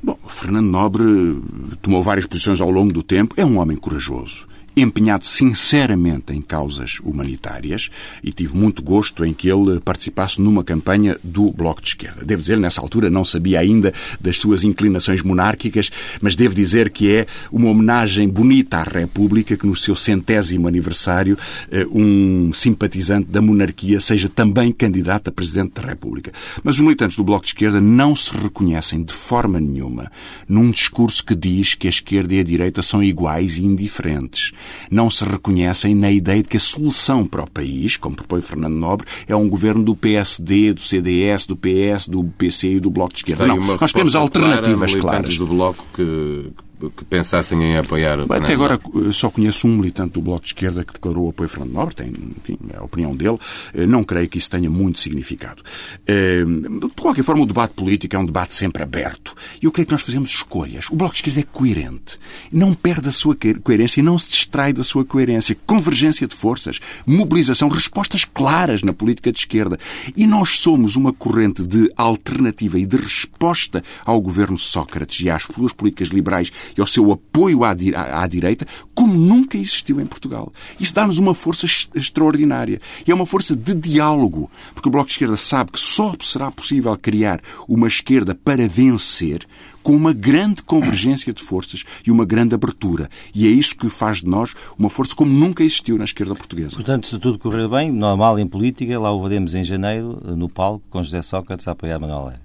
Bom, 0.02 0.18
Fernando 0.26 0.66
Nobre 0.66 1.40
tomou 1.80 2.02
várias 2.02 2.26
posições 2.26 2.60
ao 2.60 2.70
longo 2.70 2.92
do 2.92 3.02
tempo, 3.02 3.34
é 3.36 3.44
um 3.44 3.58
homem 3.58 3.76
corajoso 3.76 4.49
empenhado 4.76 5.26
sinceramente 5.26 6.32
em 6.32 6.40
causas 6.40 6.98
humanitárias 7.02 7.90
e 8.22 8.32
tive 8.32 8.56
muito 8.56 8.82
gosto 8.82 9.24
em 9.24 9.32
que 9.32 9.48
ele 9.48 9.80
participasse 9.80 10.40
numa 10.40 10.62
campanha 10.62 11.16
do 11.22 11.50
Bloco 11.50 11.82
de 11.82 11.88
Esquerda. 11.88 12.24
Devo 12.24 12.40
dizer, 12.40 12.58
nessa 12.58 12.80
altura 12.80 13.10
não 13.10 13.24
sabia 13.24 13.60
ainda 13.60 13.92
das 14.20 14.36
suas 14.36 14.64
inclinações 14.64 15.22
monárquicas, 15.22 15.90
mas 16.20 16.36
devo 16.36 16.54
dizer 16.54 16.90
que 16.90 17.10
é 17.10 17.26
uma 17.50 17.68
homenagem 17.68 18.28
bonita 18.28 18.78
à 18.78 18.82
República 18.82 19.56
que 19.56 19.66
no 19.66 19.76
seu 19.76 19.94
centésimo 19.94 20.68
aniversário 20.68 21.36
eh, 21.70 21.86
um 21.90 22.52
simpatizante 22.52 23.28
da 23.30 23.42
monarquia 23.42 24.00
seja 24.00 24.28
também 24.28 24.72
candidato 24.72 25.28
a 25.28 25.32
Presidente 25.32 25.74
da 25.74 25.82
República. 25.82 26.32
Mas 26.62 26.76
os 26.76 26.80
militantes 26.80 27.16
do 27.16 27.24
Bloco 27.24 27.44
de 27.44 27.50
Esquerda 27.50 27.80
não 27.80 28.14
se 28.14 28.36
reconhecem 28.36 29.02
de 29.02 29.12
forma 29.12 29.60
nenhuma 29.60 30.10
num 30.48 30.70
discurso 30.70 31.24
que 31.24 31.34
diz 31.34 31.74
que 31.74 31.86
a 31.86 31.90
esquerda 31.90 32.34
e 32.34 32.40
a 32.40 32.44
direita 32.44 32.82
são 32.82 33.02
iguais 33.02 33.56
e 33.58 33.64
indiferentes 33.64 34.52
não 34.90 35.10
se 35.10 35.24
reconhecem 35.24 35.94
na 35.94 36.10
ideia 36.10 36.42
de 36.42 36.48
que 36.48 36.56
a 36.56 36.60
solução 36.60 37.26
para 37.26 37.42
o 37.42 37.50
país, 37.50 37.96
como 37.96 38.16
propõe 38.16 38.40
Fernando 38.40 38.74
Nobre, 38.74 39.06
é 39.26 39.34
um 39.34 39.48
governo 39.48 39.82
do 39.82 39.94
PSD, 39.94 40.72
do 40.72 40.80
CDS, 40.80 41.46
do 41.46 41.56
PS, 41.56 42.08
do 42.08 42.24
PC 42.24 42.74
e 42.74 42.80
do 42.80 42.90
Bloco 42.90 43.12
de 43.12 43.20
Esquerda. 43.20 43.46
Não, 43.46 43.56
nós 43.56 43.92
queremos 43.92 44.14
alternativas 44.14 44.92
clara, 44.94 45.18
claras. 45.18 45.36
do 45.36 45.46
Bloco 45.46 45.84
que 45.94 46.00
que 46.00 46.69
pensassem 47.08 47.62
em 47.62 47.76
apoiar 47.76 48.16
Bem, 48.26 48.38
Até 48.38 48.54
agora 48.54 48.78
eh, 48.78 49.12
só 49.12 49.30
conheço 49.30 49.66
um 49.66 49.76
militante 49.76 50.14
do 50.14 50.22
Bloco 50.22 50.42
de 50.42 50.48
Esquerda 50.48 50.84
que 50.84 50.92
declarou 50.92 51.28
apoio 51.28 51.46
a 51.46 51.48
Fernando 51.48 51.72
Nobre, 51.72 51.94
tem 51.94 52.08
enfim, 52.08 52.58
é 52.72 52.78
a 52.78 52.82
opinião 52.82 53.14
dele. 53.14 53.38
Eh, 53.74 53.86
não 53.86 54.02
creio 54.04 54.28
que 54.28 54.38
isso 54.38 54.50
tenha 54.50 54.70
muito 54.70 54.98
significado. 55.00 55.62
Eh, 56.06 56.44
de 56.44 57.02
qualquer 57.02 57.22
forma, 57.22 57.42
o 57.42 57.46
debate 57.46 57.74
político 57.74 58.16
é 58.16 58.18
um 58.18 58.26
debate 58.26 58.54
sempre 58.54 58.82
aberto. 58.82 59.34
E 59.60 59.66
eu 59.66 59.72
creio 59.72 59.86
que 59.86 59.92
nós 59.92 60.02
fazemos 60.02 60.30
escolhas. 60.30 60.88
O 60.90 60.96
Bloco 60.96 61.14
de 61.14 61.18
Esquerda 61.18 61.40
é 61.40 61.42
coerente. 61.42 62.18
Não 62.52 62.74
perde 62.74 63.08
a 63.08 63.12
sua 63.12 63.36
coerência 63.62 64.00
e 64.00 64.02
não 64.02 64.18
se 64.18 64.30
distrai 64.30 64.72
da 64.72 64.82
sua 64.82 65.04
coerência. 65.04 65.56
Convergência 65.66 66.26
de 66.26 66.34
forças, 66.34 66.80
mobilização, 67.06 67.68
respostas 67.68 68.24
claras 68.24 68.82
na 68.82 68.92
política 68.92 69.32
de 69.32 69.38
esquerda. 69.38 69.78
E 70.16 70.26
nós 70.26 70.58
somos 70.58 70.96
uma 70.96 71.12
corrente 71.12 71.62
de 71.62 71.90
alternativa 71.96 72.78
e 72.78 72.86
de 72.86 72.96
resposta 72.96 73.82
ao 74.04 74.20
governo 74.20 74.58
Sócrates 74.58 75.20
e 75.24 75.30
às 75.30 75.42
suas 75.42 75.72
políticas 75.72 76.08
liberais 76.08 76.50
e 76.76 76.80
ao 76.80 76.86
seu 76.86 77.10
apoio 77.12 77.64
à, 77.64 77.70
à, 77.70 78.22
à 78.22 78.26
direita, 78.26 78.66
como 78.94 79.14
nunca 79.14 79.56
existiu 79.56 80.00
em 80.00 80.06
Portugal. 80.06 80.52
Isso 80.78 80.94
dá-nos 80.94 81.18
uma 81.18 81.34
força 81.34 81.66
extraordinária. 81.94 82.80
E 83.06 83.10
é 83.10 83.14
uma 83.14 83.26
força 83.26 83.54
de 83.54 83.74
diálogo, 83.74 84.50
porque 84.74 84.88
o 84.88 84.92
Bloco 84.92 85.06
de 85.06 85.12
Esquerda 85.12 85.36
sabe 85.36 85.72
que 85.72 85.80
só 85.80 86.14
será 86.20 86.50
possível 86.50 86.96
criar 86.96 87.40
uma 87.68 87.88
esquerda 87.88 88.34
para 88.34 88.68
vencer 88.68 89.46
com 89.82 89.94
uma 89.94 90.12
grande 90.12 90.62
convergência 90.62 91.32
de 91.32 91.42
forças 91.42 91.84
e 92.06 92.10
uma 92.10 92.24
grande 92.24 92.54
abertura. 92.54 93.08
E 93.34 93.46
é 93.46 93.50
isso 93.50 93.76
que 93.76 93.88
faz 93.88 94.18
de 94.18 94.28
nós 94.28 94.54
uma 94.78 94.90
força 94.90 95.14
como 95.14 95.32
nunca 95.32 95.64
existiu 95.64 95.96
na 95.96 96.04
esquerda 96.04 96.34
portuguesa. 96.34 96.74
Portanto, 96.74 97.06
se 97.06 97.18
tudo 97.18 97.38
correr 97.38 97.68
bem, 97.68 97.90
normal 97.90 98.38
em 98.38 98.46
política, 98.46 98.98
lá 98.98 99.10
o 99.12 99.22
veremos 99.22 99.54
em 99.54 99.64
janeiro, 99.64 100.20
no 100.36 100.48
palco, 100.48 100.84
com 100.90 101.02
José 101.02 101.22
Sócrates 101.22 101.66
a 101.66 101.72
apoiar 101.72 101.98
Manuel 101.98 102.20
Alegre. 102.20 102.42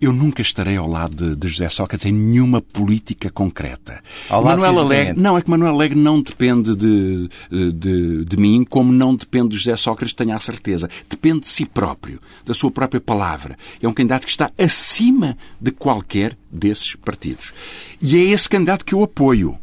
Eu 0.00 0.12
nunca 0.12 0.40
estarei 0.40 0.76
ao 0.76 0.88
lado 0.88 1.16
de, 1.16 1.36
de 1.36 1.48
José 1.48 1.68
Sócrates 1.68 2.06
em 2.06 2.12
nenhuma 2.12 2.62
política 2.62 3.30
concreta. 3.30 4.02
Ao 4.30 4.42
Manuel 4.42 4.78
Alegre, 4.78 5.20
não, 5.20 5.36
é 5.36 5.42
que 5.42 5.50
Manuel 5.50 5.74
Alegre 5.74 5.98
não 5.98 6.22
depende 6.22 6.74
de, 6.74 7.28
de, 7.50 8.24
de 8.24 8.36
mim, 8.36 8.64
como 8.64 8.90
não 8.90 9.14
depende 9.14 9.50
de 9.50 9.56
José 9.56 9.76
Sócrates, 9.76 10.14
tenha 10.14 10.36
a 10.36 10.40
certeza. 10.40 10.88
Depende 11.08 11.40
de 11.40 11.48
si 11.48 11.66
próprio, 11.66 12.20
da 12.46 12.54
sua 12.54 12.70
própria 12.70 13.00
palavra. 13.00 13.58
É 13.80 13.86
um 13.86 13.92
candidato 13.92 14.24
que 14.24 14.30
está 14.30 14.50
acima 14.58 15.36
de 15.60 15.70
qualquer 15.70 16.36
desses 16.50 16.94
partidos. 16.94 17.52
E 18.00 18.16
é 18.16 18.20
esse 18.20 18.48
candidato 18.48 18.84
que 18.84 18.94
eu 18.94 19.02
apoio. 19.02 19.58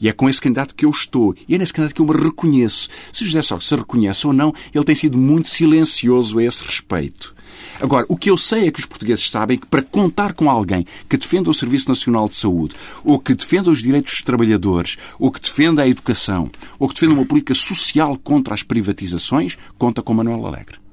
E 0.00 0.08
é 0.08 0.12
com 0.12 0.28
esse 0.28 0.40
candidato 0.40 0.74
que 0.74 0.84
eu 0.84 0.90
estou. 0.90 1.34
E 1.48 1.54
é 1.54 1.58
nesse 1.58 1.72
candidato 1.72 1.94
que 1.94 2.02
eu 2.02 2.06
me 2.06 2.12
reconheço. 2.12 2.90
Se 3.10 3.24
José 3.24 3.40
Sócrates 3.40 3.68
se 3.68 3.76
reconhece 3.76 4.26
ou 4.26 4.34
não, 4.34 4.52
ele 4.74 4.84
tem 4.84 4.94
sido 4.94 5.16
muito 5.16 5.48
silencioso 5.48 6.38
a 6.38 6.44
esse 6.44 6.62
respeito. 6.62 7.34
Agora, 7.80 8.06
o 8.08 8.16
que 8.16 8.30
eu 8.30 8.36
sei 8.36 8.68
é 8.68 8.70
que 8.70 8.80
os 8.80 8.86
portugueses 8.86 9.28
sabem 9.30 9.58
que 9.58 9.66
para 9.66 9.82
contar 9.82 10.32
com 10.32 10.50
alguém 10.50 10.86
que 11.08 11.16
defenda 11.16 11.50
o 11.50 11.54
Serviço 11.54 11.88
Nacional 11.88 12.28
de 12.28 12.36
Saúde, 12.36 12.74
ou 13.04 13.18
que 13.18 13.34
defenda 13.34 13.70
os 13.70 13.82
direitos 13.82 14.12
dos 14.12 14.22
trabalhadores, 14.22 14.96
ou 15.18 15.30
que 15.30 15.40
defenda 15.40 15.82
a 15.82 15.88
educação, 15.88 16.50
ou 16.78 16.88
que 16.88 16.94
defenda 16.94 17.14
uma 17.14 17.26
política 17.26 17.54
social 17.54 18.16
contra 18.16 18.54
as 18.54 18.62
privatizações, 18.62 19.56
conta 19.78 20.02
com 20.02 20.14
Manuel 20.14 20.46
Alegre 20.46 20.83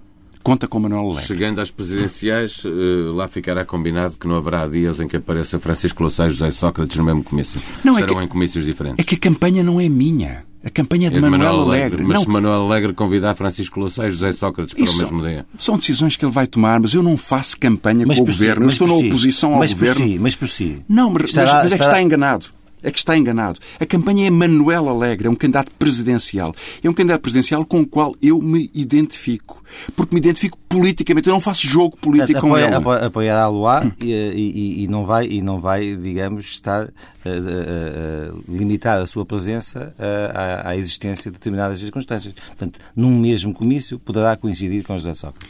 conta 0.43 0.67
com 0.67 0.79
Manuel 0.79 1.03
Alegre. 1.03 1.25
Chegando 1.25 1.59
às 1.59 1.71
presidenciais, 1.71 2.63
eh, 2.65 2.69
lá 3.13 3.27
ficará 3.27 3.65
combinado 3.65 4.17
que 4.17 4.27
não 4.27 4.35
haverá 4.35 4.67
dias 4.67 4.99
em 4.99 5.07
que 5.07 5.17
apareça 5.17 5.59
Francisco 5.59 6.01
Louçã 6.01 6.27
e 6.27 6.29
José 6.29 6.51
Sócrates 6.51 6.97
no 6.97 7.03
mesmo 7.03 7.23
comício. 7.23 7.61
Não, 7.83 7.93
Estarão 7.93 8.17
é 8.17 8.19
que, 8.19 8.25
em 8.25 8.27
comícios 8.27 8.65
diferentes. 8.65 8.99
É 8.99 9.03
que 9.03 9.15
a 9.15 9.17
campanha 9.17 9.63
não 9.63 9.79
é 9.79 9.87
minha. 9.87 10.43
A 10.63 10.69
campanha 10.69 11.07
é 11.07 11.09
de, 11.09 11.17
é 11.17 11.21
de 11.21 11.27
Manuel, 11.27 11.39
Manuel 11.39 11.61
Alegre. 11.63 11.85
Alegre. 11.85 12.03
Mas 12.03 12.15
não. 12.15 12.23
se 12.23 12.29
Manuel 12.29 12.61
Alegre 12.61 12.93
convidar 12.93 13.33
Francisco 13.35 13.79
Louçã 13.79 14.07
e 14.07 14.11
José 14.11 14.31
Sócrates 14.31 14.75
para 14.75 14.83
Isso 14.83 14.99
o 14.99 15.01
mesmo 15.01 15.27
dia. 15.27 15.45
São 15.57 15.77
decisões 15.77 16.15
que 16.15 16.23
ele 16.23 16.31
vai 16.31 16.45
tomar, 16.45 16.79
mas 16.79 16.93
eu 16.93 17.01
não 17.01 17.17
faço 17.17 17.57
campanha 17.57 18.05
mas 18.05 18.17
com 18.17 18.23
o 18.23 18.27
governo. 18.27 18.69
Si, 18.69 18.79
eu 18.79 18.85
estou 18.85 18.87
na 18.87 19.07
oposição 19.07 19.53
ao 19.53 19.59
mas 19.59 19.73
governo. 19.73 20.01
Por 20.01 20.07
si, 20.07 20.19
mas 20.19 20.35
por 20.35 20.49
si. 20.49 20.77
Não, 20.87 21.09
mas, 21.09 21.23
estará, 21.23 21.63
mas 21.63 21.71
é 21.71 21.77
que 21.77 21.83
está 21.83 22.01
enganado 22.01 22.47
é 22.83 22.91
que 22.91 22.97
está 22.97 23.17
enganado. 23.17 23.59
A 23.79 23.85
campanha 23.85 24.27
é 24.27 24.29
Manuel 24.29 24.89
Alegre, 24.89 25.27
é 25.27 25.29
um 25.29 25.35
candidato 25.35 25.71
presidencial. 25.75 26.53
É 26.83 26.89
um 26.89 26.93
candidato 26.93 27.21
presidencial 27.21 27.65
com 27.65 27.81
o 27.81 27.87
qual 27.87 28.15
eu 28.21 28.41
me 28.41 28.69
identifico. 28.73 29.63
Porque 29.95 30.13
me 30.13 30.19
identifico 30.19 30.57
politicamente. 30.67 31.27
Eu 31.27 31.33
não 31.33 31.41
faço 31.41 31.67
jogo 31.67 31.95
político 31.97 32.39
apoia, 32.39 32.51
com 32.51 32.57
ele. 32.57 32.75
Apoia, 32.75 33.05
apoiar 33.05 33.39
a 33.39 33.47
Loa 33.47 33.85
hum. 33.85 33.91
e, 34.01 34.11
e, 34.11 34.83
e, 34.83 34.87
não 34.87 35.05
vai, 35.05 35.27
e 35.27 35.41
não 35.41 35.59
vai, 35.59 35.95
digamos, 35.95 36.45
estar 36.45 36.89
a 37.25 38.33
limitar 38.49 38.99
a 38.99 39.07
sua 39.07 39.25
presença 39.25 39.93
à, 40.33 40.69
à 40.69 40.77
existência 40.77 41.31
de 41.31 41.37
determinadas 41.37 41.79
circunstâncias. 41.79 42.33
Portanto, 42.33 42.79
num 42.95 43.17
mesmo 43.17 43.53
comício, 43.53 43.99
poderá 43.99 44.35
coincidir 44.35 44.83
com 44.83 44.97
José 44.97 45.13
Sócrates. 45.13 45.49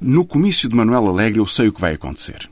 No 0.00 0.24
comício 0.24 0.68
de 0.68 0.74
Manuel 0.74 1.08
Alegre, 1.08 1.40
eu 1.40 1.46
sei 1.46 1.68
o 1.68 1.72
que 1.72 1.80
vai 1.80 1.94
acontecer 1.94 2.48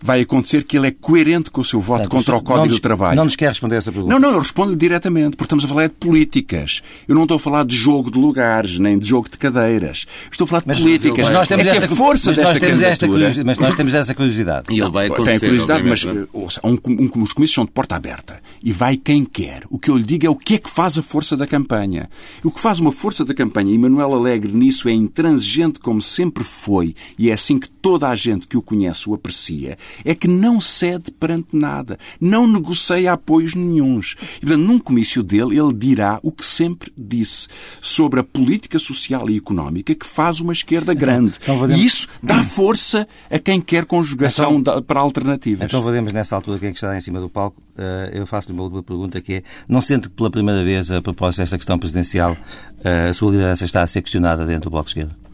vai 0.00 0.20
acontecer 0.20 0.64
que 0.64 0.76
ele 0.76 0.88
é 0.88 0.90
coerente 0.90 1.50
com 1.50 1.60
o 1.60 1.64
seu 1.64 1.80
voto 1.80 2.08
contra 2.08 2.36
o 2.36 2.42
Código 2.42 2.74
do 2.74 2.80
Trabalho. 2.80 3.16
Não 3.16 3.24
nos 3.24 3.36
quer 3.36 3.48
responder 3.48 3.76
essa 3.76 3.92
pergunta. 3.92 4.12
Não, 4.12 4.20
não, 4.20 4.32
eu 4.32 4.38
respondo-lhe 4.38 4.76
diretamente, 4.76 5.36
porque 5.36 5.44
estamos 5.44 5.64
a 5.64 5.68
falar 5.68 5.88
de 5.88 5.94
políticas. 5.94 6.82
Eu 7.06 7.14
não 7.14 7.22
estou 7.22 7.36
a 7.36 7.40
falar 7.40 7.64
de 7.64 7.76
jogo 7.76 8.10
de 8.10 8.18
lugares, 8.18 8.78
nem 8.78 8.98
de 8.98 9.06
jogo 9.06 9.28
de 9.30 9.38
cadeiras. 9.38 10.06
Estou 10.30 10.44
a 10.44 10.48
falar 10.48 10.60
de 10.60 10.68
mas, 10.68 10.78
políticas. 10.78 11.26
Mas 11.26 11.34
nós 11.34 11.48
temos 11.48 11.66
é 11.66 11.70
esta, 11.70 11.84
a 11.86 11.88
força 11.88 12.32
desta 12.32 12.60
candidatura... 12.60 13.32
mas 13.44 13.58
nós 13.58 13.74
temos 13.74 13.94
essa 13.94 14.14
curiosidade. 14.14 14.66
E 14.70 14.80
ele 14.80 14.90
vai 14.90 15.06
acontecer, 15.06 15.40
Tem 15.40 15.48
curiosidade, 15.48 15.88
mas 15.88 16.04
é? 16.04 16.26
ouça, 16.32 16.60
um, 16.64 16.78
um, 16.86 17.22
os 17.22 17.32
comícios 17.32 17.54
são 17.54 17.64
de 17.64 17.70
porta 17.70 17.96
aberta. 17.96 18.40
E 18.62 18.72
vai 18.72 18.96
quem 18.96 19.24
quer. 19.24 19.62
O 19.70 19.78
que 19.78 19.90
eu 19.90 19.96
lhe 19.96 20.04
digo 20.04 20.26
é 20.26 20.30
o 20.30 20.36
que 20.36 20.54
é 20.54 20.58
que 20.58 20.70
faz 20.70 20.98
a 20.98 21.02
força 21.02 21.36
da 21.36 21.46
campanha. 21.46 22.08
O 22.42 22.50
que 22.50 22.60
faz 22.60 22.80
uma 22.80 22.92
força 22.92 23.24
da 23.24 23.34
campanha, 23.34 23.72
e 23.72 23.78
Manuel 23.78 24.14
Alegre 24.14 24.52
nisso 24.52 24.88
é 24.88 24.92
intransigente 24.92 25.80
como 25.80 26.00
sempre 26.00 26.44
foi, 26.44 26.94
e 27.18 27.30
é 27.30 27.32
assim 27.32 27.58
que 27.58 27.68
toda 27.68 28.08
a 28.08 28.14
gente 28.14 28.46
que 28.46 28.56
o 28.56 28.62
conhece 28.62 29.08
o 29.08 29.14
aprecia, 29.14 29.78
é 30.04 30.14
que 30.14 30.28
não 30.28 30.60
cede 30.60 31.10
perante 31.10 31.56
nada, 31.56 31.98
não 32.20 32.46
negocia 32.46 33.12
apoios 33.12 33.54
nenhuns. 33.54 34.16
E, 34.36 34.40
portanto, 34.40 34.62
num 34.62 34.78
comício 34.78 35.22
dele, 35.22 35.58
ele 35.58 35.72
dirá 35.72 36.18
o 36.22 36.32
que 36.32 36.44
sempre 36.44 36.92
disse 36.96 37.48
sobre 37.80 38.20
a 38.20 38.24
política 38.24 38.78
social 38.78 39.28
e 39.30 39.36
económica 39.36 39.94
que 39.94 40.06
faz 40.06 40.40
uma 40.40 40.52
esquerda 40.52 40.92
então, 40.92 41.00
grande. 41.00 41.38
Então, 41.42 41.64
então, 41.64 41.76
e 41.76 41.84
isso 41.84 42.08
dá 42.22 42.42
força 42.42 43.06
a 43.30 43.38
quem 43.38 43.60
quer 43.60 43.84
conjugação 43.84 44.58
então, 44.58 44.82
para 44.82 45.00
alternativas. 45.00 45.66
Então, 45.66 45.82
veremos 45.82 46.12
nessa 46.12 46.36
altura 46.36 46.58
quem 46.58 46.68
é 46.68 46.72
está 46.72 46.96
em 46.96 47.00
cima 47.00 47.20
do 47.20 47.28
palco. 47.28 47.60
Eh, 47.76 48.10
eu 48.14 48.26
faço-lhe 48.26 48.54
uma 48.54 48.64
última 48.64 48.82
pergunta 48.82 49.20
que 49.20 49.34
é, 49.34 49.42
não 49.68 49.80
sente 49.80 50.08
que 50.08 50.14
pela 50.14 50.30
primeira 50.30 50.64
vez, 50.64 50.90
a 50.90 51.00
propósito 51.00 51.40
desta 51.40 51.56
questão 51.56 51.78
presidencial, 51.78 52.36
eh, 52.84 53.08
a 53.08 53.12
sua 53.12 53.30
liderança 53.30 53.64
está 53.64 53.82
a 53.82 53.86
ser 53.86 54.02
questionada 54.02 54.44
dentro 54.44 54.70
do 54.70 54.72
Bloco 54.72 54.86
de 54.86 54.90
Esquerda? 54.90 55.27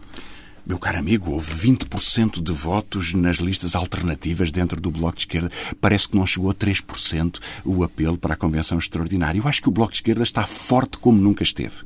Meu 0.67 0.79
caro 0.79 0.99
amigo, 0.99 1.33
houve 1.33 1.53
20% 1.55 2.43
de 2.43 2.53
votos 2.53 3.13
nas 3.13 3.37
listas 3.37 3.75
alternativas 3.75 4.51
dentro 4.51 4.81
do 4.81 4.91
Bloco 4.91 5.17
de 5.17 5.23
Esquerda. 5.23 5.51
Parece 5.79 6.09
que 6.09 6.17
não 6.17 6.27
chegou 6.27 6.51
a 6.51 6.55
3% 6.55 7.39
o 7.67 7.85
apelo 7.85 8.17
para 8.17 8.33
a 8.33 8.37
Convenção 8.37 8.79
Extraordinária. 8.79 9.39
Eu 9.39 9.47
acho 9.47 9.61
que 9.61 9.69
o 9.69 9.71
Bloco 9.71 9.93
de 9.93 9.99
Esquerda 9.99 10.23
está 10.23 10.47
forte 10.47 10.97
como 10.97 11.21
nunca 11.21 11.43
esteve. 11.43 11.85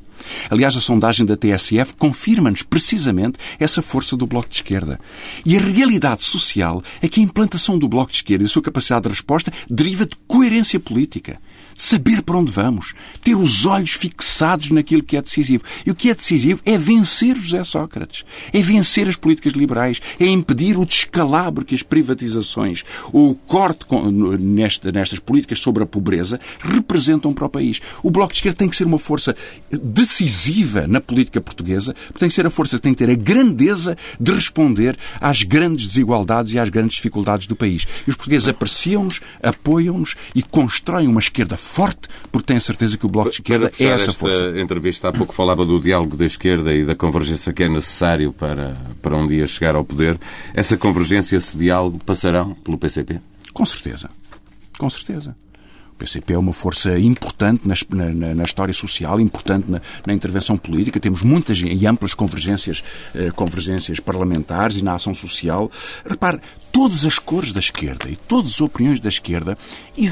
Aliás, 0.50 0.76
a 0.76 0.80
sondagem 0.80 1.26
da 1.26 1.36
TSF 1.36 1.94
confirma-nos 1.98 2.62
precisamente 2.62 3.38
essa 3.58 3.82
força 3.82 4.16
do 4.16 4.26
Bloco 4.26 4.48
de 4.48 4.56
Esquerda. 4.56 5.00
E 5.44 5.56
a 5.56 5.60
realidade 5.60 6.24
social 6.24 6.82
é 7.00 7.08
que 7.08 7.20
a 7.20 7.24
implantação 7.24 7.78
do 7.78 7.88
Bloco 7.88 8.10
de 8.10 8.18
Esquerda 8.18 8.44
e 8.44 8.46
a 8.46 8.48
sua 8.48 8.62
capacidade 8.62 9.04
de 9.04 9.08
resposta 9.10 9.52
deriva 9.68 10.04
de 10.04 10.16
coerência 10.26 10.80
política 10.80 11.40
de 11.78 11.82
saber 11.82 12.22
para 12.22 12.36
onde 12.36 12.50
vamos, 12.50 12.92
ter 13.22 13.36
os 13.36 13.64
olhos 13.64 13.92
fixados 13.92 14.72
naquilo 14.72 15.02
que 15.02 15.16
é 15.16 15.22
decisivo. 15.22 15.62
E 15.86 15.90
o 15.92 15.94
que 15.94 16.10
é 16.10 16.14
decisivo 16.14 16.60
é 16.64 16.76
vencer 16.76 17.36
José 17.36 17.62
Sócrates, 17.62 18.24
é 18.52 18.60
vencer 18.60 19.08
as 19.08 19.14
políticas 19.14 19.52
liberais, 19.52 20.02
é 20.18 20.26
impedir 20.26 20.76
o 20.76 20.84
descalabro 20.84 21.64
que 21.64 21.76
as 21.76 21.82
privatizações 21.82 22.82
ou 23.12 23.30
o 23.30 23.34
corte 23.36 23.86
nestas 24.40 25.20
políticas 25.20 25.60
sobre 25.60 25.84
a 25.84 25.86
pobreza 25.86 26.40
representam 26.58 27.32
para 27.32 27.46
o 27.46 27.50
país. 27.50 27.80
O 28.02 28.10
Bloco 28.10 28.32
de 28.32 28.38
Esquerda 28.38 28.58
tem 28.58 28.68
que 28.68 28.76
ser 28.76 28.84
uma 28.84 28.98
força 28.98 29.36
decisiva 30.08 30.86
na 30.88 31.00
política 31.00 31.40
portuguesa, 31.40 31.94
tem 32.18 32.28
que 32.28 32.34
ser 32.34 32.46
a 32.46 32.50
força 32.50 32.76
que 32.76 32.82
tem 32.82 32.94
que 32.94 33.04
ter 33.04 33.10
a 33.10 33.14
grandeza 33.14 33.96
de 34.18 34.32
responder 34.32 34.96
às 35.20 35.42
grandes 35.42 35.86
desigualdades 35.86 36.54
e 36.54 36.58
às 36.58 36.70
grandes 36.70 36.96
dificuldades 36.96 37.46
do 37.46 37.54
país. 37.54 37.86
E 38.06 38.10
os 38.10 38.16
portugueses 38.16 38.48
apreciam-nos, 38.48 39.20
apoiam-nos 39.42 40.16
e 40.34 40.42
constroem 40.42 41.06
uma 41.06 41.20
esquerda 41.20 41.56
forte, 41.56 42.08
porque 42.32 42.46
tenho 42.46 42.56
a 42.56 42.60
certeza 42.60 42.96
que 42.96 43.04
o 43.04 43.08
Bloco 43.08 43.30
de 43.30 43.36
Esquerda 43.36 43.70
é 43.78 43.84
essa 43.84 44.12
força. 44.12 44.58
entrevista, 44.58 45.08
há 45.08 45.12
pouco 45.12 45.34
falava 45.34 45.64
do 45.64 45.78
diálogo 45.78 46.16
da 46.16 46.24
esquerda 46.24 46.74
e 46.74 46.84
da 46.84 46.94
convergência 46.94 47.52
que 47.52 47.62
é 47.62 47.68
necessário 47.68 48.32
para, 48.32 48.76
para 49.02 49.16
um 49.16 49.26
dia 49.26 49.46
chegar 49.46 49.76
ao 49.76 49.84
poder. 49.84 50.18
Essa 50.54 50.76
convergência, 50.76 51.36
esse 51.36 51.56
diálogo, 51.56 51.98
passarão 52.04 52.54
pelo 52.54 52.78
PCP? 52.78 53.20
Com 53.52 53.64
certeza. 53.64 54.08
Com 54.78 54.88
certeza. 54.88 55.36
PCP 55.98 56.34
é 56.34 56.38
uma 56.38 56.52
força 56.52 56.98
importante 56.98 57.66
na, 57.66 57.74
na, 57.90 58.34
na 58.34 58.44
história 58.44 58.72
social, 58.72 59.20
importante 59.20 59.70
na, 59.70 59.80
na, 60.06 60.12
intervenção 60.14 60.56
política. 60.56 61.00
Temos 61.00 61.22
muitas 61.22 61.58
e 61.58 61.86
amplas 61.86 62.14
convergências, 62.14 62.82
eh, 63.14 63.30
convergências 63.32 63.98
parlamentares 63.98 64.76
e 64.76 64.84
na 64.84 64.94
ação 64.94 65.14
social. 65.14 65.70
Repare, 66.08 66.40
todas 66.72 67.04
as 67.04 67.18
cores 67.18 67.52
da 67.52 67.60
esquerda 67.60 68.08
e 68.08 68.16
todas 68.16 68.52
as 68.52 68.60
opiniões 68.60 69.00
da 69.00 69.08
esquerda, 69.08 69.58
e 69.96 70.08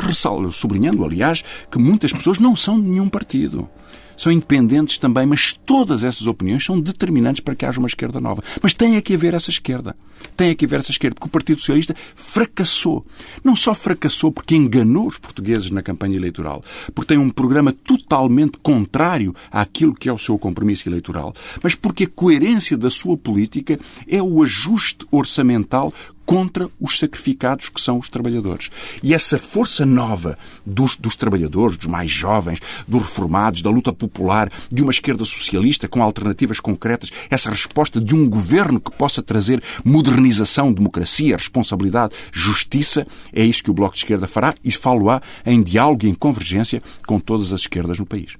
sublinhando, 0.53 1.05
aliás, 1.05 1.45
que 1.71 1.79
muitas 1.79 2.13
pessoas 2.13 2.39
não 2.39 2.57
são 2.57 2.81
de 2.81 2.89
nenhum 2.89 3.09
partido 3.09 3.69
são 4.17 4.33
independentes 4.33 4.99
também, 4.99 5.27
mas 5.27 5.53
todas 5.53 6.05
essas 6.05 6.27
opiniões 6.27 6.65
são 6.65 6.81
determinantes 6.81 7.41
para 7.41 7.55
que 7.55 7.67
haja 7.67 7.79
uma 7.79 7.89
esquerda 7.89 8.21
nova. 8.21 8.43
Mas 8.63 8.75
tem 8.75 9.01
que 9.01 9.15
haver 9.15 9.35
essa 9.35 9.51
esquerda. 9.51 9.97
Tem 10.37 10.55
que 10.55 10.65
haver 10.65 10.81
essa 10.81 10.91
esquerda, 10.91 11.15
porque 11.15 11.29
o 11.29 11.31
Partido 11.31 11.61
Socialista 11.61 11.95
fracassou. 12.15 13.05
Não 13.45 13.55
só 13.55 13.75
fracassou 13.75 14.33
porque 14.33 14.57
enganou 14.57 15.07
os 15.07 15.19
portugueses 15.19 15.71
na 15.71 15.83
campanha 15.83 16.17
eleitoral, 16.17 16.65
porque 16.95 17.15
tem 17.15 17.19
um 17.19 17.31
programa 17.31 17.73
totalmente 17.73 18.59
contrário 18.63 19.35
àquilo 19.51 19.95
que 19.95 20.09
é 20.09 20.13
o 20.13 20.19
seu 20.19 20.39
compromisso 20.39 20.89
eleitoral, 20.89 21.35
mas 21.63 21.75
porque 21.75 22.05
a 22.05 22.09
coerência 22.09 22.77
da 22.77 22.91
sua 22.91 23.17
política 23.17 23.79
é 24.09 24.23
o 24.23 24.43
ajuste 24.43 25.07
orçamental 25.11 25.93
contra 26.27 26.69
os 26.81 26.99
sacrificados 26.99 27.69
que 27.69 27.81
são 27.81 27.99
os 27.99 28.09
trabalhadores. 28.09 28.69
E 29.03 29.15
essa 29.15 29.39
força 29.39 29.87
nova 29.87 30.37
dos, 30.67 30.97
dos, 30.97 31.15
trabalhadores, 31.17 31.77
dos 31.77 31.87
mais 31.87 32.11
jovens, 32.11 32.59
dos 32.87 33.03
reformados, 33.03 33.63
da 33.63 33.71
luta 33.71 33.93
popular, 33.93 34.51
de 34.71 34.83
uma 34.83 34.91
esquerda 34.91 35.25
socialista 35.25 35.87
com 35.87 36.03
alternativas 36.03 36.59
concretas, 36.59 37.11
essa 37.31 37.49
resposta 37.49 38.01
de 38.01 38.15
um 38.15 38.29
governo 38.29 38.81
que 38.81 38.91
possa 38.91 39.23
trazer 39.23 39.63
modernização, 39.85 40.73
democracia, 40.73 41.37
responsabilidade, 41.37 42.15
justiça, 42.33 43.07
é 43.33 43.45
isso 43.45 43.63
que 43.63 43.71
o 43.71 43.75
Bloco 43.75 43.95
de 43.95 44.01
Esquerda 44.01 44.27
fará 44.27 44.55
e 44.65 44.71
falo-á 44.73 45.23
em 45.45 45.63
diálogo 45.63 46.05
e 46.05 46.09
em 46.09 46.15
convergência 46.15 46.83
com 47.07 47.21
todas 47.21 47.53
as 47.53 47.61
esquerdas 47.61 47.99
no 47.99 48.07
país. 48.07 48.37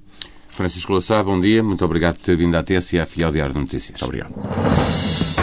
Francisco 0.49 0.91
Lassá, 0.91 1.23
bom 1.23 1.39
dia. 1.39 1.63
Muito 1.63 1.85
obrigado 1.85 2.15
por 2.15 2.23
ter 2.23 2.35
vindo 2.35 2.55
à 2.55 2.63
TSF 2.63 3.19
e 3.19 3.23
ao 3.23 3.31
Diário 3.31 3.53
de 3.53 3.59
Notícias. 3.59 4.01
Muito 4.01 4.05
obrigado. 4.05 5.36